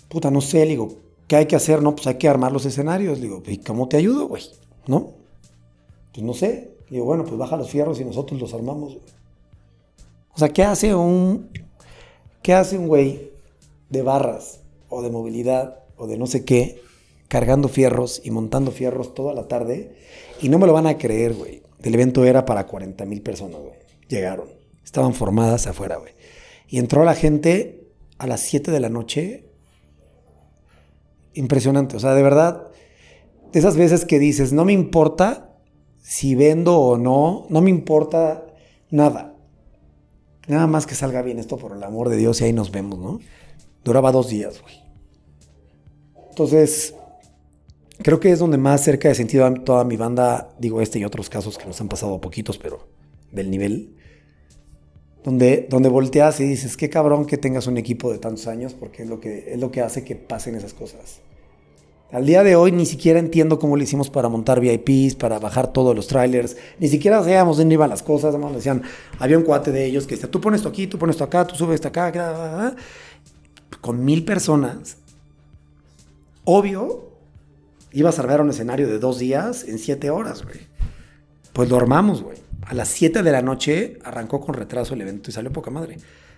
Puta, 0.09 0.29
no 0.29 0.41
sé, 0.41 0.59
le 0.59 0.71
digo, 0.71 0.97
¿qué 1.27 1.37
hay 1.37 1.45
que 1.45 1.55
hacer? 1.55 1.81
No, 1.81 1.95
pues 1.95 2.07
hay 2.07 2.15
que 2.15 2.27
armar 2.27 2.51
los 2.51 2.65
escenarios. 2.65 3.17
Le 3.17 3.23
digo, 3.23 3.41
¿y 3.47 3.57
cómo 3.57 3.87
te 3.87 3.97
ayudo, 3.97 4.27
güey? 4.27 4.43
¿No? 4.85 5.13
Pues 6.13 6.25
no 6.25 6.33
sé. 6.33 6.75
Le 6.89 6.97
digo, 6.97 7.05
bueno, 7.05 7.23
pues 7.23 7.37
baja 7.37 7.57
los 7.57 7.69
fierros 7.69 7.99
y 7.99 8.05
nosotros 8.05 8.39
los 8.39 8.53
armamos. 8.53 8.97
O 10.33 10.37
sea, 10.37 10.49
¿qué 10.49 10.63
hace 10.63 10.93
un. 10.93 11.49
¿Qué 12.41 12.53
hace 12.53 12.77
un 12.77 12.87
güey 12.87 13.31
de 13.89 14.01
barras 14.01 14.59
o 14.89 15.01
de 15.01 15.09
movilidad 15.09 15.79
o 15.97 16.07
de 16.07 16.17
no 16.17 16.27
sé 16.27 16.45
qué, 16.45 16.81
cargando 17.27 17.67
fierros 17.67 18.21
y 18.23 18.31
montando 18.31 18.71
fierros 18.71 19.13
toda 19.13 19.33
la 19.33 19.47
tarde? 19.47 19.95
Y 20.41 20.49
no 20.49 20.59
me 20.59 20.67
lo 20.67 20.73
van 20.73 20.87
a 20.87 20.97
creer, 20.97 21.33
güey. 21.33 21.63
El 21.81 21.93
evento 21.93 22.25
era 22.25 22.45
para 22.45 22.65
40 22.65 23.05
mil 23.05 23.21
personas, 23.21 23.61
güey. 23.61 23.75
Llegaron. 24.07 24.47
Estaban 24.83 25.13
formadas 25.13 25.67
afuera, 25.67 25.97
güey. 25.97 26.13
Y 26.67 26.79
entró 26.79 27.03
la 27.03 27.15
gente 27.15 27.87
a 28.17 28.27
las 28.27 28.41
7 28.41 28.71
de 28.71 28.79
la 28.79 28.89
noche. 28.89 29.45
Impresionante. 31.33 31.95
O 31.95 31.99
sea, 31.99 32.13
de 32.13 32.23
verdad, 32.23 32.67
de 33.51 33.59
esas 33.59 33.77
veces 33.77 34.05
que 34.05 34.19
dices, 34.19 34.51
no 34.53 34.65
me 34.65 34.73
importa 34.73 35.57
si 36.01 36.35
vendo 36.35 36.79
o 36.79 36.97
no, 36.97 37.45
no 37.49 37.61
me 37.61 37.69
importa 37.69 38.45
nada. 38.89 39.35
Nada 40.47 40.67
más 40.67 40.85
que 40.85 40.93
salga 40.93 41.21
bien 41.21 41.39
esto 41.39 41.57
por 41.57 41.75
el 41.75 41.83
amor 41.83 42.09
de 42.09 42.17
Dios 42.17 42.41
y 42.41 42.45
ahí 42.45 42.53
nos 42.53 42.71
vemos, 42.71 42.99
¿no? 42.99 43.19
Duraba 43.85 44.11
dos 44.11 44.29
días, 44.29 44.61
güey. 44.61 44.73
Entonces, 46.29 46.95
creo 48.01 48.19
que 48.19 48.31
es 48.31 48.39
donde 48.39 48.57
más 48.57 48.83
cerca 48.83 49.09
he 49.09 49.15
sentido 49.15 49.45
a 49.45 49.53
toda 49.53 49.85
mi 49.85 49.95
banda, 49.95 50.49
digo 50.59 50.81
este 50.81 50.99
y 50.99 51.05
otros 51.05 51.29
casos 51.29 51.57
que 51.57 51.65
nos 51.65 51.79
han 51.79 51.87
pasado 51.87 52.19
poquitos, 52.19 52.57
pero 52.57 52.87
del 53.31 53.49
nivel 53.49 53.95
donde, 55.23 55.67
donde 55.69 55.89
volteas 55.89 56.39
y 56.39 56.45
dices, 56.45 56.77
qué 56.77 56.89
cabrón 56.89 57.25
que 57.25 57.37
tengas 57.37 57.67
un 57.67 57.77
equipo 57.77 58.11
de 58.11 58.17
tantos 58.17 58.47
años, 58.47 58.73
porque 58.73 59.03
es 59.03 59.09
lo 59.09 59.19
que, 59.19 59.53
es 59.53 59.59
lo 59.59 59.71
que 59.71 59.81
hace 59.81 60.03
que 60.03 60.15
pasen 60.15 60.55
esas 60.55 60.73
cosas. 60.73 61.21
Al 62.11 62.25
día 62.25 62.43
de 62.43 62.55
hoy 62.55 62.71
ni 62.71 62.85
siquiera 62.85 63.19
entiendo 63.19 63.59
cómo 63.59 63.77
le 63.77 63.83
hicimos 63.83 64.09
para 64.09 64.29
montar 64.29 64.59
VIPs, 64.59 65.15
para 65.15 65.39
bajar 65.39 65.73
todos 65.73 65.95
los 65.95 66.07
trailers. 66.07 66.55
Ni 66.79 66.87
siquiera 66.87 67.19
sabíamos 67.19 67.57
dónde 67.57 67.73
iban 67.73 67.89
las 67.89 68.03
cosas. 68.03 68.33
Además, 68.33 68.53
decían, 68.53 68.83
había 69.19 69.37
un 69.37 69.43
cuate 69.43 69.71
de 69.71 69.85
ellos 69.85 70.05
que 70.05 70.15
decía, 70.15 70.29
tú 70.29 70.39
pones 70.39 70.59
esto 70.59 70.69
aquí, 70.69 70.87
tú 70.87 70.99
pones 70.99 71.15
esto 71.15 71.23
acá, 71.23 71.45
tú 71.45 71.55
subes 71.55 71.75
esto 71.75 71.87
acá. 71.87 72.75
Con 73.81 74.03
mil 74.03 74.25
personas. 74.25 74.97
Obvio, 76.43 77.09
ibas 77.91 78.19
a 78.19 78.21
armar 78.21 78.41
un 78.41 78.49
escenario 78.49 78.87
de 78.87 78.99
dos 78.99 79.19
días 79.19 79.63
en 79.63 79.79
siete 79.79 80.09
horas, 80.09 80.43
güey. 80.43 80.59
Pues 81.53 81.69
lo 81.69 81.77
armamos, 81.77 82.21
güey. 82.21 82.37
A 82.63 82.73
las 82.73 82.89
siete 82.89 83.23
de 83.23 83.31
la 83.31 83.41
noche 83.41 83.99
arrancó 84.03 84.41
con 84.41 84.55
retraso 84.55 84.93
el 84.93 85.01
evento 85.01 85.29
y 85.29 85.33
salió 85.33 85.51
poca 85.51 85.71
madre. 85.71 85.97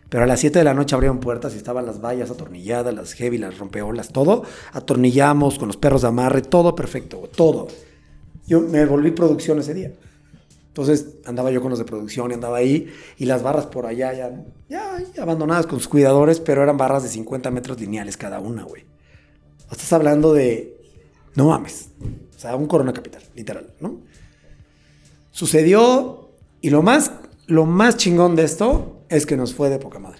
Pero 0.09 0.23
a 0.23 0.27
las 0.27 0.39
7 0.39 0.59
de 0.59 0.63
la 0.63 0.73
noche 0.73 0.95
abrieron 0.95 1.19
puertas 1.19 1.53
y 1.53 1.57
estaban 1.57 1.85
las 1.85 2.01
vallas 2.01 2.31
atornilladas, 2.31 2.93
las 2.93 3.13
heavy, 3.13 3.37
las 3.37 3.57
rompeolas, 3.57 4.09
todo. 4.09 4.43
Atornillamos 4.71 5.59
con 5.59 5.67
los 5.67 5.77
perros 5.77 6.03
de 6.03 6.07
amarre, 6.07 6.41
todo 6.41 6.75
perfecto, 6.75 7.29
todo. 7.35 7.67
Yo 8.45 8.61
me 8.61 8.85
volví 8.85 9.11
producción 9.11 9.59
ese 9.59 9.73
día. 9.73 9.91
Entonces 10.77 11.15
andaba 11.25 11.49
yo 11.49 11.59
con 11.59 11.71
los 11.71 11.79
de 11.79 11.85
producción 11.85 12.29
y 12.29 12.35
andaba 12.35 12.57
ahí. 12.57 12.93
Y 13.17 13.25
las 13.25 13.41
barras 13.41 13.65
por 13.65 13.87
allá 13.87 14.13
ya, 14.13 14.45
ya, 14.69 15.23
abandonadas 15.23 15.65
con 15.65 15.79
sus 15.79 15.87
cuidadores, 15.87 16.39
pero 16.39 16.61
eran 16.61 16.77
barras 16.77 17.01
de 17.01 17.09
50 17.09 17.49
metros 17.49 17.79
lineales 17.79 18.15
cada 18.15 18.39
una, 18.39 18.63
güey. 18.63 18.85
Estás 19.71 19.91
hablando 19.93 20.33
de. 20.33 20.79
No 21.33 21.47
mames. 21.47 21.89
O 22.35 22.39
sea, 22.39 22.55
un 22.55 22.67
corona 22.67 22.93
capital, 22.93 23.23
literal, 23.33 23.73
¿no? 23.79 24.01
Sucedió. 25.31 26.29
Y 26.61 26.69
lo 26.69 26.83
más, 26.83 27.11
lo 27.47 27.65
más 27.65 27.97
chingón 27.97 28.35
de 28.35 28.43
esto 28.43 29.01
es 29.09 29.25
que 29.25 29.35
nos 29.35 29.55
fue 29.55 29.71
de 29.71 29.79
poca 29.79 29.97
madre. 29.97 30.19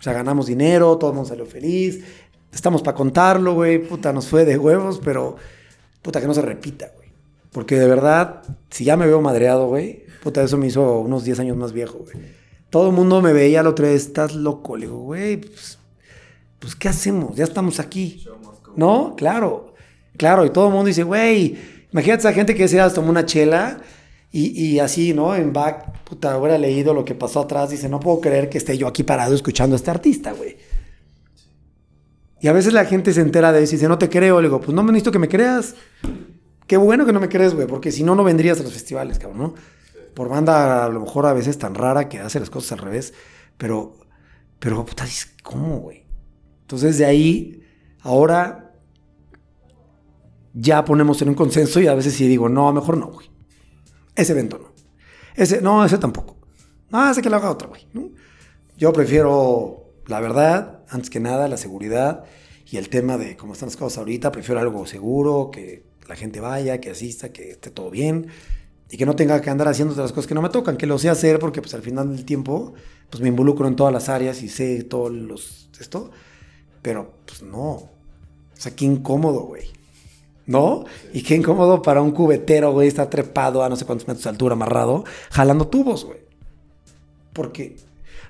O 0.00 0.02
sea, 0.02 0.12
ganamos 0.12 0.46
dinero, 0.46 0.98
todo 0.98 1.10
el 1.10 1.14
mundo 1.14 1.28
salió 1.28 1.46
feliz. 1.46 2.02
Estamos 2.52 2.82
para 2.82 2.96
contarlo, 2.96 3.54
güey. 3.54 3.78
Puta, 3.78 4.12
nos 4.12 4.26
fue 4.26 4.44
de 4.44 4.58
huevos, 4.58 5.00
pero 5.04 5.36
puta, 6.02 6.20
que 6.20 6.26
no 6.26 6.34
se 6.34 6.42
repita, 6.42 6.90
güey. 6.96 7.01
Porque 7.52 7.78
de 7.78 7.86
verdad, 7.86 8.42
si 8.70 8.84
ya 8.84 8.96
me 8.96 9.06
veo 9.06 9.20
madreado, 9.20 9.68
güey, 9.68 10.06
puta, 10.22 10.42
eso 10.42 10.56
me 10.56 10.66
hizo 10.66 11.00
unos 11.00 11.24
10 11.24 11.40
años 11.40 11.56
más 11.56 11.72
viejo, 11.72 11.98
güey. 11.98 12.16
Todo 12.70 12.88
el 12.88 12.94
mundo 12.94 13.20
me 13.20 13.34
veía 13.34 13.62
la 13.62 13.68
otra 13.68 13.88
vez, 13.88 14.06
estás 14.06 14.34
loco. 14.34 14.76
Le 14.76 14.86
digo, 14.86 14.98
güey, 14.98 15.36
pues, 15.36 15.78
pues, 16.58 16.74
¿qué 16.74 16.88
hacemos? 16.88 17.36
Ya 17.36 17.44
estamos 17.44 17.78
aquí. 17.78 18.24
¿No? 18.74 19.14
Claro, 19.16 19.74
claro. 20.16 20.46
Y 20.46 20.50
todo 20.50 20.68
el 20.68 20.72
mundo 20.72 20.86
dice, 20.86 21.02
güey, 21.02 21.58
imagínate 21.92 22.26
a 22.26 22.30
esa 22.30 22.32
gente 22.32 22.54
que 22.54 22.66
se 22.68 22.80
tomó 22.90 23.10
una 23.10 23.26
chela 23.26 23.82
y, 24.30 24.78
así, 24.78 25.12
¿no? 25.12 25.34
En 25.34 25.52
back, 25.52 26.04
puta, 26.04 26.38
hubiera 26.38 26.56
leído 26.56 26.94
lo 26.94 27.04
que 27.04 27.14
pasó 27.14 27.40
atrás. 27.40 27.68
Dice, 27.68 27.90
no 27.90 28.00
puedo 28.00 28.22
creer 28.22 28.48
que 28.48 28.56
esté 28.56 28.78
yo 28.78 28.88
aquí 28.88 29.02
parado 29.02 29.34
escuchando 29.34 29.74
a 29.74 29.76
este 29.76 29.90
artista, 29.90 30.32
güey. 30.32 30.56
Y 32.40 32.48
a 32.48 32.52
veces 32.52 32.72
la 32.72 32.86
gente 32.86 33.12
se 33.12 33.20
entera 33.20 33.52
de 33.52 33.62
eso 33.62 33.74
y 33.74 33.76
dice, 33.76 33.88
no 33.88 33.98
te 33.98 34.08
creo. 34.08 34.40
Le 34.40 34.48
digo, 34.48 34.62
pues 34.62 34.74
no 34.74 34.82
me 34.82 34.92
necesito 34.92 35.12
que 35.12 35.18
me 35.18 35.28
creas. 35.28 35.74
Qué 36.66 36.76
bueno 36.76 37.04
que 37.04 37.12
no 37.12 37.20
me 37.20 37.28
crees, 37.28 37.54
güey, 37.54 37.66
porque 37.66 37.92
si 37.92 38.02
no, 38.02 38.14
no 38.14 38.24
vendrías 38.24 38.60
a 38.60 38.62
los 38.62 38.72
festivales, 38.72 39.18
cabrón, 39.18 39.38
¿no? 39.38 39.54
Por 40.14 40.28
banda, 40.28 40.84
a 40.84 40.88
lo 40.88 41.00
mejor 41.00 41.26
a 41.26 41.32
veces 41.32 41.58
tan 41.58 41.74
rara 41.74 42.08
que 42.08 42.18
hace 42.18 42.38
las 42.38 42.50
cosas 42.50 42.72
al 42.72 42.78
revés. 42.78 43.14
Pero, 43.56 43.96
pero, 44.58 44.84
puta, 44.84 45.04
¿cómo, 45.42 45.78
güey? 45.78 46.06
Entonces, 46.62 46.98
de 46.98 47.04
ahí, 47.04 47.62
ahora 48.00 48.74
ya 50.54 50.84
ponemos 50.84 51.20
en 51.22 51.30
un 51.30 51.34
consenso 51.34 51.80
y 51.80 51.86
a 51.86 51.94
veces 51.94 52.14
sí 52.14 52.28
digo, 52.28 52.48
no, 52.48 52.72
mejor 52.72 52.96
no, 52.98 53.08
güey. 53.08 53.30
Ese 54.14 54.32
evento 54.32 54.58
no. 54.58 54.72
Ese, 55.34 55.62
no, 55.62 55.84
ese 55.84 55.98
tampoco. 55.98 56.36
No, 56.90 57.10
ese 57.10 57.22
que 57.22 57.30
lo 57.30 57.36
haga 57.36 57.50
otro, 57.50 57.70
güey. 57.70 57.88
Yo 58.76 58.92
prefiero, 58.92 59.94
la 60.06 60.20
verdad, 60.20 60.84
antes 60.88 61.08
que 61.08 61.20
nada, 61.20 61.48
la 61.48 61.56
seguridad 61.56 62.24
y 62.70 62.76
el 62.76 62.88
tema 62.88 63.16
de 63.16 63.36
cómo 63.36 63.54
están 63.54 63.68
las 63.68 63.76
cosas 63.76 63.98
ahorita. 63.98 64.30
Prefiero 64.30 64.60
algo 64.60 64.86
seguro, 64.86 65.50
que 65.50 65.84
la 66.08 66.16
gente 66.16 66.40
vaya, 66.40 66.80
que 66.80 66.90
asista, 66.90 67.32
que 67.32 67.52
esté 67.52 67.70
todo 67.70 67.90
bien 67.90 68.28
y 68.90 68.96
que 68.96 69.06
no 69.06 69.16
tenga 69.16 69.40
que 69.40 69.50
andar 69.50 69.68
haciendo 69.68 69.94
otras 69.94 70.12
cosas 70.12 70.26
que 70.26 70.34
no 70.34 70.42
me 70.42 70.50
tocan, 70.50 70.76
que 70.76 70.86
lo 70.86 70.98
sé 70.98 71.08
hacer 71.08 71.38
porque 71.38 71.62
pues 71.62 71.74
al 71.74 71.82
final 71.82 72.14
del 72.14 72.24
tiempo 72.24 72.74
pues 73.10 73.22
me 73.22 73.28
involucro 73.28 73.66
en 73.68 73.76
todas 73.76 73.92
las 73.92 74.08
áreas 74.08 74.42
y 74.42 74.48
sé 74.48 74.82
todos 74.84 75.10
los 75.12 75.68
esto, 75.78 76.10
pero 76.80 77.12
pues 77.26 77.42
no. 77.42 77.70
O 77.70 77.90
sea, 78.54 78.74
qué 78.74 78.84
incómodo, 78.84 79.40
güey. 79.40 79.72
¿no? 80.46 80.84
Y 81.12 81.22
qué 81.22 81.34
incómodo 81.36 81.82
para 81.82 82.02
un 82.02 82.10
cubetero, 82.10 82.72
güey, 82.72 82.88
está 82.88 83.08
trepado 83.08 83.62
a 83.62 83.68
no 83.68 83.76
sé 83.76 83.84
cuántos 83.84 84.08
metros 84.08 84.24
de 84.24 84.30
altura, 84.30 84.54
amarrado, 84.54 85.04
jalando 85.30 85.68
tubos, 85.68 86.04
güey. 86.04 86.18
Porque, 87.32 87.76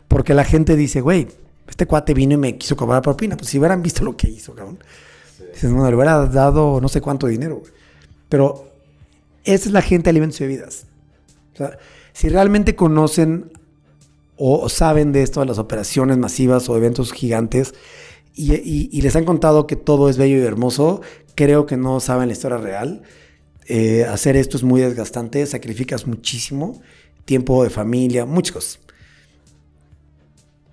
porque 0.09 0.35
la 0.35 0.45
gente 0.45 0.77
dice, 0.77 1.01
güey, 1.01 1.29
este 1.69 1.87
cuate 1.87 2.15
vino 2.15 2.35
y 2.35 2.37
me 2.37 2.57
quiso 2.59 2.77
cobrar 2.77 3.03
propina. 3.03 3.37
Pues 3.37 3.49
si 3.51 3.59
hubieran 3.59 3.83
visto 3.83 4.05
lo 4.05 4.17
que 4.17 4.29
hizo, 4.29 4.55
cabrón. 4.55 4.79
No, 5.63 5.89
le 5.89 5.97
hubiera 5.97 6.27
dado 6.27 6.81
no 6.81 6.89
sé 6.89 7.01
cuánto 7.01 7.27
dinero. 7.27 7.63
Pero 8.29 8.73
esa 9.45 9.69
es 9.69 9.73
la 9.73 9.83
gente 9.83 10.05
de 10.05 10.11
alimentos 10.11 10.41
y 10.41 10.45
bebidas. 10.45 10.87
Si 12.13 12.29
realmente 12.29 12.75
conocen 12.75 13.53
o 14.37 14.69
saben 14.69 15.13
de 15.13 15.23
esto, 15.23 15.41
de 15.41 15.47
las 15.47 15.59
operaciones 15.59 16.19
masivas 16.19 16.69
o 16.69 16.77
eventos 16.77 17.13
gigantes, 17.13 17.75
y, 18.35 19.01
les 19.03 19.15
han 19.15 19.25
contado 19.27 19.67
que 19.67 19.77
todo 19.77 20.09
es 20.09 20.17
bello 20.17 20.39
y 20.39 20.47
hermoso, 20.47 21.03
creo 21.35 21.67
que 21.67 21.77
no 21.77 22.01
saben 22.01 22.29
la 22.29 22.33
historia 22.33 22.57
real. 22.57 23.03
Eh, 23.67 24.05
hacer 24.05 24.37
esto 24.37 24.57
es 24.57 24.63
muy 24.63 24.81
desgastante, 24.81 25.45
sacrificas 25.47 26.07
muchísimo 26.07 26.81
tiempo 27.25 27.63
de 27.63 27.71
familia, 27.71 28.25
muchas 28.25 28.53
cosas. 28.53 28.79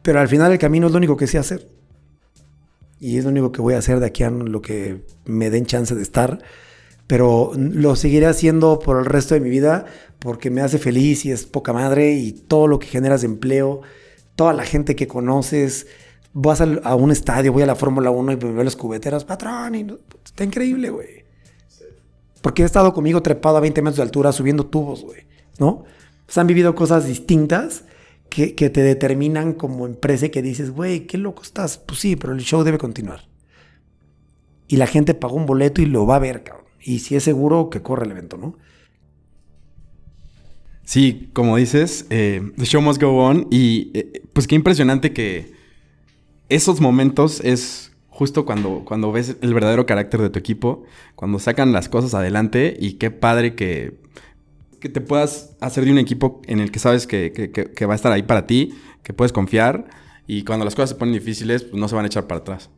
Pero 0.01 0.20
al 0.20 0.28
final 0.28 0.51
el 0.51 0.57
camino 0.57 0.88
es 0.88 0.93
lo 0.93 0.97
único 0.97 1.17
que 1.17 1.28
sé 1.28 1.38
hacer. 1.38 1.67
Y 2.99 3.17
es 3.17 3.23
lo 3.23 3.31
único 3.31 3.51
que 3.51 3.61
voy 3.61 3.75
a 3.75 3.79
hacer 3.79 3.99
de 3.99 4.07
aquí 4.07 4.23
a 4.23 4.29
lo 4.29 4.61
que 4.61 5.03
me 5.25 5.49
den 5.49 5.65
chance 5.65 5.95
de 5.95 6.01
estar. 6.01 6.39
Pero 7.07 7.53
lo 7.55 7.95
seguiré 7.95 8.27
haciendo 8.27 8.79
por 8.79 8.99
el 8.99 9.05
resto 9.05 9.33
de 9.33 9.41
mi 9.41 9.49
vida 9.49 9.85
porque 10.19 10.51
me 10.51 10.61
hace 10.61 10.77
feliz 10.77 11.25
y 11.25 11.31
es 11.31 11.45
poca 11.45 11.73
madre 11.73 12.13
y 12.13 12.33
todo 12.33 12.67
lo 12.67 12.77
que 12.77 12.87
generas 12.87 13.21
de 13.21 13.27
empleo, 13.27 13.81
toda 14.35 14.53
la 14.53 14.63
gente 14.63 14.95
que 14.95 15.07
conoces, 15.07 15.87
vas 16.33 16.61
a, 16.61 16.95
un 16.95 17.11
estadio, 17.11 17.53
voy 17.53 17.63
a 17.63 17.65
la 17.65 17.75
Fórmula 17.75 18.11
1 18.11 18.33
y 18.33 18.35
me 18.35 18.51
veo 18.51 18.63
los 18.63 18.75
cubeteros, 18.75 19.25
patrón, 19.25 19.75
y 19.75 19.87
está 20.23 20.43
increíble, 20.43 20.89
güey. 20.89 21.23
Porque 22.41 22.63
he 22.63 22.65
estado 22.65 22.93
conmigo 22.93 23.21
trepado 23.21 23.57
a 23.57 23.61
20 23.61 23.81
metros 23.81 23.97
de 23.97 24.03
altura 24.03 24.31
subiendo 24.31 24.65
tubos, 24.65 25.03
güey, 25.03 25.23
¿no? 25.57 25.83
Pues 26.25 26.37
han 26.37 26.47
vivido 26.47 26.75
cosas 26.75 27.07
distintas 27.07 27.85
que, 28.30 28.53
te 28.53 28.82
determinan 28.82 29.53
como 29.53 29.86
empresa 29.86 30.27
y 30.27 30.30
que 30.30 30.41
dices, 30.41 30.71
güey, 30.71 31.07
qué 31.07 31.17
loco 31.17 31.43
estás. 31.43 31.77
Pues 31.77 31.99
sí, 31.99 32.15
pero 32.15 32.34
el 32.34 32.41
show 32.41 32.63
debe 32.63 32.77
continuar. 32.77 33.27
Y 34.67 34.77
la 34.77 34.88
gente 34.88 35.13
pagó 35.13 35.36
un 35.36 35.45
boleto 35.45 35.82
y 35.82 35.86
lo 35.86 36.05
va 36.05 36.17
a 36.17 36.19
ver, 36.19 36.43
cabrón. 36.43 36.65
Y 36.82 36.99
si 36.99 37.15
es 37.15 37.23
seguro, 37.23 37.69
que 37.69 37.82
corre 37.82 38.05
el 38.05 38.11
evento, 38.11 38.38
¿no? 38.38 38.55
Sí, 40.84 41.30
como 41.34 41.57
dices, 41.57 42.05
eh, 42.09 42.51
the 42.57 42.65
show 42.65 42.82
must 42.82 43.01
go 43.01 43.23
on. 43.23 43.47
Y 43.51 43.91
eh, 43.93 44.23
pues 44.34 44.47
qué 44.47 44.55
impresionante 44.55 45.11
que 45.11 45.51
esos 46.49 46.82
momentos 46.82 47.41
es 47.41 47.91
justo 48.07 48.45
cuando, 48.45 48.84
cuando 48.86 49.11
ves 49.11 49.38
el 49.41 49.53
verdadero 49.53 49.86
carácter 49.86 50.21
de 50.21 50.30
tu 50.30 50.39
equipo, 50.39 50.84
cuando 51.15 51.39
sacan 51.39 51.71
las 51.71 51.89
cosas 51.89 52.13
adelante 52.13 52.75
y 52.80 52.93
qué 52.93 53.11
padre 53.11 53.55
que, 53.55 53.99
que 54.80 54.89
te 54.89 55.01
puedas 55.01 55.55
hacer 55.59 55.86
de 55.86 55.91
un 55.91 55.97
equipo 55.97 56.41
en 56.47 56.59
el 56.59 56.71
que 56.71 56.80
sabes 56.80 57.07
que, 57.07 57.86
va 57.88 57.93
a 57.93 57.95
estar 57.95 58.11
ahí 58.11 58.23
para 58.23 58.47
ti, 58.47 58.73
que 59.03 59.13
puedes 59.13 59.32
confiar 59.32 59.86
y 60.27 60.43
cuando 60.43 60.65
las 60.65 60.75
cosas 60.75 60.91
se 60.91 60.95
ponen 60.95 61.13
difíciles, 61.13 61.63
pues 61.63 61.80
no 61.80 61.88
se 61.88 61.95
van 61.95 62.05
a 62.05 62.07
echar 62.07 62.27
para 62.27 62.41
atrás. 62.41 62.69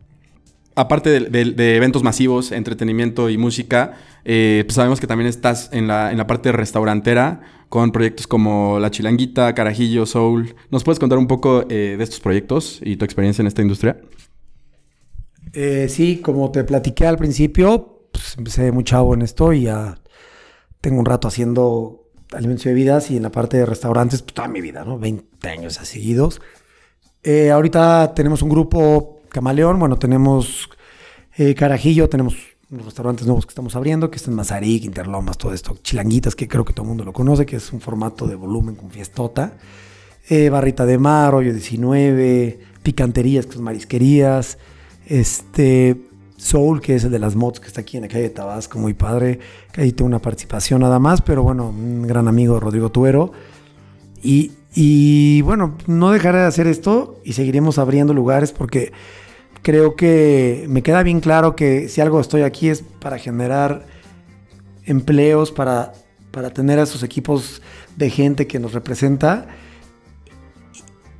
Aparte 0.74 1.20
de, 1.20 1.76
eventos 1.76 2.02
masivos, 2.02 2.52
entretenimiento 2.52 3.30
y 3.30 3.38
música, 3.38 3.98
eh, 4.24 4.64
pues 4.66 4.76
sabemos 4.76 5.02
que 5.02 5.08
también 5.08 5.28
estás 5.28 5.70
en 5.74 5.88
la, 5.88 6.12
en 6.12 6.18
la 6.18 6.28
parte 6.28 6.52
restaurantera 6.52 7.42
con 7.68 7.92
proyectos 7.92 8.28
como 8.28 8.80
La 8.80 8.92
Chilanguita, 8.92 9.54
Carajillo, 9.54 10.06
Soul. 10.06 10.56
¿Nos 10.72 10.84
puedes 10.84 11.00
contar 11.00 11.18
un 11.18 11.28
poco 11.28 11.66
eh, 11.70 11.96
de 11.98 12.04
estos 12.04 12.20
proyectos 12.20 12.82
y 12.84 12.98
tu 12.98 13.06
experiencia 13.06 13.42
en 13.42 13.48
esta 13.48 13.62
industria? 13.62 13.98
Eh, 15.54 15.88
sí, 15.90 16.18
como 16.18 16.52
te 16.52 16.64
platiqué 16.64 17.06
al 17.06 17.18
principio, 17.18 18.08
pues 18.12 18.36
empecé 18.38 18.72
muy 18.72 18.84
chavo 18.84 19.14
en 19.14 19.22
esto 19.22 19.54
y 19.54 19.64
ya 19.64 19.98
tengo 20.82 21.00
un 21.00 21.06
rato 21.06 21.28
haciendo 21.28 22.10
alimentos 22.34 22.66
y 22.66 22.70
bebidas 22.70 23.12
y 23.12 23.18
en 23.18 23.24
la 23.24 23.32
parte 23.32 23.58
de 23.58 23.66
restaurantes, 23.66 24.22
pues 24.22 24.34
toda 24.34 24.48
mi 24.48 24.62
vida, 24.62 24.84
¿no? 24.84 25.00
20 25.00 25.50
años 25.50 25.74
seguidos. 25.76 26.42
Eh, 27.24 27.52
ahorita 27.52 28.14
tenemos 28.16 28.42
un 28.42 28.50
grupo 28.50 29.22
Camaleón, 29.30 29.80
bueno, 29.80 29.98
tenemos 29.98 30.70
Carajillo, 31.56 32.08
tenemos 32.08 32.36
los 32.72 32.86
restaurantes 32.86 33.28
nuevos 33.28 33.46
que 33.46 33.52
estamos 33.52 33.76
abriendo, 33.76 34.10
que 34.10 34.16
están 34.16 34.34
Mazarik, 34.34 34.86
Interlomas, 34.86 35.38
todo 35.38 35.54
esto, 35.54 35.78
Chilanguitas, 35.84 36.36
que 36.36 36.48
creo 36.48 36.64
que 36.64 36.72
todo 36.72 36.84
el 36.84 36.90
mundo 36.90 37.04
lo 37.04 37.12
conoce, 37.12 37.46
que 37.46 37.58
es 37.58 37.74
un 37.74 37.82
formato 37.82 38.28
de 38.28 38.36
volumen 38.36 38.76
con 38.76 38.90
fiestota, 38.90 39.58
eh, 40.30 40.50
Barrita 40.50 40.86
de 40.86 40.98
Mar, 40.98 41.36
Hoyo 41.36 41.52
19, 41.52 42.60
Picanterías, 42.82 43.46
que 43.46 43.54
son 43.54 43.64
marisquerías, 43.64 44.58
este, 45.06 45.98
Soul, 46.42 46.82
que 46.82 46.96
es 46.96 47.04
el 47.04 47.12
de 47.12 47.20
las 47.20 47.36
mods, 47.36 47.60
que 47.60 47.68
está 47.68 47.82
aquí 47.82 47.98
en 47.98 48.04
la 48.04 48.10
calle 48.10 48.24
de 48.24 48.30
Tabasco, 48.32 48.80
muy 48.80 48.96
padre, 48.96 49.40
que 49.72 49.82
ahí 49.82 49.92
tengo 49.92 50.08
una 50.08 50.20
participación 50.20 50.82
nada 50.82 50.98
más, 50.98 51.22
pero 51.22 51.44
bueno, 51.44 51.70
un 51.70 52.08
gran 52.08 52.28
amigo 52.28 52.60
Rodrigo 52.60 52.90
Tuero. 52.90 53.32
Y, 54.24 54.52
y 54.74 55.44
bueno, 55.44 55.78
no 55.86 56.10
dejaré 56.10 56.40
de 56.40 56.46
hacer 56.46 56.66
esto 56.66 57.20
y 57.24 57.34
seguiremos 57.34 57.78
abriendo 57.78 58.14
lugares 58.16 58.54
porque 58.54 58.92
creo 59.62 59.96
que 59.96 60.66
me 60.68 60.82
queda 60.82 61.04
bien 61.04 61.20
claro 61.20 61.56
que 61.56 61.88
si 61.90 62.02
algo 62.02 62.20
estoy 62.20 62.42
aquí 62.42 62.70
es 62.70 62.84
para 63.00 63.20
generar 63.20 63.86
empleos, 64.86 65.52
para, 65.52 65.94
para 66.32 66.50
tener 66.50 66.80
a 66.80 66.84
esos 66.84 67.04
equipos 67.04 67.62
de 67.98 68.10
gente 68.10 68.48
que 68.48 68.58
nos 68.58 68.74
representa. 68.74 69.48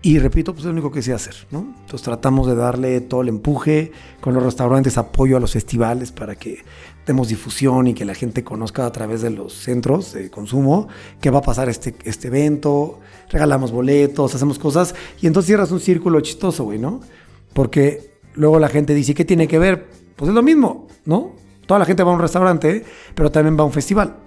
Y 0.04 0.18
repito, 0.18 0.54
pues 0.54 0.62
es 0.62 0.66
lo 0.66 0.72
único 0.72 0.92
que 0.92 1.04
sé 1.04 1.14
hacer, 1.14 1.36
¿no? 1.52 1.60
Entonces 1.60 2.02
tratamos 2.02 2.48
de 2.48 2.56
darle 2.56 3.02
todo 3.02 3.22
el 3.22 3.28
empuje 3.28 3.92
con 4.20 4.34
los 4.34 4.42
restaurantes, 4.42 4.98
apoyo 4.98 5.38
a 5.38 5.40
los 5.40 5.52
festivales 5.52 6.12
para 6.12 6.36
que 6.36 6.64
demos 7.06 7.28
difusión 7.28 7.86
y 7.86 7.94
que 7.94 8.04
la 8.04 8.16
gente 8.16 8.44
conozca 8.44 8.88
a 8.88 8.92
través 8.92 9.22
de 9.22 9.30
los 9.30 9.54
centros 9.54 10.14
de 10.14 10.32
consumo 10.32 10.88
qué 11.20 11.30
va 11.30 11.40
a 11.40 11.42
pasar 11.44 11.70
este, 11.70 11.94
este 12.04 12.28
evento, 12.30 13.00
regalamos 13.30 13.72
boletos, 13.72 14.34
hacemos 14.34 14.58
cosas 14.58 14.96
y 15.22 15.28
entonces 15.28 15.48
cierras 15.48 15.72
un 15.72 15.80
círculo 15.80 16.20
chistoso, 16.22 16.64
güey, 16.64 16.80
¿no? 16.80 17.02
Porque 17.54 18.12
luego 18.34 18.58
la 18.60 18.70
gente 18.70 18.96
dice, 18.96 19.14
¿qué 19.14 19.26
tiene 19.26 19.48
que 19.48 19.60
ver? 19.60 19.88
Pues 20.16 20.30
es 20.30 20.36
lo 20.36 20.42
mismo, 20.42 20.88
¿no? 21.06 21.34
Toda 21.68 21.80
la 21.80 21.86
gente 21.86 22.02
va 22.02 22.12
a 22.12 22.16
un 22.16 22.22
restaurante, 22.22 22.84
pero 23.14 23.32
también 23.32 23.56
va 23.56 23.62
a 23.62 23.66
un 23.66 23.72
festival. 23.72 24.18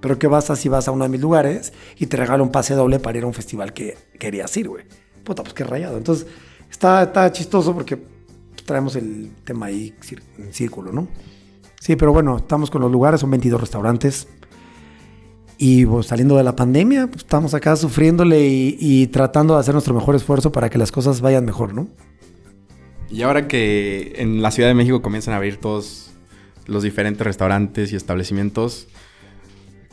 Pero 0.00 0.18
¿qué 0.18 0.28
vas 0.28 0.50
a 0.50 0.56
si 0.56 0.68
vas 0.68 0.86
a 0.86 0.92
uno 0.92 1.04
de 1.04 1.10
mis 1.10 1.20
lugares 1.20 1.72
y 1.98 2.06
te 2.06 2.16
regalo 2.16 2.44
un 2.44 2.52
pase 2.52 2.74
doble 2.74 3.00
para 3.00 3.18
ir 3.18 3.24
a 3.24 3.26
un 3.26 3.34
festival 3.34 3.72
que 3.72 3.96
querías 4.18 4.56
ir, 4.56 4.68
güey? 4.68 4.84
Puta, 5.24 5.42
pues 5.42 5.54
qué 5.54 5.64
rayado. 5.64 5.96
Entonces, 5.96 6.26
está, 6.70 7.02
está 7.02 7.30
chistoso 7.32 7.74
porque 7.74 7.98
traemos 8.64 8.96
el 8.96 9.32
tema 9.44 9.66
ahí 9.66 9.94
en 10.38 10.52
círculo, 10.52 10.92
¿no? 10.92 11.08
Sí, 11.80 11.96
pero 11.96 12.12
bueno, 12.12 12.38
estamos 12.38 12.70
con 12.70 12.80
los 12.80 12.90
lugares, 12.90 13.20
son 13.20 13.30
22 13.30 13.60
restaurantes. 13.60 14.28
Y 15.58 15.86
pues, 15.86 16.06
saliendo 16.06 16.36
de 16.36 16.44
la 16.44 16.56
pandemia, 16.56 17.06
pues, 17.06 17.18
estamos 17.18 17.54
acá 17.54 17.76
sufriéndole 17.76 18.46
y, 18.46 18.76
y, 18.80 19.06
tratando 19.08 19.54
de 19.54 19.60
hacer 19.60 19.74
nuestro 19.74 19.94
mejor 19.94 20.14
esfuerzo 20.14 20.50
para 20.50 20.68
que 20.68 20.78
las 20.78 20.90
cosas 20.90 21.20
vayan 21.20 21.44
mejor, 21.44 21.74
¿no? 21.74 21.88
Y 23.10 23.22
ahora 23.22 23.46
que 23.46 24.14
en 24.16 24.42
la 24.42 24.50
Ciudad 24.50 24.68
de 24.68 24.74
México 24.74 25.02
comienzan 25.02 25.34
a 25.34 25.36
abrir 25.36 25.58
todos 25.58 26.10
los 26.66 26.82
diferentes 26.82 27.24
restaurantes 27.24 27.92
y 27.92 27.96
establecimientos, 27.96 28.88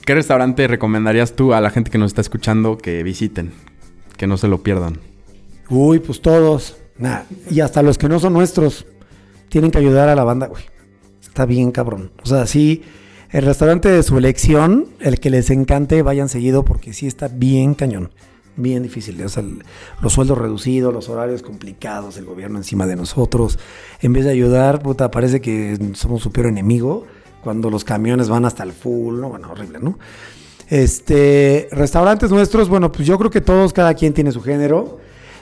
¿qué 0.06 0.16
restaurante 0.16 0.68
recomendarías 0.68 1.36
tú 1.36 1.54
a 1.54 1.62
la 1.62 1.70
gente 1.70 1.92
que 1.92 1.98
nos 1.98 2.12
está 2.12 2.22
escuchando 2.22 2.78
que 2.78 3.04
visiten? 3.04 3.52
Que 4.18 4.28
no 4.28 4.38
se 4.38 4.48
lo 4.48 4.64
pierdan. 4.64 5.11
Uy, 5.72 6.00
pues 6.00 6.22
todos. 6.22 6.76
Nah. 6.98 7.22
Y 7.50 7.62
hasta 7.62 7.82
los 7.82 7.98
que 7.98 8.10
no 8.10 8.20
son 8.20 8.34
nuestros 8.34 8.86
tienen 9.50 9.72
que 9.72 9.78
ayudar 9.78 10.10
a 10.10 10.16
la 10.16 10.26
banda, 10.26 10.48
güey. 10.48 10.64
Está 11.22 11.46
bien 11.46 11.72
cabrón. 11.72 12.12
O 12.24 12.26
sea, 12.28 12.46
sí, 12.46 12.84
el 13.32 13.46
restaurante 13.46 13.90
de 13.90 14.04
su 14.04 14.18
elección, 14.18 14.88
el 15.00 15.20
que 15.22 15.30
les 15.30 15.50
encante, 15.50 16.02
vayan 16.02 16.28
seguido 16.28 16.66
porque 16.66 16.92
sí 16.92 17.08
está 17.08 17.30
bien 17.30 17.74
cañón. 17.74 18.12
Bien 18.58 18.84
difícil. 18.84 19.24
O 19.24 19.30
sea, 19.30 19.44
los 20.02 20.12
sueldos 20.12 20.38
reducidos, 20.38 20.94
los 20.94 21.08
horarios 21.08 21.42
complicados, 21.42 22.18
el 22.18 22.26
gobierno 22.26 22.58
encima 22.58 22.86
de 22.86 22.98
nosotros. 22.98 23.58
En 24.02 24.12
vez 24.12 24.26
de 24.26 24.32
ayudar, 24.32 24.84
puta, 24.84 25.10
parece 25.10 25.40
que 25.40 25.80
somos 25.94 26.22
su 26.22 26.34
peor 26.34 26.48
enemigo. 26.48 27.06
Cuando 27.42 27.70
los 27.70 27.86
camiones 27.86 28.28
van 28.28 28.44
hasta 28.44 28.64
el 28.64 28.74
full, 28.74 29.22
¿no? 29.22 29.30
Bueno, 29.30 29.50
horrible, 29.52 29.80
¿no? 29.80 29.98
Este, 30.68 31.70
restaurantes 31.72 32.30
nuestros, 32.30 32.68
bueno, 32.68 32.92
pues 32.92 33.08
yo 33.08 33.18
creo 33.18 33.32
que 33.32 33.42
todos, 33.42 33.72
cada 33.72 33.94
quien 33.94 34.14
tiene 34.14 34.34
su 34.34 34.42
género. 34.42 35.00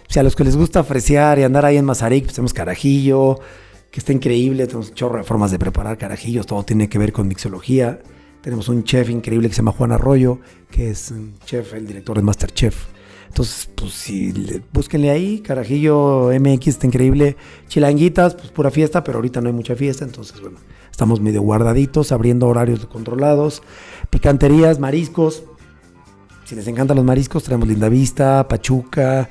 Si 0.10 0.18
a 0.18 0.24
los 0.24 0.36
que 0.36 0.44
les 0.44 0.58
gusta 0.58 0.84
fresear 0.84 1.38
y 1.38 1.44
andar 1.44 1.66
ahí 1.66 1.78
en 1.78 1.86
Mazarik, 1.86 2.24
pues 2.24 2.34
tenemos 2.34 2.52
carajillo, 2.52 3.40
que 3.92 4.00
está 4.00 4.12
increíble. 4.12 4.66
Tenemos 4.66 4.92
chorro 4.96 5.20
de 5.20 5.24
formas 5.24 5.52
de 5.52 5.60
preparar 5.60 6.00
carajillos. 6.00 6.48
Todo 6.48 6.64
tiene 6.64 6.90
que 6.90 6.98
ver 6.98 7.14
con 7.14 7.28
mixología. 7.28 8.00
Tenemos 8.42 8.70
un 8.70 8.84
chef 8.84 9.12
increíble 9.12 9.50
que 9.50 9.54
se 9.54 9.60
llama 9.60 9.72
Juan 9.72 9.92
Arroyo, 9.92 10.40
que 10.72 10.90
es 10.90 11.12
un 11.12 11.36
chef, 11.46 11.76
el 11.76 11.86
director 11.86 12.18
de 12.18 12.24
Masterchef. 12.24 12.88
Entonces, 13.28 13.70
pues 13.76 14.10
le, 14.10 14.64
búsquenle 14.74 15.12
ahí, 15.12 15.42
Carajillo 15.42 16.32
MX 16.40 16.68
está 16.70 16.88
increíble. 16.88 17.38
Chilanguitas, 17.68 18.34
pues 18.34 18.50
pura 18.50 18.72
fiesta, 18.72 19.04
pero 19.04 19.20
ahorita 19.20 19.42
no 19.42 19.50
hay 19.50 19.54
mucha 19.54 19.76
fiesta. 19.76 20.06
Entonces, 20.06 20.42
bueno, 20.42 20.58
estamos 20.90 21.22
medio 21.22 21.44
guardaditos, 21.44 22.12
abriendo 22.12 22.48
horarios 22.48 22.84
controlados. 22.88 23.62
Picanterías, 24.10 24.80
mariscos. 24.80 25.44
Si 26.46 26.56
les 26.56 26.68
encantan 26.68 26.98
los 26.98 27.06
mariscos, 27.06 27.44
traemos 27.44 27.68
Linda 27.68 27.90
Vista, 27.90 28.48
Pachuca, 28.48 29.30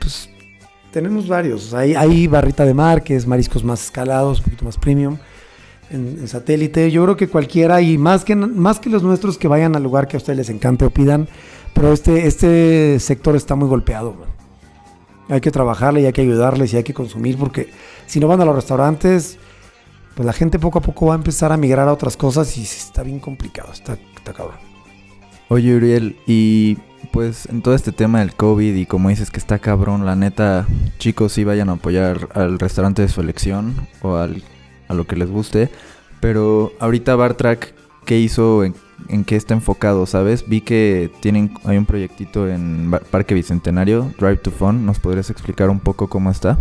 pues 0.00 0.28
tenemos 0.92 1.28
varios. 1.28 1.74
Hay, 1.74 1.94
hay 1.94 2.26
barrita 2.26 2.64
de 2.64 2.74
mar, 2.74 3.02
que 3.02 3.14
es 3.14 3.26
mariscos 3.26 3.64
más 3.64 3.84
escalados, 3.84 4.38
un 4.38 4.44
poquito 4.44 4.64
más 4.64 4.76
premium. 4.76 5.18
En, 5.90 6.28
satélite, 6.28 6.90
yo 6.90 7.04
creo 7.04 7.16
que 7.16 7.28
cualquiera 7.28 7.80
y 7.80 7.98
más 7.98 8.24
que, 8.24 8.36
más 8.36 8.78
que 8.78 8.90
los 8.90 9.02
nuestros 9.02 9.38
que 9.38 9.48
vayan 9.48 9.74
al 9.76 9.82
lugar 9.82 10.06
que 10.06 10.16
a 10.16 10.18
ustedes 10.18 10.36
les 10.36 10.50
encante 10.50 10.84
o 10.84 10.90
pidan, 10.90 11.28
pero 11.72 11.92
este, 11.92 12.26
este 12.26 12.98
sector 13.00 13.36
está 13.36 13.54
muy 13.54 13.68
golpeado. 13.68 14.16
Hay 15.28 15.40
que 15.40 15.50
trabajarle 15.50 16.02
y 16.02 16.06
hay 16.06 16.12
que 16.12 16.22
ayudarles 16.22 16.72
y 16.72 16.76
hay 16.76 16.84
que 16.84 16.94
consumir 16.94 17.36
porque 17.38 17.70
si 18.06 18.20
no 18.20 18.28
van 18.28 18.40
a 18.40 18.44
los 18.44 18.54
restaurantes, 18.54 19.38
pues 20.14 20.26
la 20.26 20.32
gente 20.32 20.58
poco 20.58 20.78
a 20.78 20.82
poco 20.82 21.06
va 21.06 21.14
a 21.14 21.16
empezar 21.16 21.52
a 21.52 21.56
migrar 21.56 21.86
a 21.88 21.92
otras 21.92 22.16
cosas 22.16 22.56
y 22.56 22.62
está 22.62 23.02
bien 23.02 23.20
complicado, 23.20 23.72
está, 23.72 23.98
está 24.16 24.32
cabrón. 24.32 24.56
Oye 25.48 25.76
Uriel, 25.76 26.16
y 26.26 26.76
pues 27.12 27.46
en 27.46 27.62
todo 27.62 27.74
este 27.74 27.92
tema 27.92 28.20
del 28.20 28.34
COVID 28.34 28.74
y 28.74 28.86
como 28.86 29.08
dices 29.08 29.30
que 29.30 29.38
está 29.38 29.58
cabrón, 29.58 30.06
la 30.06 30.16
neta, 30.16 30.66
chicos 30.98 31.32
sí 31.32 31.44
vayan 31.44 31.68
a 31.68 31.72
apoyar 31.72 32.28
al 32.34 32.58
restaurante 32.58 33.02
de 33.02 33.08
su 33.08 33.20
elección 33.20 33.74
o 34.02 34.16
al, 34.16 34.42
a 34.88 34.94
lo 34.94 35.06
que 35.06 35.16
les 35.16 35.30
guste. 35.30 35.70
Pero 36.20 36.72
ahorita 36.80 37.16
Bartrack, 37.16 37.74
¿qué 38.04 38.18
hizo? 38.18 38.64
En, 38.64 38.74
¿En 39.08 39.24
qué 39.24 39.36
está 39.36 39.54
enfocado? 39.54 40.06
¿Sabes? 40.06 40.48
Vi 40.48 40.60
que 40.60 41.10
tienen, 41.20 41.52
hay 41.64 41.78
un 41.78 41.86
proyectito 41.86 42.48
en 42.48 42.90
Parque 43.10 43.34
Bicentenario, 43.34 44.12
Drive 44.18 44.38
to 44.38 44.50
Fun. 44.50 44.84
¿Nos 44.84 44.98
podrías 44.98 45.30
explicar 45.30 45.70
un 45.70 45.80
poco 45.80 46.08
cómo 46.08 46.30
está? 46.30 46.58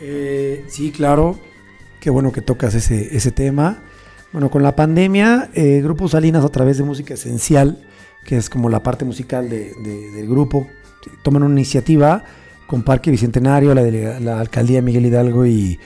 Eh, 0.00 0.64
sí, 0.68 0.90
claro. 0.90 1.38
Qué 2.00 2.10
bueno 2.10 2.32
que 2.32 2.42
tocas 2.42 2.74
ese, 2.74 3.16
ese 3.16 3.30
tema. 3.30 3.78
Bueno, 4.32 4.50
con 4.50 4.62
la 4.62 4.76
pandemia, 4.76 5.48
eh, 5.54 5.80
Grupo 5.82 6.08
Salinas 6.08 6.44
a 6.44 6.48
través 6.50 6.76
de 6.76 6.84
Música 6.84 7.14
Esencial 7.14 7.86
que 8.24 8.36
es 8.36 8.50
como 8.50 8.68
la 8.68 8.82
parte 8.82 9.04
musical 9.04 9.48
de, 9.48 9.72
de, 9.82 10.10
del 10.10 10.28
grupo, 10.28 10.66
toman 11.22 11.42
una 11.42 11.54
iniciativa 11.54 12.24
con 12.66 12.82
Parque 12.82 13.10
Bicentenario, 13.10 13.74
la, 13.74 14.20
la 14.20 14.40
alcaldía 14.40 14.82
Miguel 14.82 15.06
Hidalgo 15.06 15.46
y, 15.46 15.78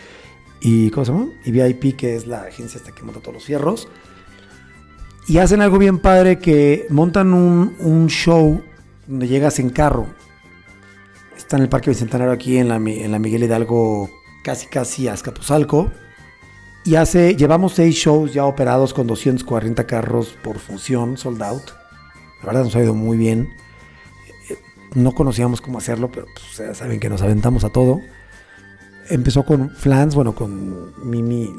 y, 0.61 0.91
¿cómo 0.91 1.05
se 1.05 1.13
llama? 1.13 1.29
Y 1.45 1.51
VIP, 1.51 1.97
que 1.97 2.17
es 2.17 2.27
la 2.27 2.43
agencia 2.43 2.79
hasta 2.79 2.93
que 2.93 3.03
monta 3.03 3.21
todos 3.21 3.35
los 3.35 3.45
fierros. 3.45 3.89
Y 5.29 5.39
hacen 5.39 5.61
algo 5.61 5.79
bien 5.79 5.99
padre 5.99 6.39
que 6.39 6.87
montan 6.91 7.35
un, 7.35 7.77
un 7.81 8.09
show 8.09 8.63
donde 9.07 9.29
llegas 9.29 9.59
en 9.59 9.71
carro. 9.71 10.07
Está 11.37 11.57
en 11.57 11.63
el 11.63 11.69
Parque 11.69 11.91
Bicentenario 11.91 12.33
aquí 12.33 12.59
en 12.59 12.69
la, 12.69 12.77
en 12.77 13.13
la 13.13 13.19
Miguel 13.19 13.45
Hidalgo, 13.45 14.11
casi 14.43 14.67
casi 14.67 15.09
a 15.09 15.15
Escapuzalco. 15.15 15.91
Y 16.85 16.95
hace, 16.95 17.37
llevamos 17.37 17.75
seis 17.75 17.95
shows 17.97 18.33
ya 18.33 18.47
operados 18.47 18.95
con 18.95 19.07
240 19.07 19.87
carros 19.87 20.37
por 20.43 20.59
función, 20.59 21.17
sold 21.19 21.43
out. 21.43 21.80
La 22.41 22.47
verdad 22.47 22.65
nos 22.65 22.77
ha 22.77 22.83
ido 22.83 22.95
muy 22.95 23.17
bien. 23.17 23.51
No 24.95 25.13
conocíamos 25.13 25.61
cómo 25.61 25.79
hacerlo, 25.79 26.11
pero 26.11 26.27
pues, 26.35 26.57
ya 26.59 26.75
saben 26.75 26.99
que 27.01 27.09
nos 27.09 27.23
aventamos 27.23 27.65
a 27.65 27.71
todo. 27.71 28.01
Empezó 29.09 29.45
con 29.45 29.71
Flans, 29.71 30.15
bueno, 30.15 30.35
con 30.35 30.93
Mimi, 31.09 31.53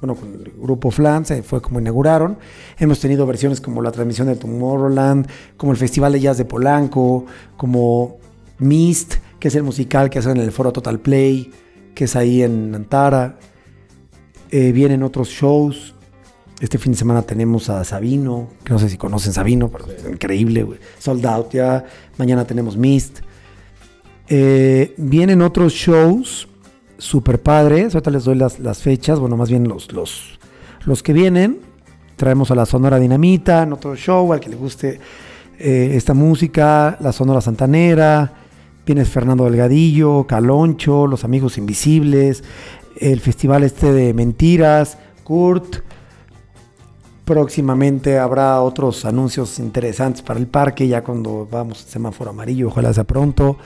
bueno, 0.00 0.14
con 0.14 0.34
el 0.34 0.52
grupo 0.56 0.90
Flans, 0.90 1.32
fue 1.44 1.62
como 1.62 1.80
inauguraron. 1.80 2.38
Hemos 2.78 3.00
tenido 3.00 3.26
versiones 3.26 3.60
como 3.60 3.80
la 3.80 3.90
transmisión 3.90 4.26
de 4.26 4.36
Tomorrowland, 4.36 5.28
como 5.56 5.72
el 5.72 5.78
Festival 5.78 6.12
de 6.12 6.20
Jazz 6.20 6.38
de 6.38 6.44
Polanco, 6.44 7.26
como 7.56 8.18
Mist, 8.58 9.14
que 9.38 9.48
es 9.48 9.54
el 9.54 9.62
musical 9.62 10.10
que 10.10 10.18
hacen 10.18 10.36
en 10.36 10.42
el 10.42 10.52
Foro 10.52 10.72
Total 10.72 10.98
Play, 11.00 11.50
que 11.94 12.04
es 12.04 12.16
ahí 12.16 12.42
en 12.42 12.74
Antara. 12.74 13.38
Eh, 14.50 14.72
vienen 14.72 15.02
otros 15.02 15.28
shows. 15.28 15.93
Este 16.60 16.78
fin 16.78 16.92
de 16.92 16.98
semana 16.98 17.22
tenemos 17.22 17.68
a 17.68 17.82
Sabino, 17.84 18.48
que 18.62 18.72
no 18.72 18.78
sé 18.78 18.88
si 18.88 18.96
conocen 18.96 19.32
Sabino, 19.32 19.68
pero 19.68 19.86
es 19.90 20.04
increíble, 20.08 20.62
güey. 20.62 20.78
Sold 20.98 21.26
out 21.26 21.52
ya. 21.52 21.84
Mañana 22.16 22.46
tenemos 22.46 22.76
Mist. 22.76 23.20
Eh, 24.28 24.94
vienen 24.96 25.42
otros 25.42 25.72
shows 25.72 26.48
super 26.96 27.42
padres. 27.42 27.94
Ahorita 27.94 28.10
les 28.10 28.24
doy 28.24 28.36
las, 28.36 28.78
fechas, 28.78 29.18
bueno, 29.18 29.36
más 29.36 29.50
bien 29.50 29.68
los, 29.68 29.92
los, 29.92 30.38
los, 30.84 31.02
que 31.02 31.12
vienen. 31.12 31.60
Traemos 32.16 32.50
a 32.52 32.54
la 32.54 32.66
Sonora 32.66 32.98
Dinamita 32.98 33.64
en 33.64 33.72
otro 33.72 33.96
show, 33.96 34.32
al 34.32 34.38
que 34.38 34.48
le 34.48 34.56
guste 34.56 35.00
eh, 35.58 35.92
esta 35.94 36.14
música. 36.14 36.96
La 37.00 37.12
Sonora 37.12 37.40
Santanera. 37.40 38.32
Viene 38.86 39.04
Fernando 39.06 39.44
Delgadillo, 39.44 40.26
Caloncho, 40.26 41.06
Los 41.06 41.24
Amigos 41.24 41.58
Invisibles. 41.58 42.44
El 42.96 43.18
festival 43.20 43.64
este 43.64 43.92
de 43.92 44.14
Mentiras, 44.14 44.98
Kurt. 45.24 45.82
Próximamente 47.24 48.18
habrá 48.18 48.60
otros 48.60 49.04
anuncios 49.04 49.58
interesantes 49.58 50.20
para 50.20 50.38
el 50.38 50.46
parque, 50.46 50.86
ya 50.86 51.02
cuando 51.02 51.48
vamos 51.50 51.82
al 51.82 51.88
semáforo 51.88 52.30
amarillo, 52.30 52.68
ojalá 52.68 52.92
sea 52.92 53.04
pronto. 53.04 53.56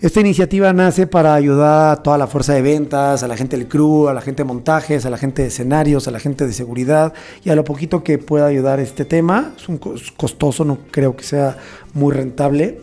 Esta 0.00 0.20
iniciativa 0.20 0.72
nace 0.72 1.06
para 1.08 1.34
ayudar 1.34 1.90
a 1.90 2.02
toda 2.02 2.16
la 2.16 2.28
fuerza 2.28 2.54
de 2.54 2.62
ventas, 2.62 3.22
a 3.24 3.28
la 3.28 3.36
gente 3.36 3.56
del 3.56 3.66
crew, 3.66 4.08
a 4.08 4.14
la 4.14 4.20
gente 4.20 4.44
de 4.44 4.46
montajes, 4.46 5.04
a 5.04 5.10
la 5.10 5.18
gente 5.18 5.42
de 5.42 5.48
escenarios, 5.48 6.06
a 6.06 6.12
la 6.12 6.20
gente 6.20 6.46
de 6.46 6.52
seguridad 6.52 7.12
y 7.44 7.50
a 7.50 7.56
lo 7.56 7.64
poquito 7.64 8.04
que 8.04 8.16
pueda 8.16 8.46
ayudar 8.46 8.78
este 8.78 9.04
tema. 9.04 9.54
Es 9.56 9.68
un 9.68 9.78
costoso, 9.78 10.64
no 10.64 10.78
creo 10.92 11.16
que 11.16 11.24
sea 11.24 11.58
muy 11.94 12.14
rentable. 12.14 12.80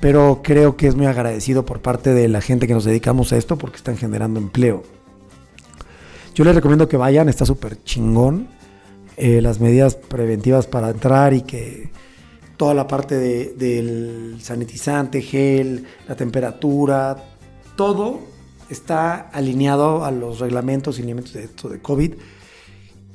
pero 0.00 0.40
creo 0.42 0.76
que 0.76 0.86
es 0.86 0.94
muy 0.94 1.06
agradecido 1.06 1.64
por 1.64 1.80
parte 1.80 2.12
de 2.12 2.28
la 2.28 2.40
gente 2.40 2.66
que 2.66 2.74
nos 2.74 2.84
dedicamos 2.84 3.32
a 3.32 3.36
esto 3.36 3.56
porque 3.56 3.76
están 3.76 3.96
generando 3.96 4.38
empleo. 4.38 4.82
Yo 6.34 6.44
les 6.44 6.54
recomiendo 6.54 6.88
que 6.88 6.96
vayan, 6.96 7.28
está 7.28 7.46
súper 7.46 7.82
chingón. 7.82 8.48
Eh, 9.16 9.40
las 9.40 9.60
medidas 9.60 9.96
preventivas 9.96 10.66
para 10.66 10.90
entrar 10.90 11.32
y 11.32 11.40
que 11.40 11.90
toda 12.58 12.74
la 12.74 12.86
parte 12.86 13.16
del 13.16 14.36
sanitizante, 14.40 15.22
gel, 15.22 15.84
la 16.06 16.16
temperatura, 16.16 17.16
todo 17.76 18.20
está 18.68 19.30
alineado 19.30 20.04
a 20.04 20.10
los 20.10 20.40
reglamentos 20.40 20.98
y 20.98 21.02
lineamientos 21.02 21.34
de 21.34 21.44
esto 21.44 21.68
de 21.68 21.80
COVID 21.80 22.14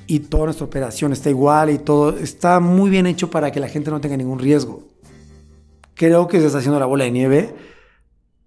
y 0.07 0.19
toda 0.19 0.45
nuestra 0.45 0.65
operación 0.65 1.13
está 1.13 1.29
igual 1.29 1.69
y 1.69 1.77
todo 1.77 2.17
está 2.17 2.59
muy 2.59 2.89
bien 2.89 3.05
hecho 3.05 3.29
para 3.29 3.51
que 3.51 3.59
la 3.59 3.67
gente 3.67 3.91
no 3.91 4.01
tenga 4.01 4.17
ningún 4.17 4.39
riesgo. 4.39 4.83
Creo 5.93 6.27
que 6.27 6.39
se 6.39 6.47
está 6.47 6.59
haciendo 6.59 6.79
la 6.79 6.85
bola 6.85 7.03
de 7.03 7.11
nieve 7.11 7.55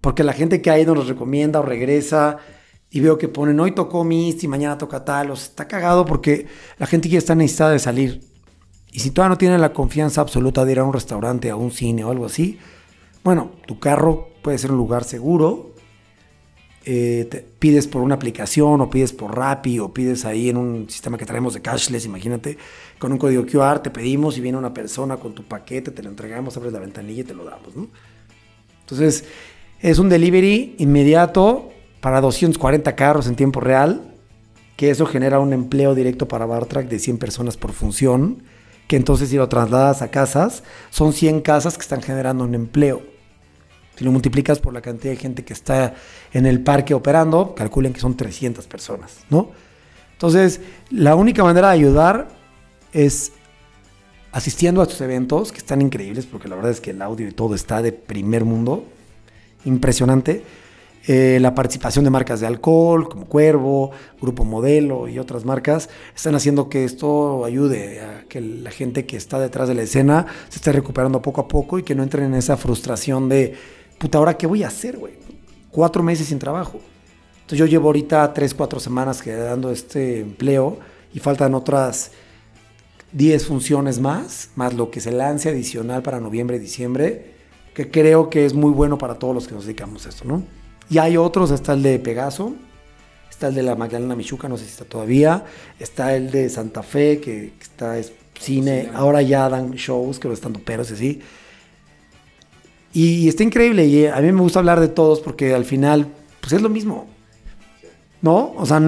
porque 0.01 0.25
la 0.25 0.33
gente 0.33 0.61
que 0.61 0.71
ha 0.71 0.79
ido 0.79 0.95
nos 0.95 1.09
recomienda 1.09 1.61
o 1.61 1.63
regresa 1.63 2.39
y 2.95 3.01
veo 3.01 3.19
que 3.19 3.27
ponen 3.27 3.59
hoy 3.59 3.73
tocó 3.73 4.05
Mist 4.05 4.45
y 4.45 4.49
mañana 4.49 4.79
toca 4.79 5.05
tal, 5.05 5.33
o 5.33 5.35
está 5.35 5.67
cagado 5.67 6.05
porque 6.05 6.47
la 6.79 6.87
gente 6.87 7.09
quiere 7.09 7.19
estar 7.19 7.37
necesitada 7.37 7.73
de 7.73 7.81
salir. 7.81 8.21
Y 8.93 9.01
si 9.01 9.11
todavía 9.11 9.31
no 9.31 9.39
tiene 9.39 9.59
la 9.59 9.73
confianza 9.73 10.21
absoluta 10.21 10.65
de 10.65 10.71
ir 10.71 10.79
a 10.79 10.85
un 10.85 10.93
restaurante, 10.93 11.51
a 11.51 11.57
un 11.57 11.73
cine 11.73 12.05
o 12.05 12.13
algo 12.13 12.25
así, 12.25 12.57
bueno, 13.25 13.51
tu 13.67 13.81
carro 13.81 14.29
puede 14.43 14.59
ser 14.59 14.71
un 14.71 14.77
lugar 14.77 15.03
seguro. 15.03 15.73
Eh, 16.85 17.27
te 17.29 17.41
pides 17.41 17.89
por 17.89 18.01
una 18.01 18.15
aplicación 18.15 18.81
o 18.81 18.89
pides 18.89 19.13
por 19.13 19.37
Rappi 19.37 19.81
o 19.81 19.93
pides 19.93 20.25
ahí 20.25 20.51
en 20.51 20.57
un 20.57 20.89
sistema 20.89 21.19
que 21.19 21.27
traemos 21.27 21.55
de 21.55 21.63
cashless, 21.63 22.05
imagínate, 22.05 22.59
con 23.01 23.11
un 23.11 23.19
código 23.19 23.45
QR 23.45 23.81
te 23.81 23.91
pedimos 23.91 24.39
y 24.39 24.41
viene 24.41 24.57
una 24.57 24.73
persona 24.73 25.17
con 25.17 25.35
tu 25.35 25.43
paquete, 25.43 25.91
te 25.91 26.01
lo 26.05 26.11
entregamos, 26.11 26.57
abres 26.57 26.73
la 26.73 26.79
ventanilla 26.79 27.23
y 27.23 27.25
te 27.25 27.35
lo 27.35 27.45
damos, 27.45 27.75
¿no? 27.75 27.89
Entonces, 28.83 29.25
es 29.81 29.99
un 29.99 30.09
delivery 30.09 30.77
inmediato, 30.79 31.74
para 32.05 32.21
240 32.21 32.97
carros 32.97 33.29
en 33.29 33.35
tiempo 33.35 33.61
real, 33.61 34.03
que 34.77 34.91
eso 34.91 35.07
genera 35.07 35.41
un 35.41 35.55
empleo 35.55 35.95
directo 35.95 36.29
para 36.29 36.45
Bartrack 36.45 36.87
de 36.87 36.99
100 36.99 37.17
personas 37.17 37.57
por 37.57 37.73
función, 37.73 38.43
que 38.89 38.97
entonces 38.97 39.31
si 39.31 39.37
lo 39.37 39.49
trasladas 39.49 40.03
a 40.03 40.11
casas, 40.11 40.65
son 40.91 41.15
100 41.15 41.41
casas 41.41 41.79
que 41.79 41.81
están 41.81 42.03
generando 42.03 42.45
un 42.45 42.55
empleo. 42.55 43.01
Si 43.97 44.05
lo 44.05 44.13
multiplicas 44.13 44.59
por 44.59 44.75
la 44.75 44.83
cantidad 44.83 45.15
de 45.15 45.17
gente 45.19 45.47
que 45.47 45.55
está 45.55 45.95
en 46.35 46.45
el 46.45 46.61
parque 46.61 46.93
operando, 46.93 47.55
calculen 47.55 47.95
que 47.95 48.01
son 48.01 48.19
300 48.19 48.67
personas, 48.67 49.21
¿no? 49.31 49.53
Entonces, 50.13 50.61
la 50.91 51.17
única 51.17 51.43
manera 51.43 51.69
de 51.69 51.73
ayudar 51.73 52.29
es 52.93 53.33
asistiendo 54.31 54.83
a 54.83 54.85
estos 54.85 55.01
eventos, 55.01 55.53
que 55.53 55.59
están 55.59 55.81
increíbles, 55.81 56.27
porque 56.27 56.49
la 56.49 56.57
verdad 56.57 56.71
es 56.71 56.83
que 56.83 56.91
el 56.91 57.01
audio 57.01 57.27
y 57.27 57.33
todo 57.33 57.55
está 57.55 57.81
de 57.81 57.93
primer 57.93 58.45
mundo, 58.45 58.85
impresionante 59.65 60.45
eh, 61.07 61.39
la 61.39 61.55
participación 61.55 62.05
de 62.05 62.11
marcas 62.11 62.41
de 62.41 62.47
alcohol 62.47 63.11
como 63.11 63.27
Cuervo, 63.27 63.91
Grupo 64.23 64.45
Modelo 64.45 65.07
y 65.07 65.19
otras 65.19 65.45
marcas 65.45 65.91
están 66.17 66.35
haciendo 66.35 66.71
que 66.71 66.85
esto 66.85 67.45
ayude 67.45 68.01
a 68.01 68.25
que 68.27 68.41
la 68.41 68.71
gente 68.71 69.05
que 69.05 69.19
está 69.19 69.39
detrás 69.39 69.69
de 69.69 69.75
la 69.75 69.83
escena 69.83 70.27
se 70.49 70.57
esté 70.57 70.73
recuperando 70.73 71.21
poco 71.21 71.43
a 71.43 71.49
poco 71.49 71.79
y 71.79 71.83
que 71.83 71.95
no 71.95 72.03
entren 72.03 72.25
en 72.25 72.35
esa 72.35 72.57
frustración 72.57 73.29
de, 73.29 73.55
puta, 73.99 74.17
¿ahora 74.17 74.39
qué 74.39 74.47
voy 74.47 74.63
a 74.63 74.69
hacer, 74.69 74.97
güey? 74.97 75.13
Cuatro 75.71 76.03
meses 76.03 76.29
sin 76.29 76.39
trabajo. 76.39 76.81
Entonces 77.35 77.59
yo 77.59 77.67
llevo 77.67 77.89
ahorita 77.89 78.33
tres, 78.33 78.55
cuatro 78.55 78.81
semanas 78.81 79.21
quedando 79.21 79.71
este 79.71 80.21
empleo 80.21 80.79
y 81.13 81.19
faltan 81.19 81.55
otras 81.55 82.13
10 83.13 83.47
funciones 83.47 84.01
más, 84.01 84.49
más 84.57 84.73
lo 84.73 84.91
que 84.91 85.01
se 85.01 85.13
lance 85.13 85.51
adicional 85.51 86.03
para 86.03 86.19
noviembre 86.19 86.57
y 86.57 86.61
diciembre, 86.61 87.35
que 87.75 87.91
creo 87.91 88.31
que 88.31 88.47
es 88.47 88.55
muy 88.55 88.71
bueno 88.71 88.97
para 88.97 89.19
todos 89.19 89.35
los 89.35 89.47
que 89.47 89.55
nos 89.55 89.67
dedicamos 89.67 90.07
a 90.07 90.09
esto, 90.09 90.25
¿no? 90.25 90.64
Y 90.91 90.99
hay 90.99 91.17
otros, 91.17 91.51
está 91.51 91.73
el 91.73 91.83
de 91.83 91.99
Pegaso, 91.99 92.55
está 93.31 93.49
el 93.49 93.55
de 93.55 93.63
la 93.63 93.75
Magdalena 93.75 94.15
Michuca, 94.15 94.49
no 94.49 94.57
sé 94.57 94.65
si 94.65 94.71
está 94.71 94.85
todavía, 94.85 95.45
está 95.79 96.15
el 96.15 96.31
de 96.31 96.49
Santa 96.49 96.83
Fe, 96.83 97.21
que, 97.21 97.55
está 97.61 97.99
es 97.99 98.13
cine, 98.39 98.91
ahora 98.95 99.23
ya 99.23 99.49
dan 99.49 99.73
shows, 99.73 100.19
que 100.19 100.29
lo 100.29 100.35
están 100.35 100.53
peros 100.55 100.91
y 100.91 100.95
así. 100.95 101.21
Y 102.93 103.29
está 103.29 103.43
increíble, 103.43 103.87
y 103.87 104.07
a 104.07 104.17
mí 104.17 104.31
me 104.31 104.41
gusta 104.41 104.61
hablar 104.61 104.79
de 104.81 104.89
todos 104.89 105.21
porque 105.21 105.55
al 105.55 105.65
final, 105.65 106.07
pues 106.41 106.53
es 106.53 106.63
lo 106.63 106.69
mismo. 106.69 107.09
¿No? 108.23 108.53
O 108.57 108.65
sea, 108.65 108.81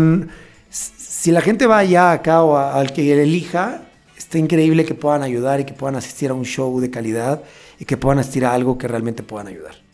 si 0.71 1.31
la 1.31 1.41
gente 1.41 1.67
va 1.67 1.79
allá 1.79 2.13
acá 2.13 2.43
o 2.43 2.57
al 2.57 2.93
que 2.93 3.21
elija, 3.21 3.83
está 4.17 4.39
increíble 4.39 4.85
que 4.85 4.95
puedan 4.95 5.23
ayudar 5.23 5.61
y 5.61 5.65
que 5.65 5.75
puedan 5.75 5.97
asistir 5.97 6.31
a 6.31 6.35
un 6.35 6.45
show 6.45 6.81
de 6.81 6.91
calidad 6.91 7.43
y 7.79 7.85
que 7.85 7.97
puedan 7.97 8.19
asistir 8.19 8.45
a 8.45 8.55
algo 8.55 8.79
que 8.79 8.89
realmente 8.89 9.23
puedan 9.23 9.49
ayudar. 9.49 9.86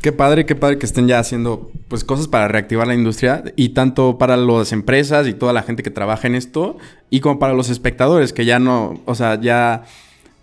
Qué 0.00 0.12
padre, 0.12 0.46
qué 0.46 0.54
padre 0.54 0.78
que 0.78 0.86
estén 0.86 1.08
ya 1.08 1.18
haciendo 1.18 1.72
pues 1.88 2.04
cosas 2.04 2.28
para 2.28 2.46
reactivar 2.46 2.86
la 2.86 2.94
industria 2.94 3.42
y 3.56 3.70
tanto 3.70 4.16
para 4.16 4.36
las 4.36 4.70
empresas 4.72 5.26
y 5.26 5.34
toda 5.34 5.52
la 5.52 5.62
gente 5.62 5.82
que 5.82 5.90
trabaja 5.90 6.28
en 6.28 6.36
esto 6.36 6.78
y 7.10 7.18
como 7.18 7.40
para 7.40 7.52
los 7.52 7.68
espectadores 7.68 8.32
que 8.32 8.44
ya 8.44 8.60
no, 8.60 9.00
o 9.06 9.14
sea, 9.16 9.40
ya 9.40 9.84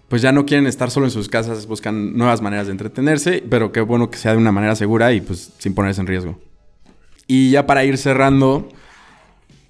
pues 0.09 0.21
ya 0.21 0.33
no 0.33 0.45
quieren 0.45 0.67
estar 0.67 0.91
solo 0.91 1.05
en 1.05 1.11
sus 1.11 1.29
casas, 1.29 1.67
buscan 1.67 2.17
nuevas 2.17 2.41
maneras 2.41 2.67
de 2.67 2.73
entretenerse, 2.73 3.43
pero 3.49 3.71
qué 3.71 3.79
bueno 3.79 4.09
que 4.09 4.17
sea 4.17 4.33
de 4.33 4.37
una 4.37 4.51
manera 4.51 4.75
segura 4.75 5.13
y 5.13 5.21
pues 5.21 5.53
sin 5.57 5.73
ponerse 5.73 6.01
en 6.01 6.07
riesgo. 6.07 6.37
Y 7.25 7.51
ya 7.51 7.65
para 7.65 7.85
ir 7.85 7.97
cerrando, 7.97 8.67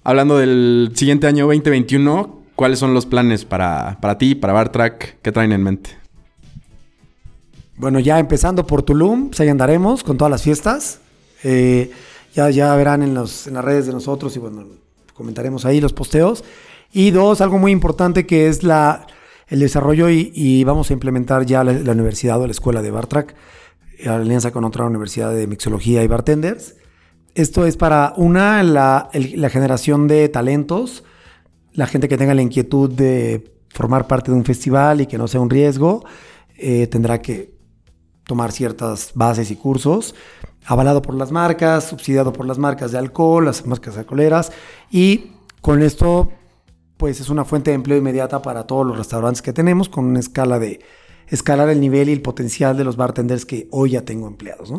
hablando 0.02 0.36
del 0.36 0.90
siguiente 0.94 1.28
año 1.28 1.46
2021, 1.46 2.42
¿cuáles 2.56 2.80
son 2.80 2.92
los 2.92 3.06
planes 3.06 3.44
para, 3.44 3.98
para 4.00 4.18
ti, 4.18 4.34
para 4.34 4.52
Bartrack? 4.52 5.18
¿Qué 5.22 5.32
traen 5.32 5.52
en 5.52 5.62
mente? 5.62 6.05
Bueno, 7.78 8.00
ya 8.00 8.18
empezando 8.18 8.66
por 8.66 8.82
Tulum, 8.82 9.28
pues 9.28 9.40
ahí 9.40 9.48
andaremos 9.48 10.02
con 10.02 10.16
todas 10.16 10.30
las 10.30 10.42
fiestas. 10.42 11.00
Eh, 11.44 11.90
ya, 12.34 12.48
ya 12.48 12.74
verán 12.74 13.02
en, 13.02 13.14
los, 13.14 13.46
en 13.46 13.54
las 13.54 13.64
redes 13.64 13.86
de 13.86 13.92
nosotros 13.92 14.34
y 14.36 14.38
bueno, 14.38 14.64
comentaremos 15.12 15.66
ahí 15.66 15.80
los 15.80 15.92
posteos. 15.92 16.42
Y 16.92 17.10
dos, 17.10 17.42
algo 17.42 17.58
muy 17.58 17.72
importante 17.72 18.26
que 18.26 18.48
es 18.48 18.62
la, 18.62 19.06
el 19.48 19.60
desarrollo 19.60 20.08
y, 20.08 20.64
vamos 20.64 20.90
a 20.90 20.94
implementar 20.94 21.44
ya 21.44 21.62
la, 21.64 21.92
universidad 21.92 22.40
o 22.40 22.46
la 22.46 22.52
escuela 22.52 22.80
de 22.80 22.90
Bartrack, 22.90 23.34
en 23.98 24.10
alianza 24.10 24.52
con 24.52 24.64
otra 24.64 24.86
universidad 24.86 25.34
de 25.34 25.46
mixología 25.46 26.02
y 26.02 26.06
bartenders. 26.06 26.76
Esto 27.34 27.66
es 27.66 27.76
para 27.76 28.14
una, 28.16 28.62
la, 28.62 29.10
la 29.12 29.50
generación 29.50 30.08
de 30.08 30.30
talentos, 30.30 31.04
la 31.74 31.86
gente 31.86 32.08
que 32.08 32.16
tenga 32.16 32.32
la 32.32 32.40
inquietud 32.40 32.90
de 32.90 33.52
formar 33.68 34.06
parte 34.06 34.30
de 34.30 34.36
un 34.38 34.44
festival 34.46 35.02
y 35.02 35.06
que 35.06 35.18
no 35.18 35.28
sea 35.28 35.40
un 35.40 35.50
riesgo, 35.50 36.04
eh, 36.56 36.86
tendrá 36.86 37.20
que 37.20 37.55
tomar 38.26 38.52
ciertas 38.52 39.12
bases 39.14 39.50
y 39.50 39.56
cursos, 39.56 40.14
avalado 40.66 41.00
por 41.00 41.14
las 41.14 41.30
marcas, 41.30 41.84
subsidiado 41.84 42.32
por 42.32 42.46
las 42.46 42.58
marcas 42.58 42.92
de 42.92 42.98
alcohol, 42.98 43.44
las 43.44 43.66
marcas 43.66 43.96
alcoholeras, 43.96 44.52
y 44.90 45.32
con 45.60 45.82
esto, 45.82 46.30
pues 46.96 47.20
es 47.20 47.28
una 47.28 47.44
fuente 47.44 47.70
de 47.70 47.76
empleo 47.76 47.98
inmediata 47.98 48.42
para 48.42 48.66
todos 48.66 48.86
los 48.86 48.98
restaurantes 48.98 49.42
que 49.42 49.52
tenemos, 49.52 49.88
con 49.88 50.04
una 50.04 50.20
escala 50.20 50.58
de 50.58 50.80
escalar 51.28 51.68
el 51.68 51.80
nivel 51.80 52.08
y 52.08 52.12
el 52.12 52.22
potencial 52.22 52.76
de 52.76 52.84
los 52.84 52.96
bartenders 52.96 53.46
que 53.46 53.68
hoy 53.70 53.90
ya 53.90 54.04
tengo 54.04 54.26
empleados. 54.26 54.72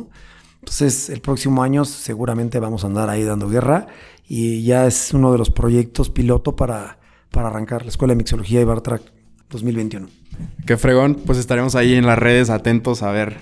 Entonces, 0.60 1.10
el 1.10 1.22
próximo 1.22 1.64
año 1.64 1.86
seguramente 1.86 2.60
vamos 2.60 2.84
a 2.84 2.88
andar 2.88 3.10
ahí 3.10 3.24
dando 3.24 3.50
guerra 3.50 3.88
y 4.28 4.64
ya 4.64 4.86
es 4.86 5.14
uno 5.14 5.32
de 5.32 5.38
los 5.38 5.50
proyectos 5.50 6.10
piloto 6.10 6.56
para, 6.56 7.00
para 7.32 7.48
arrancar 7.48 7.84
la 7.84 7.90
Escuela 7.90 8.14
de 8.14 8.18
Mixología 8.18 8.62
y 8.62 8.66
Bartrack 8.66 9.02
2021. 9.50 10.08
Qué 10.66 10.78
fregón, 10.78 11.16
pues 11.16 11.38
estaremos 11.38 11.76
ahí 11.76 11.94
en 11.96 12.06
las 12.06 12.20
redes 12.20 12.50
atentos 12.50 13.04
a 13.04 13.12
ver, 13.12 13.38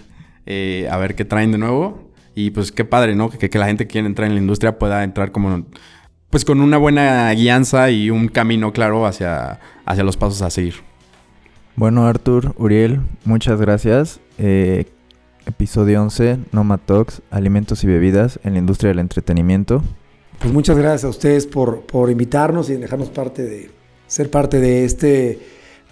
eh, 0.46 0.88
a 0.92 0.98
ver 0.98 1.16
qué 1.16 1.26
traen 1.26 1.52
de 1.52 1.58
nuevo. 1.58 2.12
Y 2.36 2.52
pues 2.52 2.72
qué 2.72 2.84
padre, 2.84 3.16
¿no? 3.16 3.30
Que, 3.30 3.50
que, 3.50 3.58
la 3.58 3.66
gente 3.66 3.86
que 3.88 3.94
quiere 3.94 4.08
entrar 4.08 4.28
en 4.28 4.36
la 4.36 4.42
industria 4.42 4.78
pueda 4.78 5.04
entrar 5.04 5.32
como, 5.32 5.66
pues 6.30 6.44
con 6.44 6.60
una 6.60 6.78
buena 6.78 7.32
guianza 7.32 7.90
y 7.92 8.10
un 8.10 8.28
camino 8.28 8.74
claro 8.74 9.06
hacia, 9.06 9.60
hacia 9.86 10.04
los 10.04 10.18
pasos 10.18 10.42
a 10.42 10.50
seguir. 10.50 10.76
Bueno, 11.78 12.06
Artur, 12.06 12.54
Uriel, 12.58 13.02
muchas 13.24 13.60
gracias. 13.60 14.20
Eh, 14.38 14.86
episodio 15.46 16.02
11, 16.02 16.38
Noma 16.52 16.78
Talks, 16.78 17.22
Alimentos 17.32 17.84
y 17.84 17.88
Bebidas 17.88 18.40
en 18.44 18.54
la 18.54 18.60
Industria 18.60 18.90
del 18.90 19.00
Entretenimiento. 19.00 19.82
Pues 20.40 20.54
muchas 20.54 20.78
gracias 20.78 21.06
a 21.06 21.10
ustedes 21.10 21.48
por, 21.48 21.82
por 21.82 22.10
invitarnos 22.10 22.70
y 22.70 22.76
dejarnos 22.76 23.10
parte 23.10 23.44
de, 23.44 23.72
ser 24.08 24.30
parte 24.30 24.60
de 24.60 24.86
este 24.86 25.40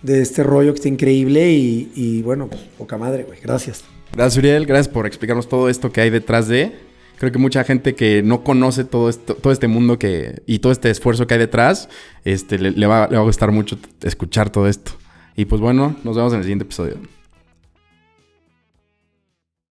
de 0.04 0.22
este 0.22 0.44
rollo 0.44 0.74
que 0.74 0.78
está 0.78 0.90
increíble 0.90 1.52
y, 1.52 2.22
bueno, 2.22 2.48
pues, 2.48 2.62
poca 2.78 2.98
madre, 2.98 3.24
güey. 3.24 3.40
Gracias. 3.42 3.84
Gracias, 4.14 4.38
Uriel. 4.38 4.66
Gracias 4.66 4.94
por 4.94 5.08
explicarnos 5.08 5.50
todo 5.50 5.70
esto 5.70 5.92
que 5.92 6.02
hay 6.02 6.10
detrás 6.12 6.48
de. 6.48 6.72
Creo 7.18 7.32
que 7.32 7.40
mucha 7.40 7.64
gente 7.64 7.96
que 7.96 8.22
no 8.22 8.44
conoce 8.44 8.84
todo, 8.84 9.10
esto, 9.10 9.36
todo 9.36 9.54
este 9.54 9.68
mundo 9.68 9.98
que, 9.98 10.42
y 10.46 10.60
todo 10.60 10.72
este 10.72 10.90
esfuerzo 10.90 11.26
que 11.26 11.36
hay 11.36 11.40
detrás, 11.40 11.88
este, 12.26 12.60
le, 12.60 12.86
va, 12.86 13.08
le 13.08 13.16
va 13.16 13.22
a 13.22 13.26
gustar 13.26 13.52
mucho 13.52 13.78
escuchar 14.02 14.50
todo 14.50 14.68
esto. 14.68 14.92
Y 15.36 15.46
pues 15.46 15.62
bueno, 15.62 15.96
nos 16.04 16.16
vemos 16.16 16.34
en 16.34 16.40
el 16.40 16.44
siguiente 16.44 16.66
episodio. 16.66 16.98